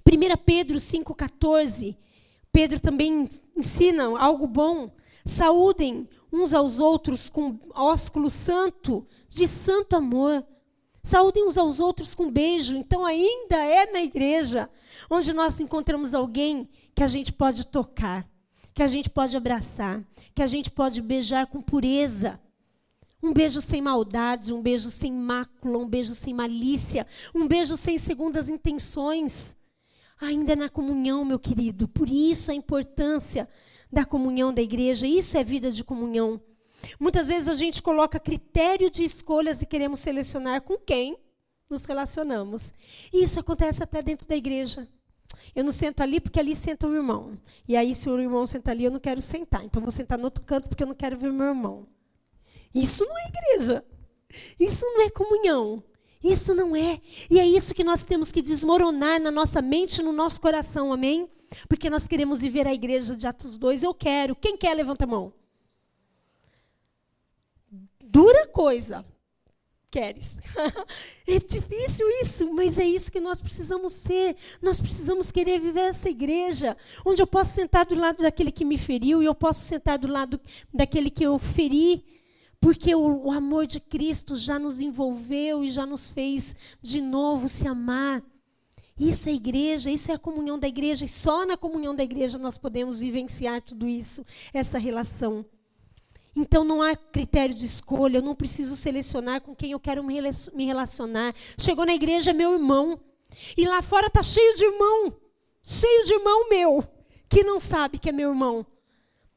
1 0.00 0.36
Pedro 0.44 0.78
5,14, 0.78 1.96
Pedro 2.50 2.80
também 2.80 3.28
ensina 3.54 4.18
algo 4.18 4.46
bom. 4.46 4.90
Saúdem 5.24 6.08
uns 6.32 6.52
aos 6.52 6.80
outros 6.80 7.28
com 7.28 7.58
ósculo 7.74 8.28
santo, 8.28 9.06
de 9.28 9.46
santo 9.46 9.96
amor. 9.96 10.44
Saúdem 11.02 11.46
uns 11.46 11.56
aos 11.56 11.78
outros 11.78 12.14
com 12.14 12.30
beijo. 12.30 12.76
Então, 12.76 13.06
ainda 13.06 13.56
é 13.56 13.90
na 13.90 14.02
igreja 14.02 14.68
onde 15.08 15.32
nós 15.32 15.60
encontramos 15.60 16.14
alguém 16.14 16.68
que 16.94 17.02
a 17.02 17.06
gente 17.06 17.32
pode 17.32 17.66
tocar, 17.66 18.28
que 18.74 18.82
a 18.82 18.88
gente 18.88 19.08
pode 19.08 19.36
abraçar, 19.36 20.02
que 20.34 20.42
a 20.42 20.46
gente 20.46 20.70
pode 20.70 21.00
beijar 21.00 21.46
com 21.46 21.62
pureza. 21.62 22.40
Um 23.22 23.32
beijo 23.32 23.60
sem 23.60 23.80
maldade, 23.80 24.52
um 24.52 24.60
beijo 24.60 24.90
sem 24.90 25.12
mácula, 25.12 25.78
um 25.78 25.88
beijo 25.88 26.14
sem 26.14 26.34
malícia, 26.34 27.06
um 27.34 27.46
beijo 27.46 27.76
sem 27.76 27.98
segundas 27.98 28.48
intenções. 28.48 29.56
Ainda 30.20 30.54
é 30.54 30.56
na 30.56 30.68
comunhão, 30.68 31.24
meu 31.24 31.38
querido. 31.38 31.86
Por 31.86 32.08
isso 32.08 32.50
a 32.50 32.54
importância 32.54 33.48
da 33.96 34.04
comunhão 34.04 34.52
da 34.52 34.60
igreja. 34.60 35.06
Isso 35.06 35.38
é 35.38 35.42
vida 35.42 35.70
de 35.70 35.82
comunhão. 35.82 36.38
Muitas 37.00 37.28
vezes 37.28 37.48
a 37.48 37.54
gente 37.54 37.82
coloca 37.82 38.20
critério 38.20 38.90
de 38.90 39.02
escolhas 39.02 39.62
e 39.62 39.66
queremos 39.66 40.00
selecionar 40.00 40.60
com 40.60 40.76
quem 40.76 41.16
nos 41.68 41.86
relacionamos. 41.86 42.74
E 43.10 43.24
isso 43.24 43.40
acontece 43.40 43.82
até 43.82 44.02
dentro 44.02 44.28
da 44.28 44.36
igreja. 44.36 44.86
Eu 45.54 45.64
não 45.64 45.72
sento 45.72 46.02
ali 46.02 46.20
porque 46.20 46.38
ali 46.38 46.54
senta 46.54 46.86
o 46.86 46.94
irmão. 46.94 47.38
E 47.66 47.74
aí, 47.74 47.94
se 47.94 48.06
o 48.10 48.20
irmão 48.20 48.46
senta 48.46 48.70
ali, 48.70 48.84
eu 48.84 48.90
não 48.90 49.00
quero 49.00 49.22
sentar. 49.22 49.64
Então, 49.64 49.80
vou 49.80 49.90
sentar 49.90 50.18
no 50.18 50.24
outro 50.24 50.44
canto 50.44 50.68
porque 50.68 50.82
eu 50.82 50.86
não 50.86 50.94
quero 50.94 51.16
ver 51.16 51.32
meu 51.32 51.46
irmão. 51.46 51.86
Isso 52.74 53.02
não 53.02 53.16
é 53.16 53.28
igreja. 53.28 53.82
Isso 54.60 54.84
não 54.84 55.06
é 55.06 55.08
comunhão. 55.08 55.82
Isso 56.22 56.54
não 56.54 56.76
é. 56.76 57.00
E 57.30 57.40
é 57.40 57.46
isso 57.46 57.74
que 57.74 57.82
nós 57.82 58.04
temos 58.04 58.30
que 58.30 58.42
desmoronar 58.42 59.18
na 59.18 59.30
nossa 59.30 59.62
mente 59.62 60.02
e 60.02 60.04
no 60.04 60.12
nosso 60.12 60.38
coração, 60.38 60.92
amém? 60.92 61.30
Porque 61.68 61.90
nós 61.90 62.06
queremos 62.06 62.42
viver 62.42 62.66
a 62.66 62.74
igreja 62.74 63.16
de 63.16 63.26
Atos 63.26 63.58
2. 63.58 63.82
Eu 63.82 63.94
quero. 63.94 64.36
Quem 64.36 64.56
quer, 64.56 64.74
levanta 64.74 65.04
a 65.04 65.06
mão. 65.06 65.32
Dura 68.00 68.46
coisa 68.48 69.04
queres. 69.96 70.38
é 71.26 71.38
difícil 71.38 72.06
isso, 72.22 72.52
mas 72.52 72.78
é 72.78 72.84
isso 72.84 73.10
que 73.10 73.18
nós 73.18 73.40
precisamos 73.40 73.94
ser. 73.94 74.36
Nós 74.60 74.78
precisamos 74.78 75.30
querer 75.30 75.58
viver 75.58 75.88
essa 75.88 76.10
igreja, 76.10 76.76
onde 77.04 77.22
eu 77.22 77.26
posso 77.26 77.54
sentar 77.54 77.86
do 77.86 77.94
lado 77.94 78.22
daquele 78.22 78.52
que 78.52 78.64
me 78.64 78.76
feriu 78.76 79.22
e 79.22 79.26
eu 79.26 79.34
posso 79.34 79.62
sentar 79.62 79.98
do 79.98 80.06
lado 80.06 80.38
daquele 80.72 81.08
que 81.10 81.24
eu 81.24 81.38
feri, 81.38 82.04
porque 82.60 82.94
o, 82.94 83.26
o 83.26 83.32
amor 83.32 83.66
de 83.66 83.80
Cristo 83.80 84.36
já 84.36 84.58
nos 84.58 84.82
envolveu 84.82 85.64
e 85.64 85.70
já 85.70 85.86
nos 85.86 86.10
fez 86.10 86.54
de 86.82 87.00
novo 87.00 87.48
se 87.48 87.66
amar. 87.66 88.22
Isso 88.98 89.28
é 89.28 89.32
igreja, 89.32 89.90
isso 89.90 90.10
é 90.10 90.14
a 90.14 90.18
comunhão 90.18 90.58
da 90.58 90.66
igreja, 90.66 91.04
e 91.04 91.08
só 91.08 91.44
na 91.44 91.56
comunhão 91.56 91.94
da 91.94 92.02
igreja 92.02 92.38
nós 92.38 92.56
podemos 92.56 92.98
vivenciar 92.98 93.60
tudo 93.60 93.86
isso, 93.86 94.24
essa 94.54 94.78
relação. 94.78 95.44
Então 96.34 96.64
não 96.64 96.82
há 96.82 96.96
critério 96.96 97.54
de 97.54 97.64
escolha, 97.64 98.18
eu 98.18 98.22
não 98.22 98.34
preciso 98.34 98.76
selecionar 98.76 99.40
com 99.40 99.54
quem 99.54 99.72
eu 99.72 99.80
quero 99.80 100.02
me 100.02 100.64
relacionar. 100.64 101.34
Chegou 101.58 101.84
na 101.84 101.94
igreja, 101.94 102.30
é 102.30 102.34
meu 102.34 102.52
irmão. 102.52 103.00
E 103.56 103.66
lá 103.66 103.82
fora 103.82 104.06
está 104.06 104.22
cheio 104.22 104.54
de 104.54 104.64
irmão, 104.64 105.14
cheio 105.62 106.06
de 106.06 106.14
irmão 106.14 106.48
meu, 106.48 106.84
que 107.28 107.42
não 107.42 107.60
sabe 107.60 107.98
que 107.98 108.08
é 108.08 108.12
meu 108.12 108.30
irmão. 108.30 108.66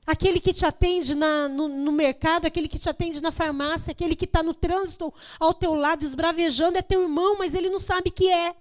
Aquele 0.06 0.40
que 0.40 0.54
te 0.54 0.66
atende 0.66 1.14
na, 1.16 1.48
no, 1.48 1.68
no, 1.68 1.92
mercado, 1.92 2.46
aquele 2.46 2.68
que 2.68 2.80
te 2.80 2.90
atende 2.90 3.22
na 3.22 3.32
farmácia, 3.32 3.92
aquele 3.92 4.16
que 4.16 4.26
está 4.26 4.42
no 4.42 4.54
trânsito 4.54 5.14
ao 5.40 5.54
teu 5.54 5.76
lado, 5.76 6.04
esbravejando, 6.04 6.78
é 6.78 6.82
teu 6.82 7.02
irmão, 7.02 7.38
mas 7.38 7.54
ele 7.54 7.70
não 7.70 7.80
sabe 7.80 8.10
que 8.10 8.28
é. 8.32 8.56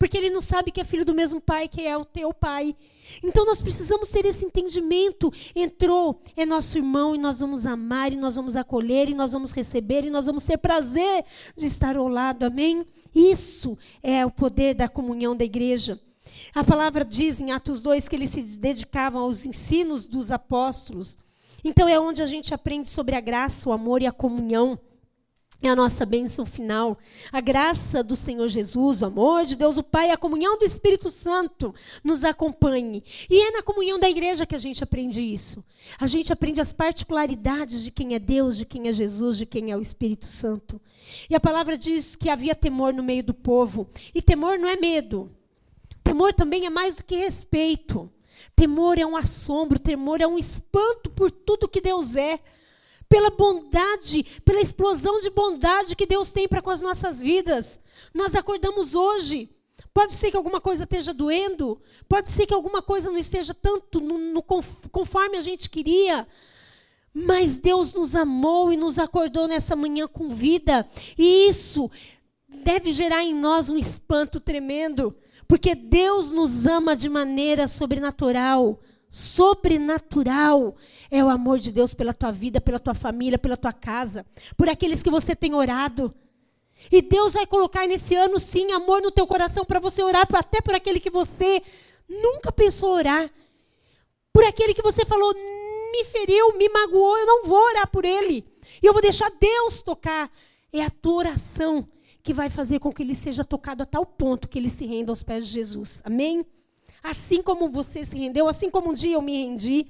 Porque 0.00 0.16
ele 0.16 0.30
não 0.30 0.40
sabe 0.40 0.70
que 0.70 0.80
é 0.80 0.84
filho 0.84 1.04
do 1.04 1.14
mesmo 1.14 1.42
pai, 1.42 1.68
que 1.68 1.86
é 1.86 1.94
o 1.94 2.06
teu 2.06 2.32
pai. 2.32 2.74
Então 3.22 3.44
nós 3.44 3.60
precisamos 3.60 4.08
ter 4.08 4.24
esse 4.24 4.46
entendimento. 4.46 5.30
Entrou, 5.54 6.22
é 6.34 6.46
nosso 6.46 6.78
irmão 6.78 7.14
e 7.14 7.18
nós 7.18 7.40
vamos 7.40 7.66
amar, 7.66 8.10
e 8.10 8.16
nós 8.16 8.34
vamos 8.34 8.56
acolher, 8.56 9.10
e 9.10 9.14
nós 9.14 9.32
vamos 9.32 9.52
receber, 9.52 10.06
e 10.06 10.10
nós 10.10 10.24
vamos 10.24 10.46
ter 10.46 10.56
prazer 10.56 11.22
de 11.54 11.66
estar 11.66 11.98
ao 11.98 12.08
lado. 12.08 12.44
Amém? 12.44 12.86
Isso 13.14 13.76
é 14.02 14.24
o 14.24 14.30
poder 14.30 14.72
da 14.74 14.88
comunhão 14.88 15.36
da 15.36 15.44
igreja. 15.44 16.00
A 16.54 16.64
palavra 16.64 17.04
diz 17.04 17.38
em 17.38 17.52
Atos 17.52 17.82
2 17.82 18.08
que 18.08 18.16
eles 18.16 18.30
se 18.30 18.58
dedicavam 18.58 19.20
aos 19.20 19.44
ensinos 19.44 20.06
dos 20.06 20.30
apóstolos. 20.30 21.18
Então 21.62 21.86
é 21.86 22.00
onde 22.00 22.22
a 22.22 22.26
gente 22.26 22.54
aprende 22.54 22.88
sobre 22.88 23.16
a 23.16 23.20
graça, 23.20 23.68
o 23.68 23.72
amor 23.72 24.00
e 24.00 24.06
a 24.06 24.12
comunhão 24.12 24.78
é 25.62 25.68
a 25.68 25.76
nossa 25.76 26.06
bênção 26.06 26.46
final. 26.46 26.98
A 27.30 27.40
graça 27.40 28.02
do 28.02 28.16
Senhor 28.16 28.48
Jesus, 28.48 29.02
o 29.02 29.06
amor 29.06 29.44
de 29.44 29.56
Deus, 29.56 29.76
o 29.76 29.82
Pai, 29.82 30.10
a 30.10 30.16
comunhão 30.16 30.58
do 30.58 30.64
Espírito 30.64 31.10
Santo 31.10 31.74
nos 32.02 32.24
acompanhe. 32.24 33.04
E 33.28 33.40
é 33.40 33.50
na 33.50 33.62
comunhão 33.62 33.98
da 33.98 34.08
igreja 34.08 34.46
que 34.46 34.54
a 34.54 34.58
gente 34.58 34.82
aprende 34.82 35.20
isso. 35.20 35.62
A 35.98 36.06
gente 36.06 36.32
aprende 36.32 36.60
as 36.60 36.72
particularidades 36.72 37.82
de 37.82 37.90
quem 37.90 38.14
é 38.14 38.18
Deus, 38.18 38.56
de 38.56 38.64
quem 38.64 38.88
é 38.88 38.92
Jesus, 38.92 39.36
de 39.36 39.44
quem 39.44 39.70
é 39.70 39.76
o 39.76 39.82
Espírito 39.82 40.24
Santo. 40.24 40.80
E 41.28 41.34
a 41.34 41.40
palavra 41.40 41.76
diz 41.76 42.16
que 42.16 42.30
havia 42.30 42.54
temor 42.54 42.94
no 42.94 43.02
meio 43.02 43.22
do 43.22 43.34
povo. 43.34 43.88
E 44.14 44.22
temor 44.22 44.58
não 44.58 44.68
é 44.68 44.76
medo. 44.76 45.30
Temor 46.02 46.32
também 46.32 46.64
é 46.64 46.70
mais 46.70 46.96
do 46.96 47.04
que 47.04 47.16
respeito. 47.16 48.10
Temor 48.56 48.98
é 48.98 49.04
um 49.04 49.16
assombro, 49.16 49.78
temor 49.78 50.20
é 50.20 50.26
um 50.26 50.38
espanto 50.38 51.10
por 51.10 51.30
tudo 51.30 51.68
que 51.68 51.80
Deus 51.80 52.16
é 52.16 52.40
pela 53.10 53.28
bondade, 53.28 54.24
pela 54.44 54.60
explosão 54.60 55.18
de 55.18 55.30
bondade 55.30 55.96
que 55.96 56.06
Deus 56.06 56.30
tem 56.30 56.46
para 56.46 56.62
com 56.62 56.70
as 56.70 56.80
nossas 56.80 57.20
vidas. 57.20 57.80
Nós 58.14 58.36
acordamos 58.36 58.94
hoje. 58.94 59.50
Pode 59.92 60.12
ser 60.12 60.30
que 60.30 60.36
alguma 60.36 60.60
coisa 60.60 60.84
esteja 60.84 61.12
doendo, 61.12 61.82
pode 62.08 62.30
ser 62.30 62.46
que 62.46 62.54
alguma 62.54 62.80
coisa 62.80 63.10
não 63.10 63.18
esteja 63.18 63.52
tanto 63.52 64.00
no, 64.00 64.16
no, 64.16 64.40
conforme 64.40 65.36
a 65.36 65.40
gente 65.40 65.68
queria, 65.68 66.28
mas 67.12 67.58
Deus 67.58 67.92
nos 67.92 68.14
amou 68.14 68.72
e 68.72 68.76
nos 68.76 69.00
acordou 69.00 69.48
nessa 69.48 69.74
manhã 69.74 70.06
com 70.06 70.28
vida, 70.28 70.88
e 71.18 71.48
isso 71.48 71.90
deve 72.46 72.92
gerar 72.92 73.24
em 73.24 73.34
nós 73.34 73.68
um 73.68 73.76
espanto 73.76 74.38
tremendo, 74.38 75.16
porque 75.48 75.74
Deus 75.74 76.30
nos 76.30 76.66
ama 76.66 76.94
de 76.94 77.08
maneira 77.08 77.66
sobrenatural 77.66 78.80
sobrenatural 79.10 80.76
é 81.10 81.22
o 81.22 81.28
amor 81.28 81.58
de 81.58 81.72
Deus 81.72 81.92
pela 81.92 82.14
tua 82.14 82.30
vida, 82.30 82.60
pela 82.60 82.78
tua 82.78 82.94
família, 82.94 83.36
pela 83.36 83.56
tua 83.56 83.72
casa, 83.72 84.24
por 84.56 84.68
aqueles 84.68 85.02
que 85.02 85.10
você 85.10 85.34
tem 85.34 85.52
orado. 85.52 86.14
E 86.90 87.02
Deus 87.02 87.34
vai 87.34 87.44
colocar 87.44 87.86
nesse 87.88 88.14
ano, 88.14 88.38
sim, 88.38 88.70
amor 88.70 89.02
no 89.02 89.10
teu 89.10 89.26
coração 89.26 89.64
para 89.64 89.80
você 89.80 90.02
orar 90.02 90.26
até 90.32 90.60
por 90.60 90.74
aquele 90.74 91.00
que 91.00 91.10
você 91.10 91.60
nunca 92.08 92.52
pensou 92.52 92.92
orar. 92.92 93.28
Por 94.32 94.44
aquele 94.44 94.72
que 94.72 94.80
você 94.80 95.04
falou, 95.04 95.34
me 95.34 96.04
feriu, 96.04 96.56
me 96.56 96.68
magoou, 96.68 97.18
eu 97.18 97.26
não 97.26 97.44
vou 97.44 97.60
orar 97.70 97.88
por 97.88 98.04
ele. 98.04 98.46
E 98.80 98.86
eu 98.86 98.92
vou 98.92 99.02
deixar 99.02 99.30
Deus 99.40 99.82
tocar. 99.82 100.30
É 100.72 100.82
a 100.82 100.88
tua 100.88 101.14
oração 101.14 101.86
que 102.22 102.32
vai 102.32 102.48
fazer 102.48 102.78
com 102.78 102.92
que 102.92 103.02
ele 103.02 103.16
seja 103.16 103.44
tocado 103.44 103.82
a 103.82 103.86
tal 103.86 104.06
ponto 104.06 104.48
que 104.48 104.56
ele 104.56 104.70
se 104.70 104.86
renda 104.86 105.10
aos 105.10 105.22
pés 105.22 105.46
de 105.46 105.52
Jesus. 105.52 106.00
Amém? 106.04 106.46
Assim 107.02 107.42
como 107.42 107.68
você 107.68 108.04
se 108.04 108.16
rendeu, 108.16 108.48
assim 108.48 108.70
como 108.70 108.90
um 108.90 108.94
dia 108.94 109.14
eu 109.14 109.22
me 109.22 109.32
rendi. 109.32 109.86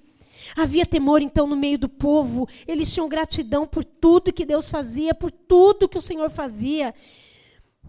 Havia 0.56 0.86
temor 0.86 1.20
então 1.22 1.46
no 1.46 1.56
meio 1.56 1.78
do 1.78 1.88
povo. 1.88 2.48
Eles 2.66 2.92
tinham 2.92 3.08
gratidão 3.08 3.66
por 3.66 3.84
tudo 3.84 4.32
que 4.32 4.44
Deus 4.44 4.70
fazia, 4.70 5.14
por 5.14 5.30
tudo 5.30 5.88
que 5.88 5.98
o 5.98 6.02
Senhor 6.02 6.30
fazia. 6.30 6.94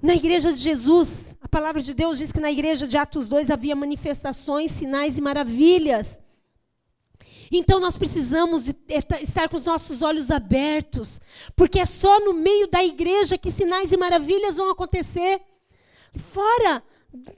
Na 0.02 0.16
igreja 0.16 0.52
de 0.52 0.60
Jesus, 0.60 1.36
a 1.42 1.48
palavra 1.48 1.82
de 1.82 1.94
Deus 1.94 2.18
diz 2.18 2.32
que 2.32 2.40
na 2.40 2.52
igreja 2.52 2.88
de 2.88 2.98
Atos 2.98 3.30
2 3.30 3.52
havia 3.52 3.76
manifestações, 3.76 4.72
sinais 4.72 5.18
e 5.18 5.22
maravilhas. 5.22 6.20
Então 7.52 7.80
nós 7.80 7.98
precisamos 7.98 8.74
estar 9.22 9.50
com 9.50 9.58
os 9.58 9.66
nossos 9.66 10.02
olhos 10.02 10.32
abertos, 10.32 11.20
porque 11.56 11.80
é 11.80 11.86
só 11.86 12.20
no 12.22 12.34
meio 12.34 12.68
da 12.68 12.84
igreja 12.84 13.38
que 13.38 13.52
sinais 13.52 13.92
e 13.92 13.98
maravilhas 13.98 14.58
vão 14.58 14.72
acontecer. 14.72 15.42
Fora 16.16 16.82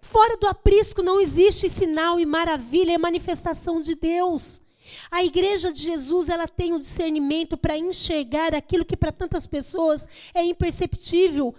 Fora 0.02 0.38
do 0.38 0.48
aprisco 0.48 1.02
não 1.02 1.20
existe 1.20 1.68
sinal 1.68 2.20
e 2.20 2.26
maravilha, 2.26 2.94
é 2.94 2.98
manifestação 2.98 3.82
de 3.82 3.96
Deus. 3.96 4.62
A 5.10 5.24
igreja 5.24 5.72
de 5.72 5.82
Jesus, 5.82 6.30
ela 6.30 6.48
tem 6.48 6.74
o 6.74 6.76
um 6.76 6.80
discernimento 6.80 7.58
para 7.58 7.78
enxergar 7.78 8.54
aquilo 8.54 8.86
que 8.86 8.98
para 8.98 9.12
tantas 9.12 9.48
pessoas 9.48 10.08
é 10.34 10.44
imperceptível. 10.44 11.56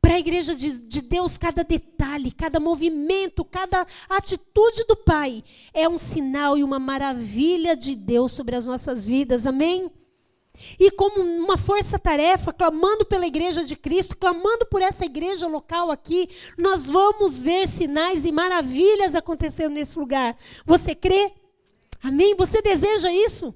Para 0.00 0.14
a 0.14 0.18
igreja 0.18 0.52
de, 0.54 0.80
de, 0.80 1.00
Deus, 1.00 1.38
cada 1.38 1.62
detalhe, 1.62 2.32
cada 2.32 2.58
movimento, 2.58 3.44
cada 3.44 3.86
atitude 4.08 4.84
do 4.88 4.96
Pai 4.96 5.44
é 5.72 5.88
um 5.88 5.98
sinal 5.98 6.58
e 6.58 6.64
uma 6.64 6.80
maravilha 6.80 7.76
de 7.76 7.94
Deus 7.94 8.32
sobre 8.32 8.56
as 8.56 8.66
nossas 8.66 9.06
vidas. 9.06 9.46
Amém? 9.46 9.88
E 10.78 10.90
como 10.90 11.20
uma 11.20 11.56
força-tarefa, 11.56 12.52
clamando 12.52 13.04
pela 13.04 13.26
igreja 13.26 13.64
de 13.64 13.74
Cristo, 13.74 14.16
clamando 14.16 14.66
por 14.66 14.82
essa 14.82 15.04
igreja 15.04 15.46
local 15.46 15.90
aqui, 15.90 16.28
nós 16.58 16.88
vamos 16.88 17.40
ver 17.40 17.66
sinais 17.66 18.24
e 18.24 18.32
maravilhas 18.32 19.14
acontecendo 19.14 19.72
nesse 19.72 19.98
lugar. 19.98 20.36
Você 20.64 20.94
crê? 20.94 21.32
Amém? 22.02 22.34
Você 22.36 22.60
deseja 22.60 23.12
isso? 23.12 23.54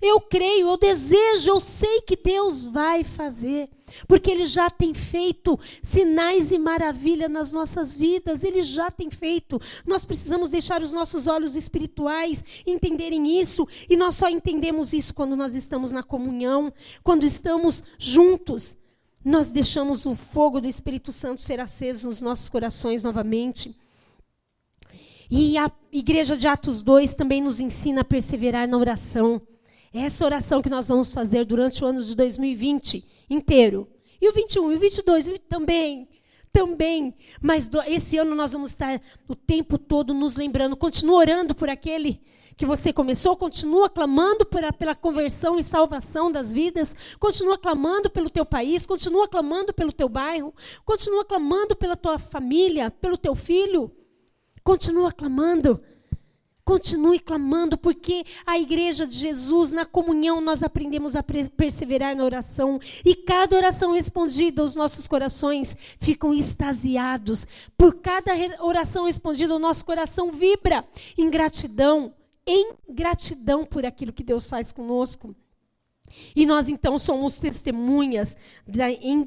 Eu 0.00 0.20
creio, 0.20 0.68
eu 0.68 0.76
desejo, 0.76 1.50
eu 1.50 1.60
sei 1.60 2.00
que 2.02 2.16
Deus 2.16 2.64
vai 2.64 3.04
fazer. 3.04 3.68
Porque 4.08 4.30
Ele 4.30 4.46
já 4.46 4.68
tem 4.68 4.92
feito 4.92 5.58
sinais 5.82 6.50
e 6.50 6.58
maravilha 6.58 7.28
nas 7.28 7.52
nossas 7.52 7.96
vidas, 7.96 8.42
Ele 8.42 8.62
já 8.62 8.90
tem 8.90 9.10
feito. 9.10 9.60
Nós 9.86 10.04
precisamos 10.04 10.50
deixar 10.50 10.82
os 10.82 10.92
nossos 10.92 11.26
olhos 11.26 11.54
espirituais 11.54 12.44
entenderem 12.66 13.40
isso, 13.40 13.66
e 13.88 13.96
nós 13.96 14.16
só 14.16 14.28
entendemos 14.28 14.92
isso 14.92 15.14
quando 15.14 15.36
nós 15.36 15.54
estamos 15.54 15.92
na 15.92 16.02
comunhão, 16.02 16.72
quando 17.02 17.24
estamos 17.24 17.82
juntos. 17.98 18.76
Nós 19.24 19.50
deixamos 19.50 20.04
o 20.04 20.14
fogo 20.14 20.60
do 20.60 20.68
Espírito 20.68 21.10
Santo 21.10 21.40
ser 21.40 21.58
aceso 21.58 22.08
nos 22.08 22.20
nossos 22.20 22.48
corações 22.48 23.04
novamente. 23.04 23.74
E 25.30 25.56
a 25.56 25.70
igreja 25.90 26.36
de 26.36 26.46
Atos 26.46 26.82
2 26.82 27.14
também 27.14 27.40
nos 27.40 27.58
ensina 27.58 28.02
a 28.02 28.04
perseverar 28.04 28.68
na 28.68 28.76
oração. 28.76 29.40
Essa 29.94 30.24
oração 30.24 30.60
que 30.60 30.68
nós 30.68 30.88
vamos 30.88 31.14
fazer 31.14 31.44
durante 31.44 31.84
o 31.84 31.86
ano 31.86 32.02
de 32.02 32.16
2020 32.16 33.06
inteiro. 33.30 33.88
E 34.20 34.28
o 34.28 34.32
21 34.32 34.72
e 34.72 34.74
o 34.74 34.78
22 34.80 35.30
também. 35.48 36.08
Também. 36.52 37.14
Mas 37.40 37.68
do, 37.68 37.80
esse 37.82 38.18
ano 38.18 38.34
nós 38.34 38.52
vamos 38.52 38.72
estar 38.72 39.00
o 39.28 39.36
tempo 39.36 39.78
todo 39.78 40.12
nos 40.12 40.34
lembrando. 40.34 40.76
Continua 40.76 41.18
orando 41.18 41.54
por 41.54 41.68
aquele 41.68 42.20
que 42.56 42.66
você 42.66 42.92
começou, 42.92 43.36
continua 43.36 43.88
clamando 43.88 44.44
pela 44.78 44.96
conversão 44.96 45.58
e 45.58 45.62
salvação 45.62 46.30
das 46.30 46.52
vidas, 46.52 46.94
continua 47.20 47.56
clamando 47.56 48.10
pelo 48.10 48.30
teu 48.30 48.44
país, 48.44 48.86
continua 48.86 49.28
clamando 49.28 49.72
pelo 49.72 49.92
teu 49.92 50.08
bairro, 50.08 50.52
continua 50.84 51.24
clamando 51.24 51.76
pela 51.76 51.96
tua 51.96 52.18
família, 52.18 52.90
pelo 52.90 53.16
teu 53.16 53.36
filho. 53.36 53.92
Continua 54.64 55.12
clamando. 55.12 55.80
Continue 56.64 57.20
clamando, 57.20 57.76
porque 57.76 58.24
a 58.46 58.58
igreja 58.58 59.06
de 59.06 59.14
Jesus, 59.14 59.70
na 59.70 59.84
comunhão, 59.84 60.40
nós 60.40 60.62
aprendemos 60.62 61.14
a 61.14 61.22
perseverar 61.22 62.16
na 62.16 62.24
oração. 62.24 62.80
E 63.04 63.14
cada 63.14 63.54
oração 63.54 63.92
respondida, 63.92 64.62
os 64.62 64.74
nossos 64.74 65.06
corações 65.06 65.76
ficam 66.00 66.32
extasiados. 66.32 67.46
Por 67.76 67.96
cada 67.96 68.32
oração 68.64 69.04
respondida, 69.04 69.54
o 69.54 69.58
nosso 69.58 69.84
coração 69.84 70.32
vibra 70.32 70.88
em 71.18 71.28
gratidão, 71.28 72.14
em 72.46 72.72
gratidão 72.88 73.66
por 73.66 73.84
aquilo 73.84 74.12
que 74.12 74.24
Deus 74.24 74.48
faz 74.48 74.72
conosco. 74.72 75.36
E 76.34 76.46
nós 76.46 76.68
então 76.68 76.98
somos 76.98 77.40
testemunhas 77.40 78.36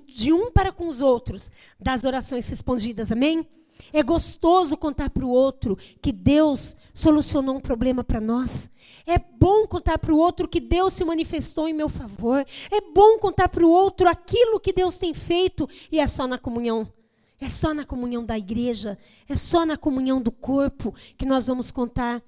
de 0.07 0.33
um 0.33 0.49
para 0.49 0.71
com 0.71 0.87
os 0.87 1.01
outros 1.01 1.51
das 1.79 2.03
orações 2.03 2.47
respondidas, 2.47 3.11
amém? 3.11 3.47
É 3.93 4.03
gostoso 4.03 4.77
contar 4.77 5.09
para 5.09 5.25
o 5.25 5.29
outro 5.29 5.77
que 6.01 6.11
Deus 6.11 6.75
solucionou 6.93 7.57
um 7.57 7.61
problema 7.61 8.03
para 8.03 8.19
nós. 8.19 8.69
É 9.05 9.17
bom 9.17 9.67
contar 9.67 9.97
para 9.99 10.13
o 10.13 10.17
outro 10.17 10.47
que 10.47 10.59
Deus 10.59 10.93
se 10.93 11.05
manifestou 11.05 11.67
em 11.67 11.73
meu 11.73 11.89
favor. 11.89 12.45
É 12.71 12.81
bom 12.81 13.17
contar 13.19 13.49
para 13.49 13.65
o 13.65 13.69
outro 13.69 14.07
aquilo 14.07 14.59
que 14.59 14.73
Deus 14.73 14.97
tem 14.97 15.13
feito. 15.13 15.69
E 15.91 15.99
é 15.99 16.07
só 16.07 16.27
na 16.27 16.37
comunhão. 16.37 16.91
É 17.39 17.47
só 17.47 17.73
na 17.73 17.85
comunhão 17.85 18.25
da 18.25 18.37
igreja. 18.37 18.97
É 19.29 19.35
só 19.35 19.65
na 19.65 19.77
comunhão 19.77 20.21
do 20.21 20.31
corpo 20.31 20.93
que 21.17 21.25
nós 21.25 21.47
vamos 21.47 21.71
contar 21.71 22.21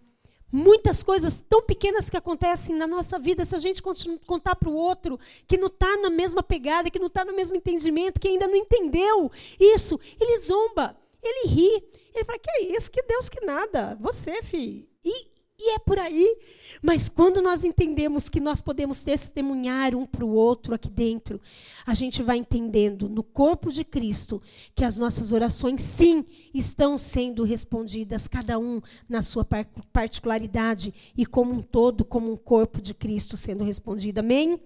muitas 0.51 1.03
coisas 1.03 1.43
tão 1.47 1.62
pequenas 1.62 2.10
que 2.10 2.18
acontecem 2.18 2.76
na 2.76 2.88
nossa 2.88 3.20
vida, 3.20 3.45
se 3.45 3.55
a 3.55 3.60
gente 3.60 3.82
contar 4.26 4.55
para 4.55 4.70
o 4.70 4.74
outro 4.74 5.20
que 5.47 5.57
não 5.57 5.68
está 5.68 5.97
na 5.97 6.10
mesma 6.10 6.41
pegada, 6.41 6.89
que 6.89 6.99
não 6.99 7.07
está 7.07 7.24
no 7.24 7.36
mesmo 7.36 7.55
entendimento, 7.55 8.20
que 8.20 8.28
ainda 8.28 8.47
não 8.47 8.55
entendeu 8.55 9.32
isso, 9.60 9.99
ele 10.20 10.39
zomba. 10.39 10.95
Ele 11.22 11.47
ri. 11.47 11.84
Ele 12.13 12.26
fala: 12.26 12.39
Que 12.39 12.51
é 12.51 12.76
isso? 12.76 12.91
Que 12.91 13.03
Deus 13.03 13.30
que 13.30 13.45
nada. 13.45 13.97
Você, 13.99 14.41
filho. 14.41 14.88
E, 15.03 15.28
e 15.59 15.76
é 15.76 15.80
por 15.80 15.99
aí. 15.99 16.38
Mas 16.82 17.09
quando 17.09 17.41
nós 17.41 17.63
entendemos 17.63 18.30
que 18.30 18.39
nós 18.39 18.61
podemos 18.61 19.03
testemunhar 19.03 19.93
um 19.93 20.05
para 20.05 20.24
o 20.24 20.34
outro 20.34 20.74
aqui 20.74 20.89
dentro, 20.89 21.41
a 21.86 21.93
gente 21.93 22.24
vai 22.24 22.38
entendendo 22.38 23.09
no 23.09 23.22
corpo 23.22 23.70
de 23.70 23.84
Cristo 23.84 24.41
que 24.74 24.86
as 24.86 24.97
nossas 24.97 25.34
orações, 25.34 25.82
sim, 25.82 26.26
estão 26.53 26.97
sendo 26.97 27.43
respondidas, 27.43 28.28
cada 28.28 28.57
um 28.57 28.82
na 29.07 29.22
sua 29.22 29.45
particularidade 29.91 30.93
e 31.17 31.26
como 31.26 31.53
um 31.53 31.61
todo, 31.61 32.05
como 32.05 32.32
um 32.32 32.38
corpo 32.38 32.82
de 32.82 32.93
Cristo 32.93 33.36
sendo 33.36 33.63
respondido. 33.63 34.20
Amém? 34.20 34.59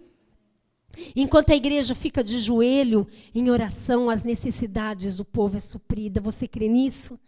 Enquanto 1.15 1.51
a 1.51 1.55
igreja 1.55 1.95
fica 1.95 2.23
de 2.23 2.39
joelho 2.39 3.07
em 3.33 3.49
oração, 3.49 4.09
as 4.09 4.23
necessidades 4.23 5.17
do 5.17 5.25
povo 5.25 5.57
é 5.57 5.59
suprida. 5.59 6.21
Você 6.21 6.47
crê 6.47 6.67
nisso? 6.67 7.19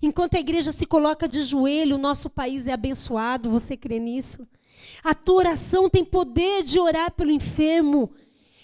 Enquanto 0.00 0.36
a 0.36 0.40
igreja 0.40 0.72
se 0.72 0.86
coloca 0.86 1.28
de 1.28 1.42
joelho, 1.42 1.96
o 1.96 2.00
nosso 2.00 2.30
país 2.30 2.66
é 2.66 2.72
abençoado. 2.72 3.50
Você 3.50 3.76
crê 3.76 3.98
nisso? 3.98 4.46
A 5.04 5.14
tua 5.14 5.36
oração 5.36 5.88
tem 5.88 6.04
poder 6.04 6.62
de 6.62 6.80
orar 6.80 7.12
pelo 7.12 7.30
enfermo, 7.30 8.10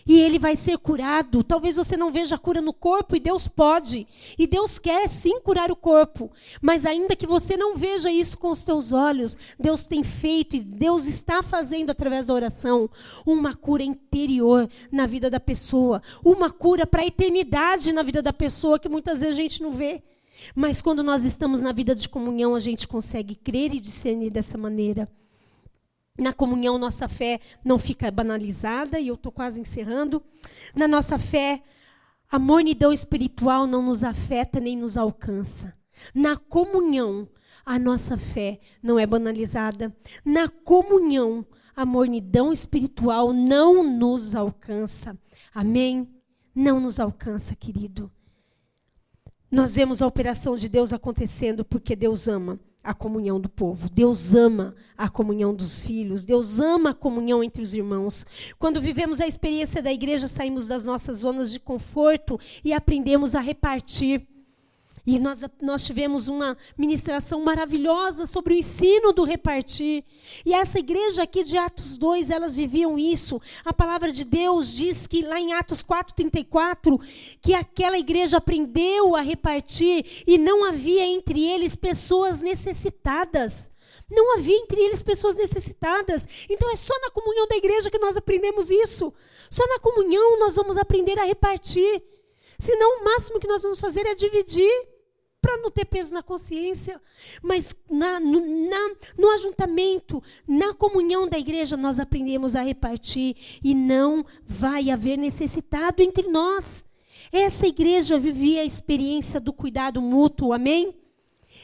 e 0.09 0.18
ele 0.18 0.38
vai 0.38 0.56
ser 0.56 0.78
curado. 0.78 1.44
Talvez 1.44 1.76
você 1.76 1.96
não 1.96 2.11
veja 2.11 2.36
a 2.36 2.38
cura 2.38 2.62
no 2.62 2.72
corpo 2.72 3.14
e 3.14 3.20
Deus 3.20 3.46
pode. 3.46 4.06
E 4.38 4.46
Deus 4.46 4.78
quer 4.78 5.06
sim 5.06 5.38
curar 5.40 5.70
o 5.70 5.76
corpo, 5.76 6.32
mas 6.62 6.86
ainda 6.86 7.14
que 7.14 7.26
você 7.26 7.56
não 7.56 7.76
veja 7.76 8.11
isso 8.11 8.38
com 8.38 8.50
os 8.50 8.64
teus 8.64 8.92
olhos, 8.92 9.36
Deus 9.61 9.86
tem 9.86 10.02
feito 10.02 10.56
e 10.56 10.61
Deus 10.61 11.04
está 11.04 11.42
fazendo 11.42 11.90
através 11.90 12.26
da 12.26 12.34
oração 12.34 12.88
uma 13.26 13.54
cura 13.54 13.82
interior 13.82 14.68
na 14.90 15.06
vida 15.06 15.28
da 15.28 15.38
pessoa, 15.38 16.02
uma 16.24 16.50
cura 16.50 16.86
para 16.86 17.02
a 17.02 17.06
eternidade 17.06 17.92
na 17.92 18.02
vida 18.02 18.22
da 18.22 18.32
pessoa 18.32 18.78
que 18.78 18.88
muitas 18.88 19.20
vezes 19.20 19.38
a 19.38 19.42
gente 19.42 19.62
não 19.62 19.72
vê. 19.72 20.02
Mas 20.54 20.80
quando 20.80 21.02
nós 21.02 21.24
estamos 21.24 21.61
na 21.61 21.72
vida 21.72 21.94
de 21.94 22.09
comunhão, 22.09 22.54
a 22.54 22.61
gente 22.61 22.86
consegue 22.86 23.34
crer 23.34 23.74
e 23.74 23.80
discernir 23.80 24.30
dessa 24.30 24.56
maneira. 24.56 25.09
Na 26.18 26.32
comunhão, 26.32 26.76
nossa 26.78 27.06
fé 27.06 27.40
não 27.64 27.78
fica 27.78 28.10
banalizada, 28.10 28.98
e 28.98 29.06
eu 29.06 29.14
estou 29.14 29.30
quase 29.30 29.60
encerrando. 29.60 30.20
Na 30.74 30.88
nossa 30.88 31.16
fé, 31.16 31.62
a 32.28 32.40
mornidão 32.40 32.92
espiritual 32.92 33.68
não 33.68 33.82
nos 33.82 34.02
afeta 34.02 34.58
nem 34.58 34.76
nos 34.76 34.96
alcança. 34.96 35.72
Na 36.12 36.36
comunhão, 36.36 37.28
a 37.64 37.78
nossa 37.78 38.16
fé 38.16 38.58
não 38.82 38.98
é 38.98 39.06
banalizada. 39.06 39.94
Na 40.24 40.48
comunhão, 40.48 41.46
a 41.76 41.86
mornidão 41.86 42.52
espiritual 42.52 43.32
não 43.32 43.84
nos 43.84 44.34
alcança. 44.34 45.16
Amém? 45.54 46.08
Não 46.52 46.80
nos 46.80 46.98
alcança, 46.98 47.54
querido. 47.54 48.10
Nós 49.48 49.76
vemos 49.76 50.02
a 50.02 50.06
operação 50.06 50.56
de 50.56 50.68
Deus 50.68 50.92
acontecendo 50.92 51.64
porque 51.64 51.94
Deus 51.94 52.26
ama 52.26 52.58
a 52.89 52.95
comunhão 52.95 53.39
do 53.39 53.51
povo. 53.51 53.91
Deus 53.91 54.34
ama 54.34 54.74
a 54.97 55.11
comunhão 55.11 55.55
dos 55.55 55.84
filhos. 55.84 56.24
Deus 56.24 56.59
ama 56.59 56.91
a 56.91 56.95
comunhão 56.95 57.45
entre 57.45 57.61
os 57.61 57.74
irmãos. 57.74 58.24
Quando 58.59 58.80
vivemos 58.80 59.20
a 59.20 59.26
experiência 59.26 59.82
da 59.82 59.93
igreja, 59.93 60.26
saímos 60.26 60.66
das 60.66 60.84
nossas 60.84 61.18
zonas 61.18 61.53
de 61.53 61.61
conforto 61.61 62.41
e 62.64 62.72
aprendemos 62.72 63.34
a 63.34 63.41
repartir. 63.41 64.26
E 65.09 65.18
nós, 65.18 65.40
nós 65.62 65.86
tivemos 65.86 66.28
uma 66.28 66.54
ministração 66.76 67.40
maravilhosa 67.40 68.26
sobre 68.26 68.52
o 68.52 68.56
ensino 68.59 69.11
do 69.11 69.24
repartir. 69.24 70.04
E 70.44 70.52
essa 70.52 70.78
igreja 70.78 71.22
aqui 71.22 71.44
de 71.44 71.56
Atos 71.56 71.96
2, 71.96 72.28
elas 72.28 72.56
viviam 72.56 72.98
isso. 72.98 73.40
A 73.64 73.72
palavra 73.72 74.12
de 74.12 74.22
Deus 74.22 74.70
diz 74.70 75.06
que 75.06 75.22
lá 75.22 75.40
em 75.40 75.54
Atos 75.54 75.82
4:34 75.82 77.00
que 77.40 77.54
aquela 77.54 77.98
igreja 77.98 78.36
aprendeu 78.36 79.16
a 79.16 79.22
repartir 79.22 80.04
e 80.26 80.36
não 80.36 80.62
havia 80.66 81.06
entre 81.06 81.42
eles 81.42 81.74
pessoas 81.74 82.42
necessitadas. 82.42 83.70
Não 84.11 84.36
havia 84.36 84.59
entre 84.59 84.78
eles 84.78 85.00
pessoas 85.00 85.38
necessitadas. 85.38 86.28
Então 86.50 86.70
é 86.70 86.76
só 86.76 86.92
na 87.00 87.11
comunhão 87.11 87.48
da 87.48 87.56
igreja 87.56 87.90
que 87.90 87.98
nós 87.98 88.14
aprendemos 88.14 88.68
isso. 88.68 89.11
Só 89.50 89.66
na 89.68 89.78
comunhão 89.78 90.38
nós 90.38 90.54
vamos 90.54 90.76
aprender 90.76 91.18
a 91.18 91.24
repartir. 91.24 92.02
Senão 92.59 93.00
o 93.00 93.04
máximo 93.04 93.40
que 93.40 93.48
nós 93.48 93.62
vamos 93.62 93.80
fazer 93.80 94.04
é 94.04 94.14
dividir 94.14 94.97
para 95.49 95.62
não 95.62 95.70
ter 95.70 95.86
peso 95.86 96.12
na 96.12 96.22
consciência. 96.22 97.01
Mas 97.42 97.74
na, 97.90 98.20
no, 98.20 98.68
na, 98.68 98.94
no 99.16 99.30
ajuntamento, 99.30 100.22
na 100.46 100.74
comunhão 100.74 101.26
da 101.26 101.38
igreja, 101.38 101.74
nós 101.74 101.99
aprendemos 101.99 102.55
a 102.55 102.61
repartir 102.61 103.34
e 103.64 103.74
não 103.74 104.26
vai 104.46 104.90
haver 104.90 105.16
necessitado 105.16 106.03
entre 106.03 106.28
nós. 106.28 106.84
Essa 107.32 107.66
igreja 107.66 108.18
vivia 108.18 108.61
a 108.61 108.64
experiência 108.64 109.40
do 109.40 109.51
cuidado 109.51 110.03
mútuo, 110.03 110.53
amém? 110.53 110.94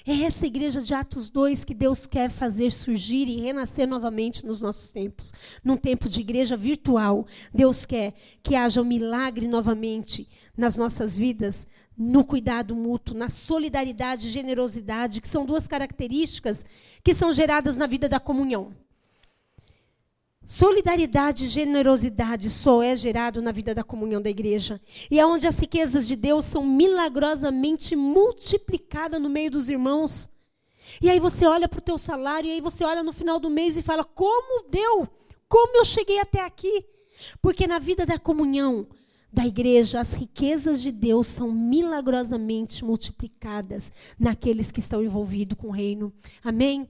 É 0.07 0.22
essa 0.22 0.47
igreja 0.47 0.82
de 0.82 0.93
Atos 0.93 1.30
2 1.30 1.64
que 1.64 1.72
Deus 1.72 2.05
quer 2.05 2.30
fazer 2.30 2.70
surgir 2.70 3.26
e 3.26 3.41
renascer 3.41 3.89
novamente 3.89 4.45
nos 4.45 4.61
nossos 4.61 4.93
tempos. 4.93 5.32
Num 5.64 5.78
tempo 5.78 6.11
de 6.11 6.20
igreja 6.20 6.59
virtual, 6.59 7.26
Deus 7.55 7.87
quer 7.87 8.12
que 8.43 8.55
haja 8.55 8.82
um 8.82 8.85
milagre 8.85 9.49
novamente 9.49 10.28
nas 10.55 10.76
nossas 10.76 11.16
vidas, 11.16 11.66
no 11.97 12.24
cuidado 12.24 12.74
mútuo, 12.74 13.16
na 13.16 13.28
solidariedade 13.28 14.28
e 14.28 14.30
generosidade, 14.30 15.20
que 15.20 15.28
são 15.28 15.47
duas 15.47 15.66
características 15.66 16.64
que 17.03 17.14
são 17.14 17.32
geradas 17.32 17.76
na 17.76 17.86
vida 17.86 18.09
da 18.09 18.18
comunhão. 18.18 18.72
Solidariedade 20.47 21.47
e 21.47 21.49
generosidade 21.49 22.51
só 22.51 22.82
é 22.82 22.95
gerado 22.95 23.40
na 23.40 23.51
vida 23.51 23.74
da 23.74 23.82
comunhão 23.82 24.20
da 24.20 24.28
igreja. 24.28 24.78
E 25.11 25.18
é 25.18 25.24
onde 25.24 25.47
as 25.47 25.59
riquezas 25.59 26.07
de 26.07 26.16
Deus 26.16 26.45
são 26.45 26.62
milagrosamente 26.66 27.97
multiplicadas 27.97 29.20
no 29.20 29.30
meio 29.30 29.51
dos 29.51 29.70
irmãos. 29.70 30.28
E 31.01 31.09
aí 31.09 31.18
você 31.18 31.47
olha 31.47 31.66
para 31.66 31.78
o 31.78 31.82
teu 31.82 31.97
salário, 31.97 32.49
e 32.49 32.53
aí 32.53 32.61
você 32.61 32.84
olha 32.84 33.03
no 33.03 33.12
final 33.12 33.40
do 33.40 33.49
mês 33.49 33.78
e 33.78 33.82
fala: 33.82 34.05
como 34.05 34.68
deu? 34.68 35.09
Como 35.49 35.78
eu 35.78 35.84
cheguei 35.84 36.20
até 36.20 36.42
aqui? 36.42 36.84
Porque 37.40 37.66
na 37.66 37.78
vida 37.78 38.05
da 38.05 38.18
comunhão 38.18 38.86
da 39.35 39.45
igreja, 39.45 39.99
as 39.99 40.14
riquezas 40.14 40.80
de 40.80 40.93
Deus 40.93 41.26
são 41.26 41.51
milagrosamente 41.51 42.85
multiplicadas 42.85 43.91
naqueles 44.16 44.70
que 44.70 44.78
estão 44.78 45.03
envolvidos 45.03 45.59
com 45.59 45.66
o 45.66 45.72
reino. 45.72 46.12
Amém? 46.43 46.89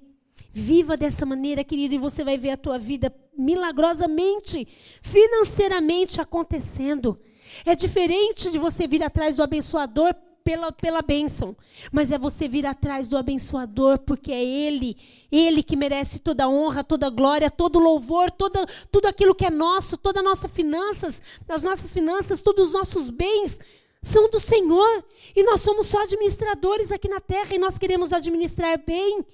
Viva 0.52 0.94
dessa 0.94 1.24
maneira, 1.24 1.64
querido, 1.64 1.94
e 1.94 1.98
você 1.98 2.22
vai 2.22 2.36
ver 2.36 2.50
a 2.50 2.56
tua 2.58 2.78
vida 2.78 3.10
milagrosamente, 3.36 4.68
financeiramente 5.00 6.20
acontecendo. 6.20 7.18
É 7.64 7.74
diferente 7.74 8.50
de 8.50 8.58
você 8.58 8.86
vir 8.86 9.02
atrás 9.02 9.38
do 9.38 9.42
abençoador 9.42 10.14
pela, 10.44 10.70
pela 10.70 11.00
bênção, 11.00 11.56
mas 11.90 12.12
é 12.12 12.18
você 12.18 12.46
vir 12.46 12.66
atrás 12.66 13.08
do 13.08 13.16
abençoador, 13.16 13.98
porque 13.98 14.30
é 14.30 14.44
Ele, 14.44 14.96
Ele 15.32 15.62
que 15.62 15.74
merece 15.74 16.18
toda 16.18 16.48
honra, 16.48 16.84
toda 16.84 17.08
glória, 17.08 17.50
todo 17.50 17.78
louvor, 17.78 18.30
toda, 18.30 18.66
tudo 18.92 19.06
aquilo 19.06 19.34
que 19.34 19.46
é 19.46 19.50
nosso, 19.50 19.96
todas 19.96 20.22
as 20.22 20.28
nossas 20.28 20.50
finanças, 20.50 21.22
as 21.48 21.62
nossas 21.62 21.92
finanças, 21.92 22.42
todos 22.42 22.68
os 22.68 22.74
nossos 22.74 23.08
bens 23.08 23.58
são 24.02 24.28
do 24.28 24.38
Senhor. 24.38 25.02
E 25.34 25.42
nós 25.42 25.62
somos 25.62 25.86
só 25.86 26.02
administradores 26.02 26.92
aqui 26.92 27.08
na 27.08 27.20
terra 27.20 27.54
e 27.54 27.58
nós 27.58 27.78
queremos 27.78 28.12
administrar 28.12 28.78
bem. 28.84 29.24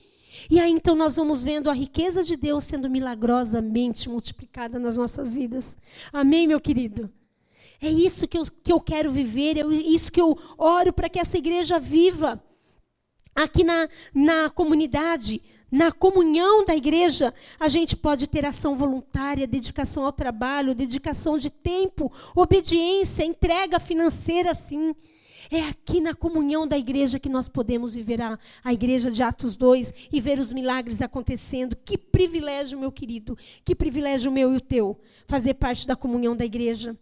E 0.49 0.61
aí 0.61 0.71
então 0.71 0.95
nós 0.95 1.17
vamos 1.17 1.43
vendo 1.43 1.69
a 1.69 1.75
riqueza 1.75 2.23
de 2.23 2.37
Deus 2.37 2.63
sendo 2.63 2.89
milagrosamente 2.89 4.09
multiplicada 4.09 4.79
nas 4.79 4.97
nossas 4.97 5.35
vidas. 5.35 5.77
Amém, 6.13 6.47
meu 6.47 6.61
querido? 6.61 7.11
É 7.83 7.89
isso 7.89 8.29
que 8.29 8.37
eu, 8.37 8.43
que 8.63 8.73
eu 8.73 8.81
quero 8.81 9.11
viver, 9.11 9.57
é 9.57 9.65
isso 9.65 10.13
que 10.13 10.21
eu 10.21 10.39
oro 10.59 10.93
para 10.93 11.09
que 11.09 11.19
essa 11.19 11.39
igreja 11.39 11.79
viva. 11.81 12.43
Aqui 13.35 13.65
na, 13.65 13.89
na 14.13 14.51
comunidade, 14.51 15.41
na 15.71 15.91
comunhão 15.91 16.65
da 16.65 16.77
igreja, 16.77 17.33
a 17.59 17.69
gente 17.69 17.97
pode 17.97 18.27
ter 18.27 18.45
ação 18.45 18.77
voluntária, 18.77 19.47
dedicação 19.47 20.05
ao 20.05 20.13
trabalho, 20.13 20.75
dedicação 20.75 21.39
de 21.39 21.49
tempo, 21.49 22.13
obediência, 22.35 23.25
entrega 23.25 23.81
financeira, 23.81 24.53
sim. 24.53 24.95
É 25.51 25.63
aqui 25.63 26.01
na 26.01 26.15
comunhão 26.15 26.67
da 26.67 26.77
igreja 26.77 27.19
que 27.19 27.29
nós 27.29 27.49
podemos 27.49 27.95
viver 27.95 28.21
a, 28.21 28.39
a 28.63 28.73
igreja 28.73 29.11
de 29.11 29.23
Atos 29.23 29.57
2 29.57 29.93
e 30.13 30.21
ver 30.21 30.39
os 30.39 30.53
milagres 30.53 31.01
acontecendo. 31.01 31.77
Que 31.77 31.97
privilégio, 31.97 32.79
meu 32.79 32.93
querido, 32.93 33.39
que 33.65 33.75
privilégio 33.75 34.31
meu 34.31 34.53
e 34.53 34.57
o 34.57 34.61
teu, 34.61 35.01
fazer 35.27 35.55
parte 35.55 35.87
da 35.87 35.97
comunhão 35.97 36.37
da 36.37 36.45
igreja. 36.45 36.97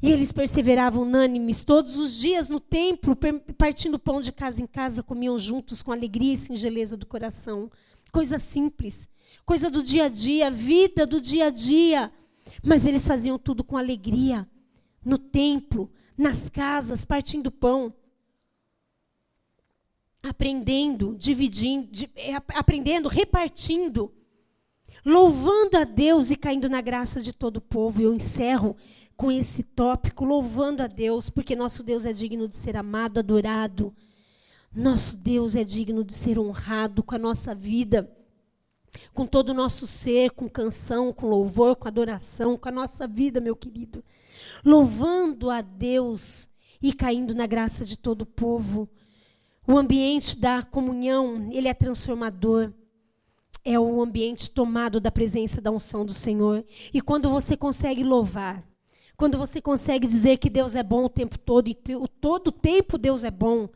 E 0.00 0.12
eles 0.12 0.30
perseveravam 0.30 1.02
unânimes 1.02 1.64
todos 1.64 1.98
os 1.98 2.14
dias 2.14 2.48
no 2.48 2.60
templo, 2.60 3.16
partindo 3.56 3.98
pão 3.98 4.20
de 4.20 4.30
casa 4.30 4.62
em 4.62 4.66
casa, 4.66 5.02
comiam 5.02 5.36
juntos 5.36 5.82
com 5.82 5.90
alegria 5.90 6.34
e 6.34 6.36
singeleza 6.36 6.96
do 6.96 7.04
coração. 7.04 7.70
Coisa 8.12 8.38
simples, 8.38 9.08
coisa 9.44 9.68
do 9.68 9.82
dia 9.82 10.04
a 10.04 10.08
dia, 10.08 10.50
vida 10.50 11.04
do 11.04 11.20
dia 11.20 11.46
a 11.46 11.50
dia. 11.50 12.12
Mas 12.62 12.86
eles 12.86 13.06
faziam 13.06 13.38
tudo 13.38 13.64
com 13.64 13.76
alegria. 13.76 14.48
No 15.04 15.18
templo, 15.18 15.90
nas 16.16 16.48
casas, 16.48 17.04
partindo 17.04 17.50
pão, 17.50 17.92
aprendendo, 20.22 21.16
dividindo, 21.18 21.88
é, 22.14 22.34
aprendendo, 22.34 23.08
repartindo, 23.08 24.12
louvando 25.04 25.76
a 25.76 25.84
Deus 25.84 26.30
e 26.30 26.36
caindo 26.36 26.68
na 26.68 26.80
graça 26.80 27.20
de 27.20 27.32
todo 27.32 27.58
o 27.58 27.62
povo. 27.62 28.00
Eu 28.00 28.14
encerro 28.14 28.76
com 29.18 29.30
esse 29.30 29.62
tópico, 29.62 30.24
louvando 30.24 30.82
a 30.82 30.86
Deus, 30.86 31.28
porque 31.28 31.54
nosso 31.54 31.82
Deus 31.82 32.06
é 32.06 32.12
digno 32.14 32.48
de 32.48 32.56
ser 32.56 32.74
amado, 32.74 33.18
adorado. 33.18 33.94
Nosso 34.74 35.14
Deus 35.14 35.54
é 35.54 35.62
digno 35.62 36.02
de 36.02 36.14
ser 36.14 36.38
honrado 36.38 37.02
com 37.02 37.14
a 37.14 37.18
nossa 37.18 37.54
vida, 37.54 38.10
com 39.12 39.26
todo 39.26 39.50
o 39.50 39.54
nosso 39.54 39.86
ser, 39.86 40.30
com 40.30 40.48
canção, 40.48 41.12
com 41.12 41.26
louvor, 41.26 41.76
com 41.76 41.86
adoração, 41.86 42.56
com 42.56 42.70
a 42.70 42.72
nossa 42.72 43.06
vida, 43.06 43.38
meu 43.40 43.54
querido 43.54 44.02
louvando 44.64 45.50
a 45.50 45.60
Deus 45.60 46.48
e 46.80 46.92
caindo 46.92 47.34
na 47.34 47.46
graça 47.46 47.84
de 47.84 47.96
todo 47.96 48.22
o 48.22 48.26
povo. 48.26 48.88
O 49.66 49.76
ambiente 49.76 50.38
da 50.38 50.62
comunhão, 50.62 51.48
ele 51.52 51.68
é 51.68 51.74
transformador. 51.74 52.72
É 53.64 53.78
o 53.78 54.00
ambiente 54.00 54.48
tomado 54.48 55.00
da 55.00 55.10
presença 55.10 55.60
da 55.60 55.70
unção 55.70 56.06
do 56.06 56.12
Senhor. 56.12 56.64
E 56.92 57.00
quando 57.00 57.28
você 57.28 57.56
consegue 57.56 58.02
louvar, 58.02 58.64
quando 59.18 59.36
você 59.36 59.60
consegue 59.60 60.06
dizer 60.06 60.38
que 60.38 60.48
Deus 60.48 60.76
é 60.76 60.82
bom 60.82 61.04
o 61.04 61.08
tempo 61.08 61.36
todo, 61.36 61.68
e 61.68 61.74
todo 62.20 62.48
o 62.48 62.52
tempo 62.52 62.96
Deus 62.96 63.24
é 63.24 63.30
bom, 63.32 63.68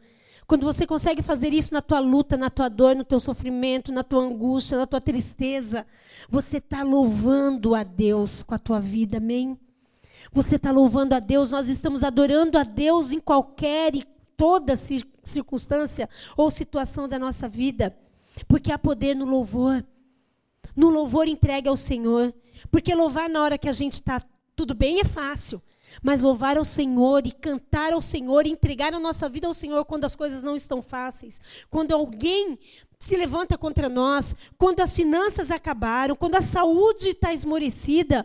quando 0.46 0.64
você 0.64 0.86
consegue 0.86 1.20
fazer 1.20 1.52
isso 1.52 1.74
na 1.74 1.82
tua 1.82 1.98
luta, 1.98 2.36
na 2.36 2.48
tua 2.48 2.68
dor, 2.68 2.94
no 2.94 3.02
teu 3.02 3.18
sofrimento, 3.18 3.90
na 3.90 4.04
tua 4.04 4.22
angústia, 4.22 4.78
na 4.78 4.86
tua 4.86 5.00
tristeza, 5.00 5.84
você 6.30 6.58
está 6.58 6.84
louvando 6.84 7.74
a 7.74 7.82
Deus 7.82 8.44
com 8.44 8.54
a 8.54 8.58
tua 8.58 8.78
vida, 8.78 9.16
amém? 9.16 9.58
Você 10.32 10.54
está 10.54 10.70
louvando 10.70 11.12
a 11.12 11.18
Deus, 11.18 11.50
nós 11.50 11.68
estamos 11.68 12.04
adorando 12.04 12.56
a 12.56 12.62
Deus 12.62 13.10
em 13.10 13.18
qualquer 13.18 13.96
e 13.96 14.04
toda 14.36 14.76
circunstância 14.76 16.08
ou 16.36 16.52
situação 16.52 17.08
da 17.08 17.18
nossa 17.18 17.48
vida, 17.48 17.96
porque 18.46 18.70
há 18.70 18.78
poder 18.78 19.16
no 19.16 19.24
louvor. 19.24 19.84
No 20.76 20.88
louvor 20.88 21.26
entregue 21.26 21.68
ao 21.68 21.76
Senhor. 21.76 22.32
Porque 22.70 22.94
louvar 22.94 23.28
na 23.28 23.42
hora 23.42 23.58
que 23.58 23.68
a 23.68 23.72
gente 23.72 23.94
está 23.94 24.20
tudo 24.54 24.74
bem 24.74 25.00
é 25.00 25.04
fácil. 25.04 25.60
Mas 26.02 26.22
louvar 26.22 26.56
ao 26.56 26.64
Senhor 26.64 27.26
e 27.26 27.32
cantar 27.32 27.92
ao 27.92 28.00
Senhor, 28.00 28.46
e 28.46 28.50
entregar 28.50 28.94
a 28.94 29.00
nossa 29.00 29.28
vida 29.28 29.46
ao 29.46 29.52
Senhor 29.52 29.84
quando 29.84 30.04
as 30.04 30.16
coisas 30.16 30.42
não 30.42 30.56
estão 30.56 30.80
fáceis, 30.80 31.38
quando 31.68 31.92
alguém 31.92 32.58
se 32.98 33.14
levanta 33.16 33.58
contra 33.58 33.88
nós, 33.88 34.34
quando 34.56 34.80
as 34.80 34.94
finanças 34.94 35.50
acabaram, 35.50 36.16
quando 36.16 36.36
a 36.36 36.40
saúde 36.40 37.10
está 37.10 37.34
esmorecida, 37.34 38.24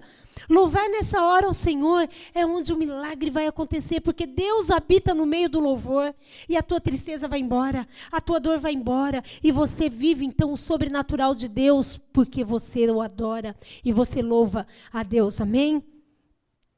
Louvar 0.50 0.88
nessa 0.90 1.22
hora 1.22 1.48
ao 1.48 1.54
Senhor 1.54 2.08
é 2.34 2.46
onde 2.46 2.72
o 2.72 2.78
milagre 2.78 3.30
vai 3.30 3.48
acontecer, 3.48 4.00
porque 4.00 4.26
Deus 4.26 4.72
habita 4.72 5.14
no 5.14 5.26
meio 5.26 5.50
do 5.50 5.60
louvor 5.60 6.16
e 6.48 6.56
a 6.56 6.62
tua 6.62 6.80
tristeza 6.80 7.28
vai 7.28 7.40
embora, 7.40 7.88
a 8.10 8.22
tua 8.22 8.40
dor 8.40 8.58
vai 8.58 8.72
embora 8.72 9.22
e 9.44 9.52
você 9.52 9.90
vive 9.90 10.26
então 10.26 10.54
o 10.54 10.58
sobrenatural 10.58 11.36
de 11.36 11.50
Deus 11.50 11.98
porque 12.14 12.44
você 12.46 12.90
o 12.90 13.02
adora 13.02 13.56
e 13.84 13.92
você 13.92 14.22
louva 14.22 14.66
a 14.94 15.04
Deus. 15.04 15.42
Amém? 15.42 15.84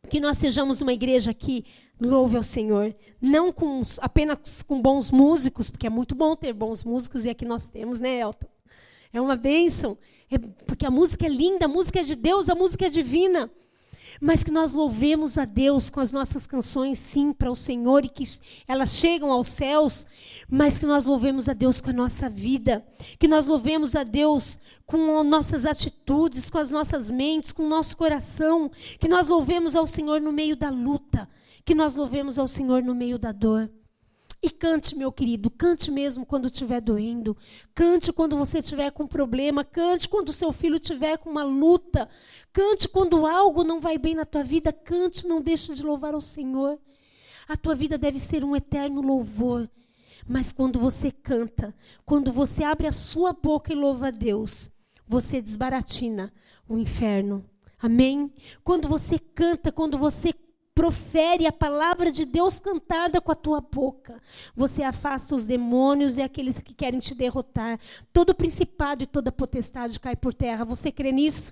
Que 0.08 0.20
nós 0.20 0.38
sejamos 0.38 0.82
uma 0.82 0.94
igreja 0.94 1.34
que 1.34 1.66
louve 2.00 2.38
ao 2.38 2.44
Senhor, 2.44 2.96
não 3.22 3.52
com, 3.52 3.84
apenas 3.98 4.64
com 4.64 4.82
bons 4.82 5.12
músicos, 5.12 5.70
porque 5.70 5.88
é 5.88 5.90
muito 5.90 6.16
bom 6.16 6.36
ter 6.36 6.54
bons 6.54 6.84
músicos 6.84 7.26
e 7.26 7.30
aqui 7.30 7.44
nós 7.44 7.68
temos, 7.68 8.00
né, 8.00 8.20
Elton? 8.20 8.48
É 9.12 9.20
uma 9.20 9.36
bênção, 9.36 9.98
é, 10.32 10.38
porque 10.38 10.86
a 10.86 10.92
música 10.92 11.26
é 11.26 11.30
linda, 11.30 11.66
a 11.66 11.68
música 11.68 12.00
é 12.00 12.04
de 12.04 12.16
Deus, 12.16 12.48
a 12.48 12.56
música 12.56 12.86
é 12.86 12.90
divina. 12.90 13.52
Mas 14.20 14.44
que 14.44 14.52
nós 14.52 14.74
louvemos 14.74 15.38
a 15.38 15.46
Deus 15.46 15.90
com 15.90 16.00
as 16.00 16.12
nossas 16.12 16.46
canções, 16.46 17.00
sim, 17.00 17.32
para 17.32 17.50
o 17.50 17.56
Senhor, 17.56 18.04
e 18.04 18.10
que 18.10 18.26
elas 18.68 18.92
chegam 18.92 19.32
aos 19.32 19.48
céus, 19.48 20.06
mas 20.50 20.78
que 20.78 20.86
nós 20.86 21.06
louvemos 21.06 21.48
a 21.48 21.54
Deus 21.54 21.80
com 21.80 21.90
a 21.90 21.94
nossa 21.94 22.30
vida, 22.30 22.86
que 23.18 23.28
nós 23.28 23.48
louvemos 23.48 23.96
a 23.96 24.04
Deus 24.04 24.60
com 24.86 25.24
nossas 25.24 25.66
atitudes, 25.66 26.50
com 26.50 26.58
as 26.58 26.72
nossas 26.72 27.10
mentes, 27.10 27.54
com 27.54 27.64
o 27.64 27.70
nosso 27.70 27.96
coração, 27.96 28.70
que 29.00 29.08
nós 29.08 29.30
louvemos 29.30 29.76
ao 29.76 29.88
Senhor 29.88 30.20
no 30.20 30.34
meio 30.34 30.56
da 30.56 30.70
luta, 30.70 31.30
que 31.64 31.74
nós 31.74 31.96
louvemos 31.96 32.38
ao 32.38 32.48
Senhor 32.48 32.84
no 32.84 32.94
meio 32.96 33.18
da 33.18 33.32
dor. 33.32 33.70
E 34.42 34.50
cante, 34.50 34.96
meu 34.96 35.12
querido, 35.12 35.50
cante 35.50 35.92
mesmo 35.92 36.26
quando 36.26 36.46
estiver 36.46 36.80
doendo. 36.80 37.36
Cante 37.76 38.14
quando 38.14 38.38
você 38.38 38.60
estiver 38.60 38.90
com 38.92 39.06
problema. 39.06 39.66
Cante 39.66 40.08
quando 40.08 40.32
seu 40.32 40.54
filho 40.54 40.78
estiver 40.78 41.18
com 41.18 41.30
uma 41.30 41.44
luta. 41.44 42.08
Cante 42.54 42.88
quando 42.88 43.26
algo 43.26 43.66
não 43.66 43.82
vai 43.82 43.98
bem 43.98 44.16
na 44.16 44.24
tua 44.24 44.44
vida. 44.44 44.72
Cante, 44.72 45.28
não 45.28 45.42
deixe 45.42 45.74
de 45.74 45.84
louvar 45.84 46.14
ao 46.14 46.22
Senhor. 46.22 46.80
A 47.50 47.58
tua 47.58 47.76
vida 47.76 47.98
deve 47.98 48.18
ser 48.18 48.46
um 48.46 48.56
eterno 48.56 49.02
louvor. 49.02 49.70
Mas 50.26 50.54
quando 50.54 50.80
você 50.80 51.12
canta, 51.12 51.76
quando 52.06 52.32
você 52.32 52.64
abre 52.64 52.88
a 52.88 52.92
sua 52.94 53.34
boca 53.34 53.74
e 53.74 53.76
louva 53.76 54.08
a 54.08 54.12
Deus, 54.12 54.72
você 55.08 55.42
desbaratina 55.42 56.32
o 56.68 56.78
inferno. 56.78 57.44
Amém? 57.78 58.32
Quando 58.64 58.88
você 58.88 59.18
canta, 59.18 59.72
quando 59.72 59.98
você 59.98 60.34
profere 60.80 61.46
a 61.46 61.52
palavra 61.52 62.10
de 62.10 62.24
Deus 62.24 62.58
cantada 62.58 63.20
com 63.20 63.34
a 63.34 63.36
tua 63.36 63.60
boca, 63.60 64.22
você 64.56 64.82
afasta 64.82 65.36
os 65.36 65.44
demônios 65.44 66.18
e 66.18 66.22
aqueles 66.22 66.58
que 66.58 66.74
querem 66.74 67.02
te 67.02 67.14
derrotar. 67.14 67.78
Todo 68.14 68.34
principado 68.34 69.04
e 69.04 69.06
toda 69.06 69.30
potestade 69.30 70.00
cai 70.00 70.16
por 70.16 70.34
terra. 70.34 70.64
Você 70.64 70.90
crê 70.90 71.12
nisso? 71.12 71.52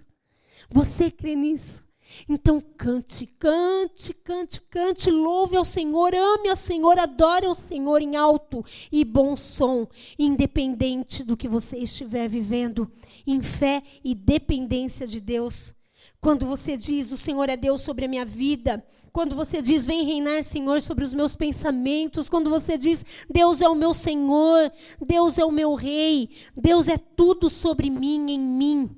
Você 0.69 1.11
crê 1.11 1.35
nisso? 1.35 1.83
Então 2.29 2.61
cante, 2.77 3.25
cante, 3.37 4.13
cante, 4.13 4.61
cante, 4.61 5.11
louve 5.11 5.57
ao 5.57 5.65
Senhor, 5.65 6.15
ame 6.15 6.47
ao 6.47 6.55
Senhor, 6.55 6.97
adore 6.97 7.47
ao 7.47 7.53
Senhor 7.53 8.01
em 8.01 8.15
alto 8.15 8.63
e 8.89 9.03
bom 9.03 9.35
som, 9.35 9.89
independente 10.17 11.21
do 11.21 11.35
que 11.35 11.49
você 11.49 11.75
estiver 11.77 12.29
vivendo, 12.29 12.89
em 13.27 13.41
fé 13.41 13.83
e 14.05 14.15
dependência 14.15 15.05
de 15.05 15.19
Deus. 15.19 15.75
Quando 16.21 16.45
você 16.45 16.75
diz, 16.75 17.11
o 17.11 17.17
Senhor 17.17 17.49
é 17.49 17.57
Deus 17.57 17.81
sobre 17.81 18.05
a 18.05 18.07
minha 18.07 18.25
vida, 18.25 18.83
quando 19.17 19.35
você 19.35 19.63
diz, 19.63 19.87
vem 19.87 20.05
reinar, 20.05 20.43
Senhor, 20.43 20.79
sobre 20.79 21.03
os 21.03 21.11
meus 21.11 21.33
pensamentos, 21.33 22.29
quando 22.29 22.51
você 22.51 22.77
diz, 22.77 23.03
Deus 23.27 23.61
é 23.61 23.67
o 23.67 23.73
meu 23.73 23.91
Senhor, 23.91 24.71
Deus 25.03 25.39
é 25.39 25.43
o 25.43 25.51
meu 25.51 25.73
Rei, 25.73 26.29
Deus 26.55 26.87
é 26.87 26.99
tudo 26.99 27.49
sobre 27.49 27.89
mim, 27.89 28.29
em 28.29 28.39
mim. 28.39 28.95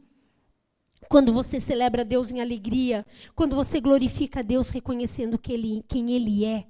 Quando 1.08 1.32
você 1.32 1.58
celebra 1.62 2.04
Deus 2.04 2.32
em 2.32 2.42
alegria, 2.42 3.06
quando 3.34 3.56
você 3.56 3.80
glorifica 3.80 4.44
Deus 4.44 4.72
reconhecendo 4.72 5.38
que 5.38 5.54
ele, 5.54 5.86
quem 5.88 6.12
Ele 6.12 6.44
é, 6.44 6.68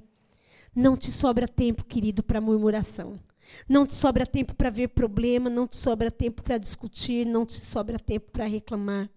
não 0.76 0.96
te 0.96 1.12
sobra 1.12 1.48
tempo, 1.48 1.84
querido, 1.84 2.22
para 2.22 2.40
murmuração. 2.40 3.20
Não 3.68 3.84
te 3.84 3.96
sobra 3.96 4.28
tempo 4.28 4.54
para 4.54 4.70
ver 4.70 4.90
problema, 4.90 5.50
não 5.50 5.68
te 5.68 5.76
sobra 5.76 6.12
tempo 6.12 6.44
para 6.44 6.60
discutir, 6.60 7.26
não 7.26 7.48
te 7.48 7.60
sobra 7.60 7.98
tempo 7.98 8.30
para 8.32 8.46
reclamar. 8.46 9.10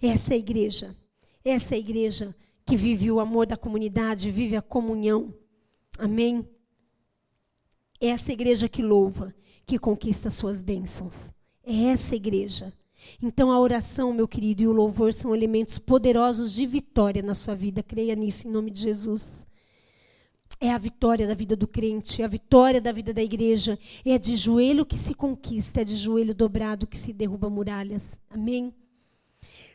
Essa 0.00 0.32
é 0.32 0.36
a 0.36 0.38
igreja. 0.38 0.96
Essa 1.44 1.74
é 1.74 1.76
a 1.76 1.80
igreja 1.80 2.34
que 2.64 2.76
vive 2.76 3.10
o 3.10 3.20
amor 3.20 3.46
da 3.46 3.56
comunidade, 3.56 4.30
vive 4.30 4.56
a 4.56 4.62
comunhão. 4.62 5.34
Amém? 5.98 6.46
Essa 8.00 8.30
é 8.30 8.32
a 8.32 8.34
igreja 8.34 8.68
que 8.68 8.82
louva, 8.82 9.34
que 9.66 9.78
conquista 9.78 10.30
suas 10.30 10.60
bênçãos. 10.60 11.30
É 11.64 11.84
essa 11.84 12.16
igreja. 12.16 12.72
Então 13.20 13.50
a 13.50 13.58
oração, 13.58 14.12
meu 14.12 14.28
querido, 14.28 14.62
e 14.62 14.66
o 14.66 14.72
louvor 14.72 15.12
são 15.12 15.34
elementos 15.34 15.78
poderosos 15.78 16.52
de 16.52 16.66
vitória 16.66 17.22
na 17.22 17.34
sua 17.34 17.54
vida. 17.54 17.82
Creia 17.82 18.14
nisso 18.14 18.48
em 18.48 18.50
nome 18.50 18.70
de 18.70 18.80
Jesus. 18.80 19.46
É 20.60 20.70
a 20.70 20.78
vitória 20.78 21.26
da 21.26 21.34
vida 21.34 21.56
do 21.56 21.66
crente, 21.66 22.22
é 22.22 22.24
a 22.24 22.28
vitória 22.28 22.80
da 22.80 22.92
vida 22.92 23.12
da 23.12 23.22
igreja. 23.22 23.78
É 24.04 24.18
de 24.18 24.36
joelho 24.36 24.86
que 24.86 24.98
se 24.98 25.14
conquista, 25.14 25.80
é 25.80 25.84
de 25.84 25.96
joelho 25.96 26.34
dobrado 26.34 26.86
que 26.86 26.96
se 26.96 27.12
derruba 27.12 27.50
muralhas. 27.50 28.18
Amém? 28.30 28.72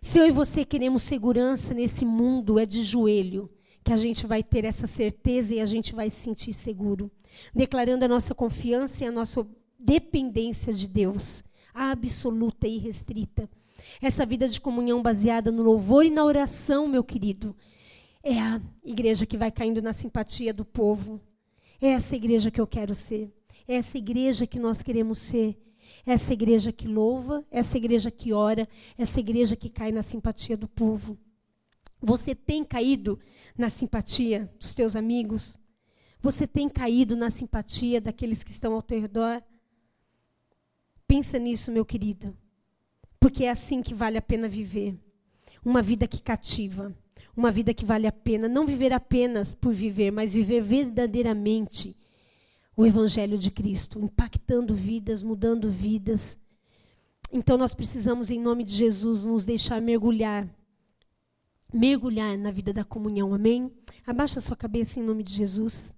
Se 0.07 0.19
eu 0.19 0.25
e 0.25 0.31
você 0.31 0.63
queremos 0.63 1.03
segurança 1.03 1.73
nesse 1.73 2.05
mundo, 2.05 2.57
é 2.57 2.65
de 2.65 2.81
joelho 2.81 3.49
que 3.83 3.91
a 3.91 3.97
gente 3.97 4.25
vai 4.25 4.41
ter 4.41 4.63
essa 4.63 4.87
certeza 4.87 5.53
e 5.53 5.59
a 5.59 5.65
gente 5.65 5.93
vai 5.93 6.09
se 6.09 6.15
sentir 6.15 6.53
seguro, 6.53 7.11
declarando 7.53 8.05
a 8.05 8.07
nossa 8.07 8.33
confiança 8.33 9.03
e 9.03 9.07
a 9.07 9.11
nossa 9.11 9.45
dependência 9.77 10.71
de 10.71 10.87
Deus 10.87 11.43
absoluta 11.73 12.69
e 12.69 12.77
restrita. 12.77 13.49
Essa 14.01 14.25
vida 14.25 14.47
de 14.47 14.61
comunhão 14.61 15.01
baseada 15.01 15.51
no 15.51 15.61
louvor 15.61 16.05
e 16.05 16.09
na 16.09 16.23
oração, 16.23 16.87
meu 16.87 17.03
querido, 17.03 17.53
é 18.23 18.39
a 18.39 18.61
igreja 18.85 19.25
que 19.25 19.37
vai 19.37 19.51
caindo 19.51 19.81
na 19.81 19.91
simpatia 19.91 20.53
do 20.53 20.63
povo. 20.63 21.19
É 21.81 21.89
essa 21.89 22.15
igreja 22.15 22.49
que 22.49 22.61
eu 22.61 22.65
quero 22.65 22.95
ser. 22.95 23.29
É 23.67 23.75
essa 23.75 23.97
igreja 23.97 24.47
que 24.47 24.57
nós 24.57 24.81
queremos 24.81 25.17
ser. 25.17 25.57
Essa 26.05 26.33
igreja 26.33 26.71
que 26.71 26.87
louva, 26.87 27.45
essa 27.51 27.77
igreja 27.77 28.09
que 28.11 28.33
ora, 28.33 28.67
essa 28.97 29.19
igreja 29.19 29.55
que 29.55 29.69
cai 29.69 29.91
na 29.91 30.01
simpatia 30.01 30.55
do 30.55 30.67
povo. 30.67 31.17
Você 32.01 32.35
tem 32.35 32.63
caído 32.63 33.19
na 33.57 33.69
simpatia 33.69 34.51
dos 34.59 34.75
teus 34.75 34.95
amigos? 34.95 35.59
Você 36.21 36.45
tem 36.45 36.69
caído 36.69 37.15
na 37.15 37.29
simpatia 37.29 37.99
daqueles 37.99 38.43
que 38.43 38.51
estão 38.51 38.73
ao 38.73 38.81
teu 38.81 38.99
redor? 38.99 39.41
Pensa 41.07 41.39
nisso, 41.39 41.71
meu 41.71 41.85
querido. 41.85 42.37
Porque 43.19 43.45
é 43.45 43.49
assim 43.49 43.81
que 43.81 43.93
vale 43.93 44.17
a 44.17 44.21
pena 44.21 44.47
viver. 44.47 44.95
Uma 45.65 45.81
vida 45.81 46.07
que 46.07 46.21
cativa. 46.21 46.95
Uma 47.35 47.51
vida 47.51 47.73
que 47.73 47.85
vale 47.85 48.05
a 48.05 48.11
pena. 48.11 48.47
Não 48.47 48.65
viver 48.65 48.93
apenas 48.93 49.53
por 49.53 49.73
viver, 49.73 50.11
mas 50.11 50.35
viver 50.35 50.61
verdadeiramente 50.61 51.96
o 52.77 52.85
Evangelho 52.85 53.39
de 53.39 53.49
Cristo, 53.49 53.99
impactando 53.99 54.75
vidas, 54.75 55.23
mudando 55.23 55.71
vidas. 55.71 56.37
Então 57.33 57.57
nós 57.57 57.73
precisamos, 57.73 58.29
em 58.29 58.39
nome 58.39 58.63
de 58.63 58.75
Jesus, 58.75 59.25
nos 59.25 59.45
deixar 59.45 59.81
mergulhar. 59.81 60.47
Mergulhar 61.73 62.37
na 62.37 62.51
vida 62.51 62.71
da 62.71 62.85
comunhão, 62.85 63.33
amém? 63.33 63.71
Abaixa 64.05 64.39
sua 64.39 64.55
cabeça 64.55 64.99
em 64.99 65.03
nome 65.03 65.23
de 65.23 65.33
Jesus. 65.33 65.91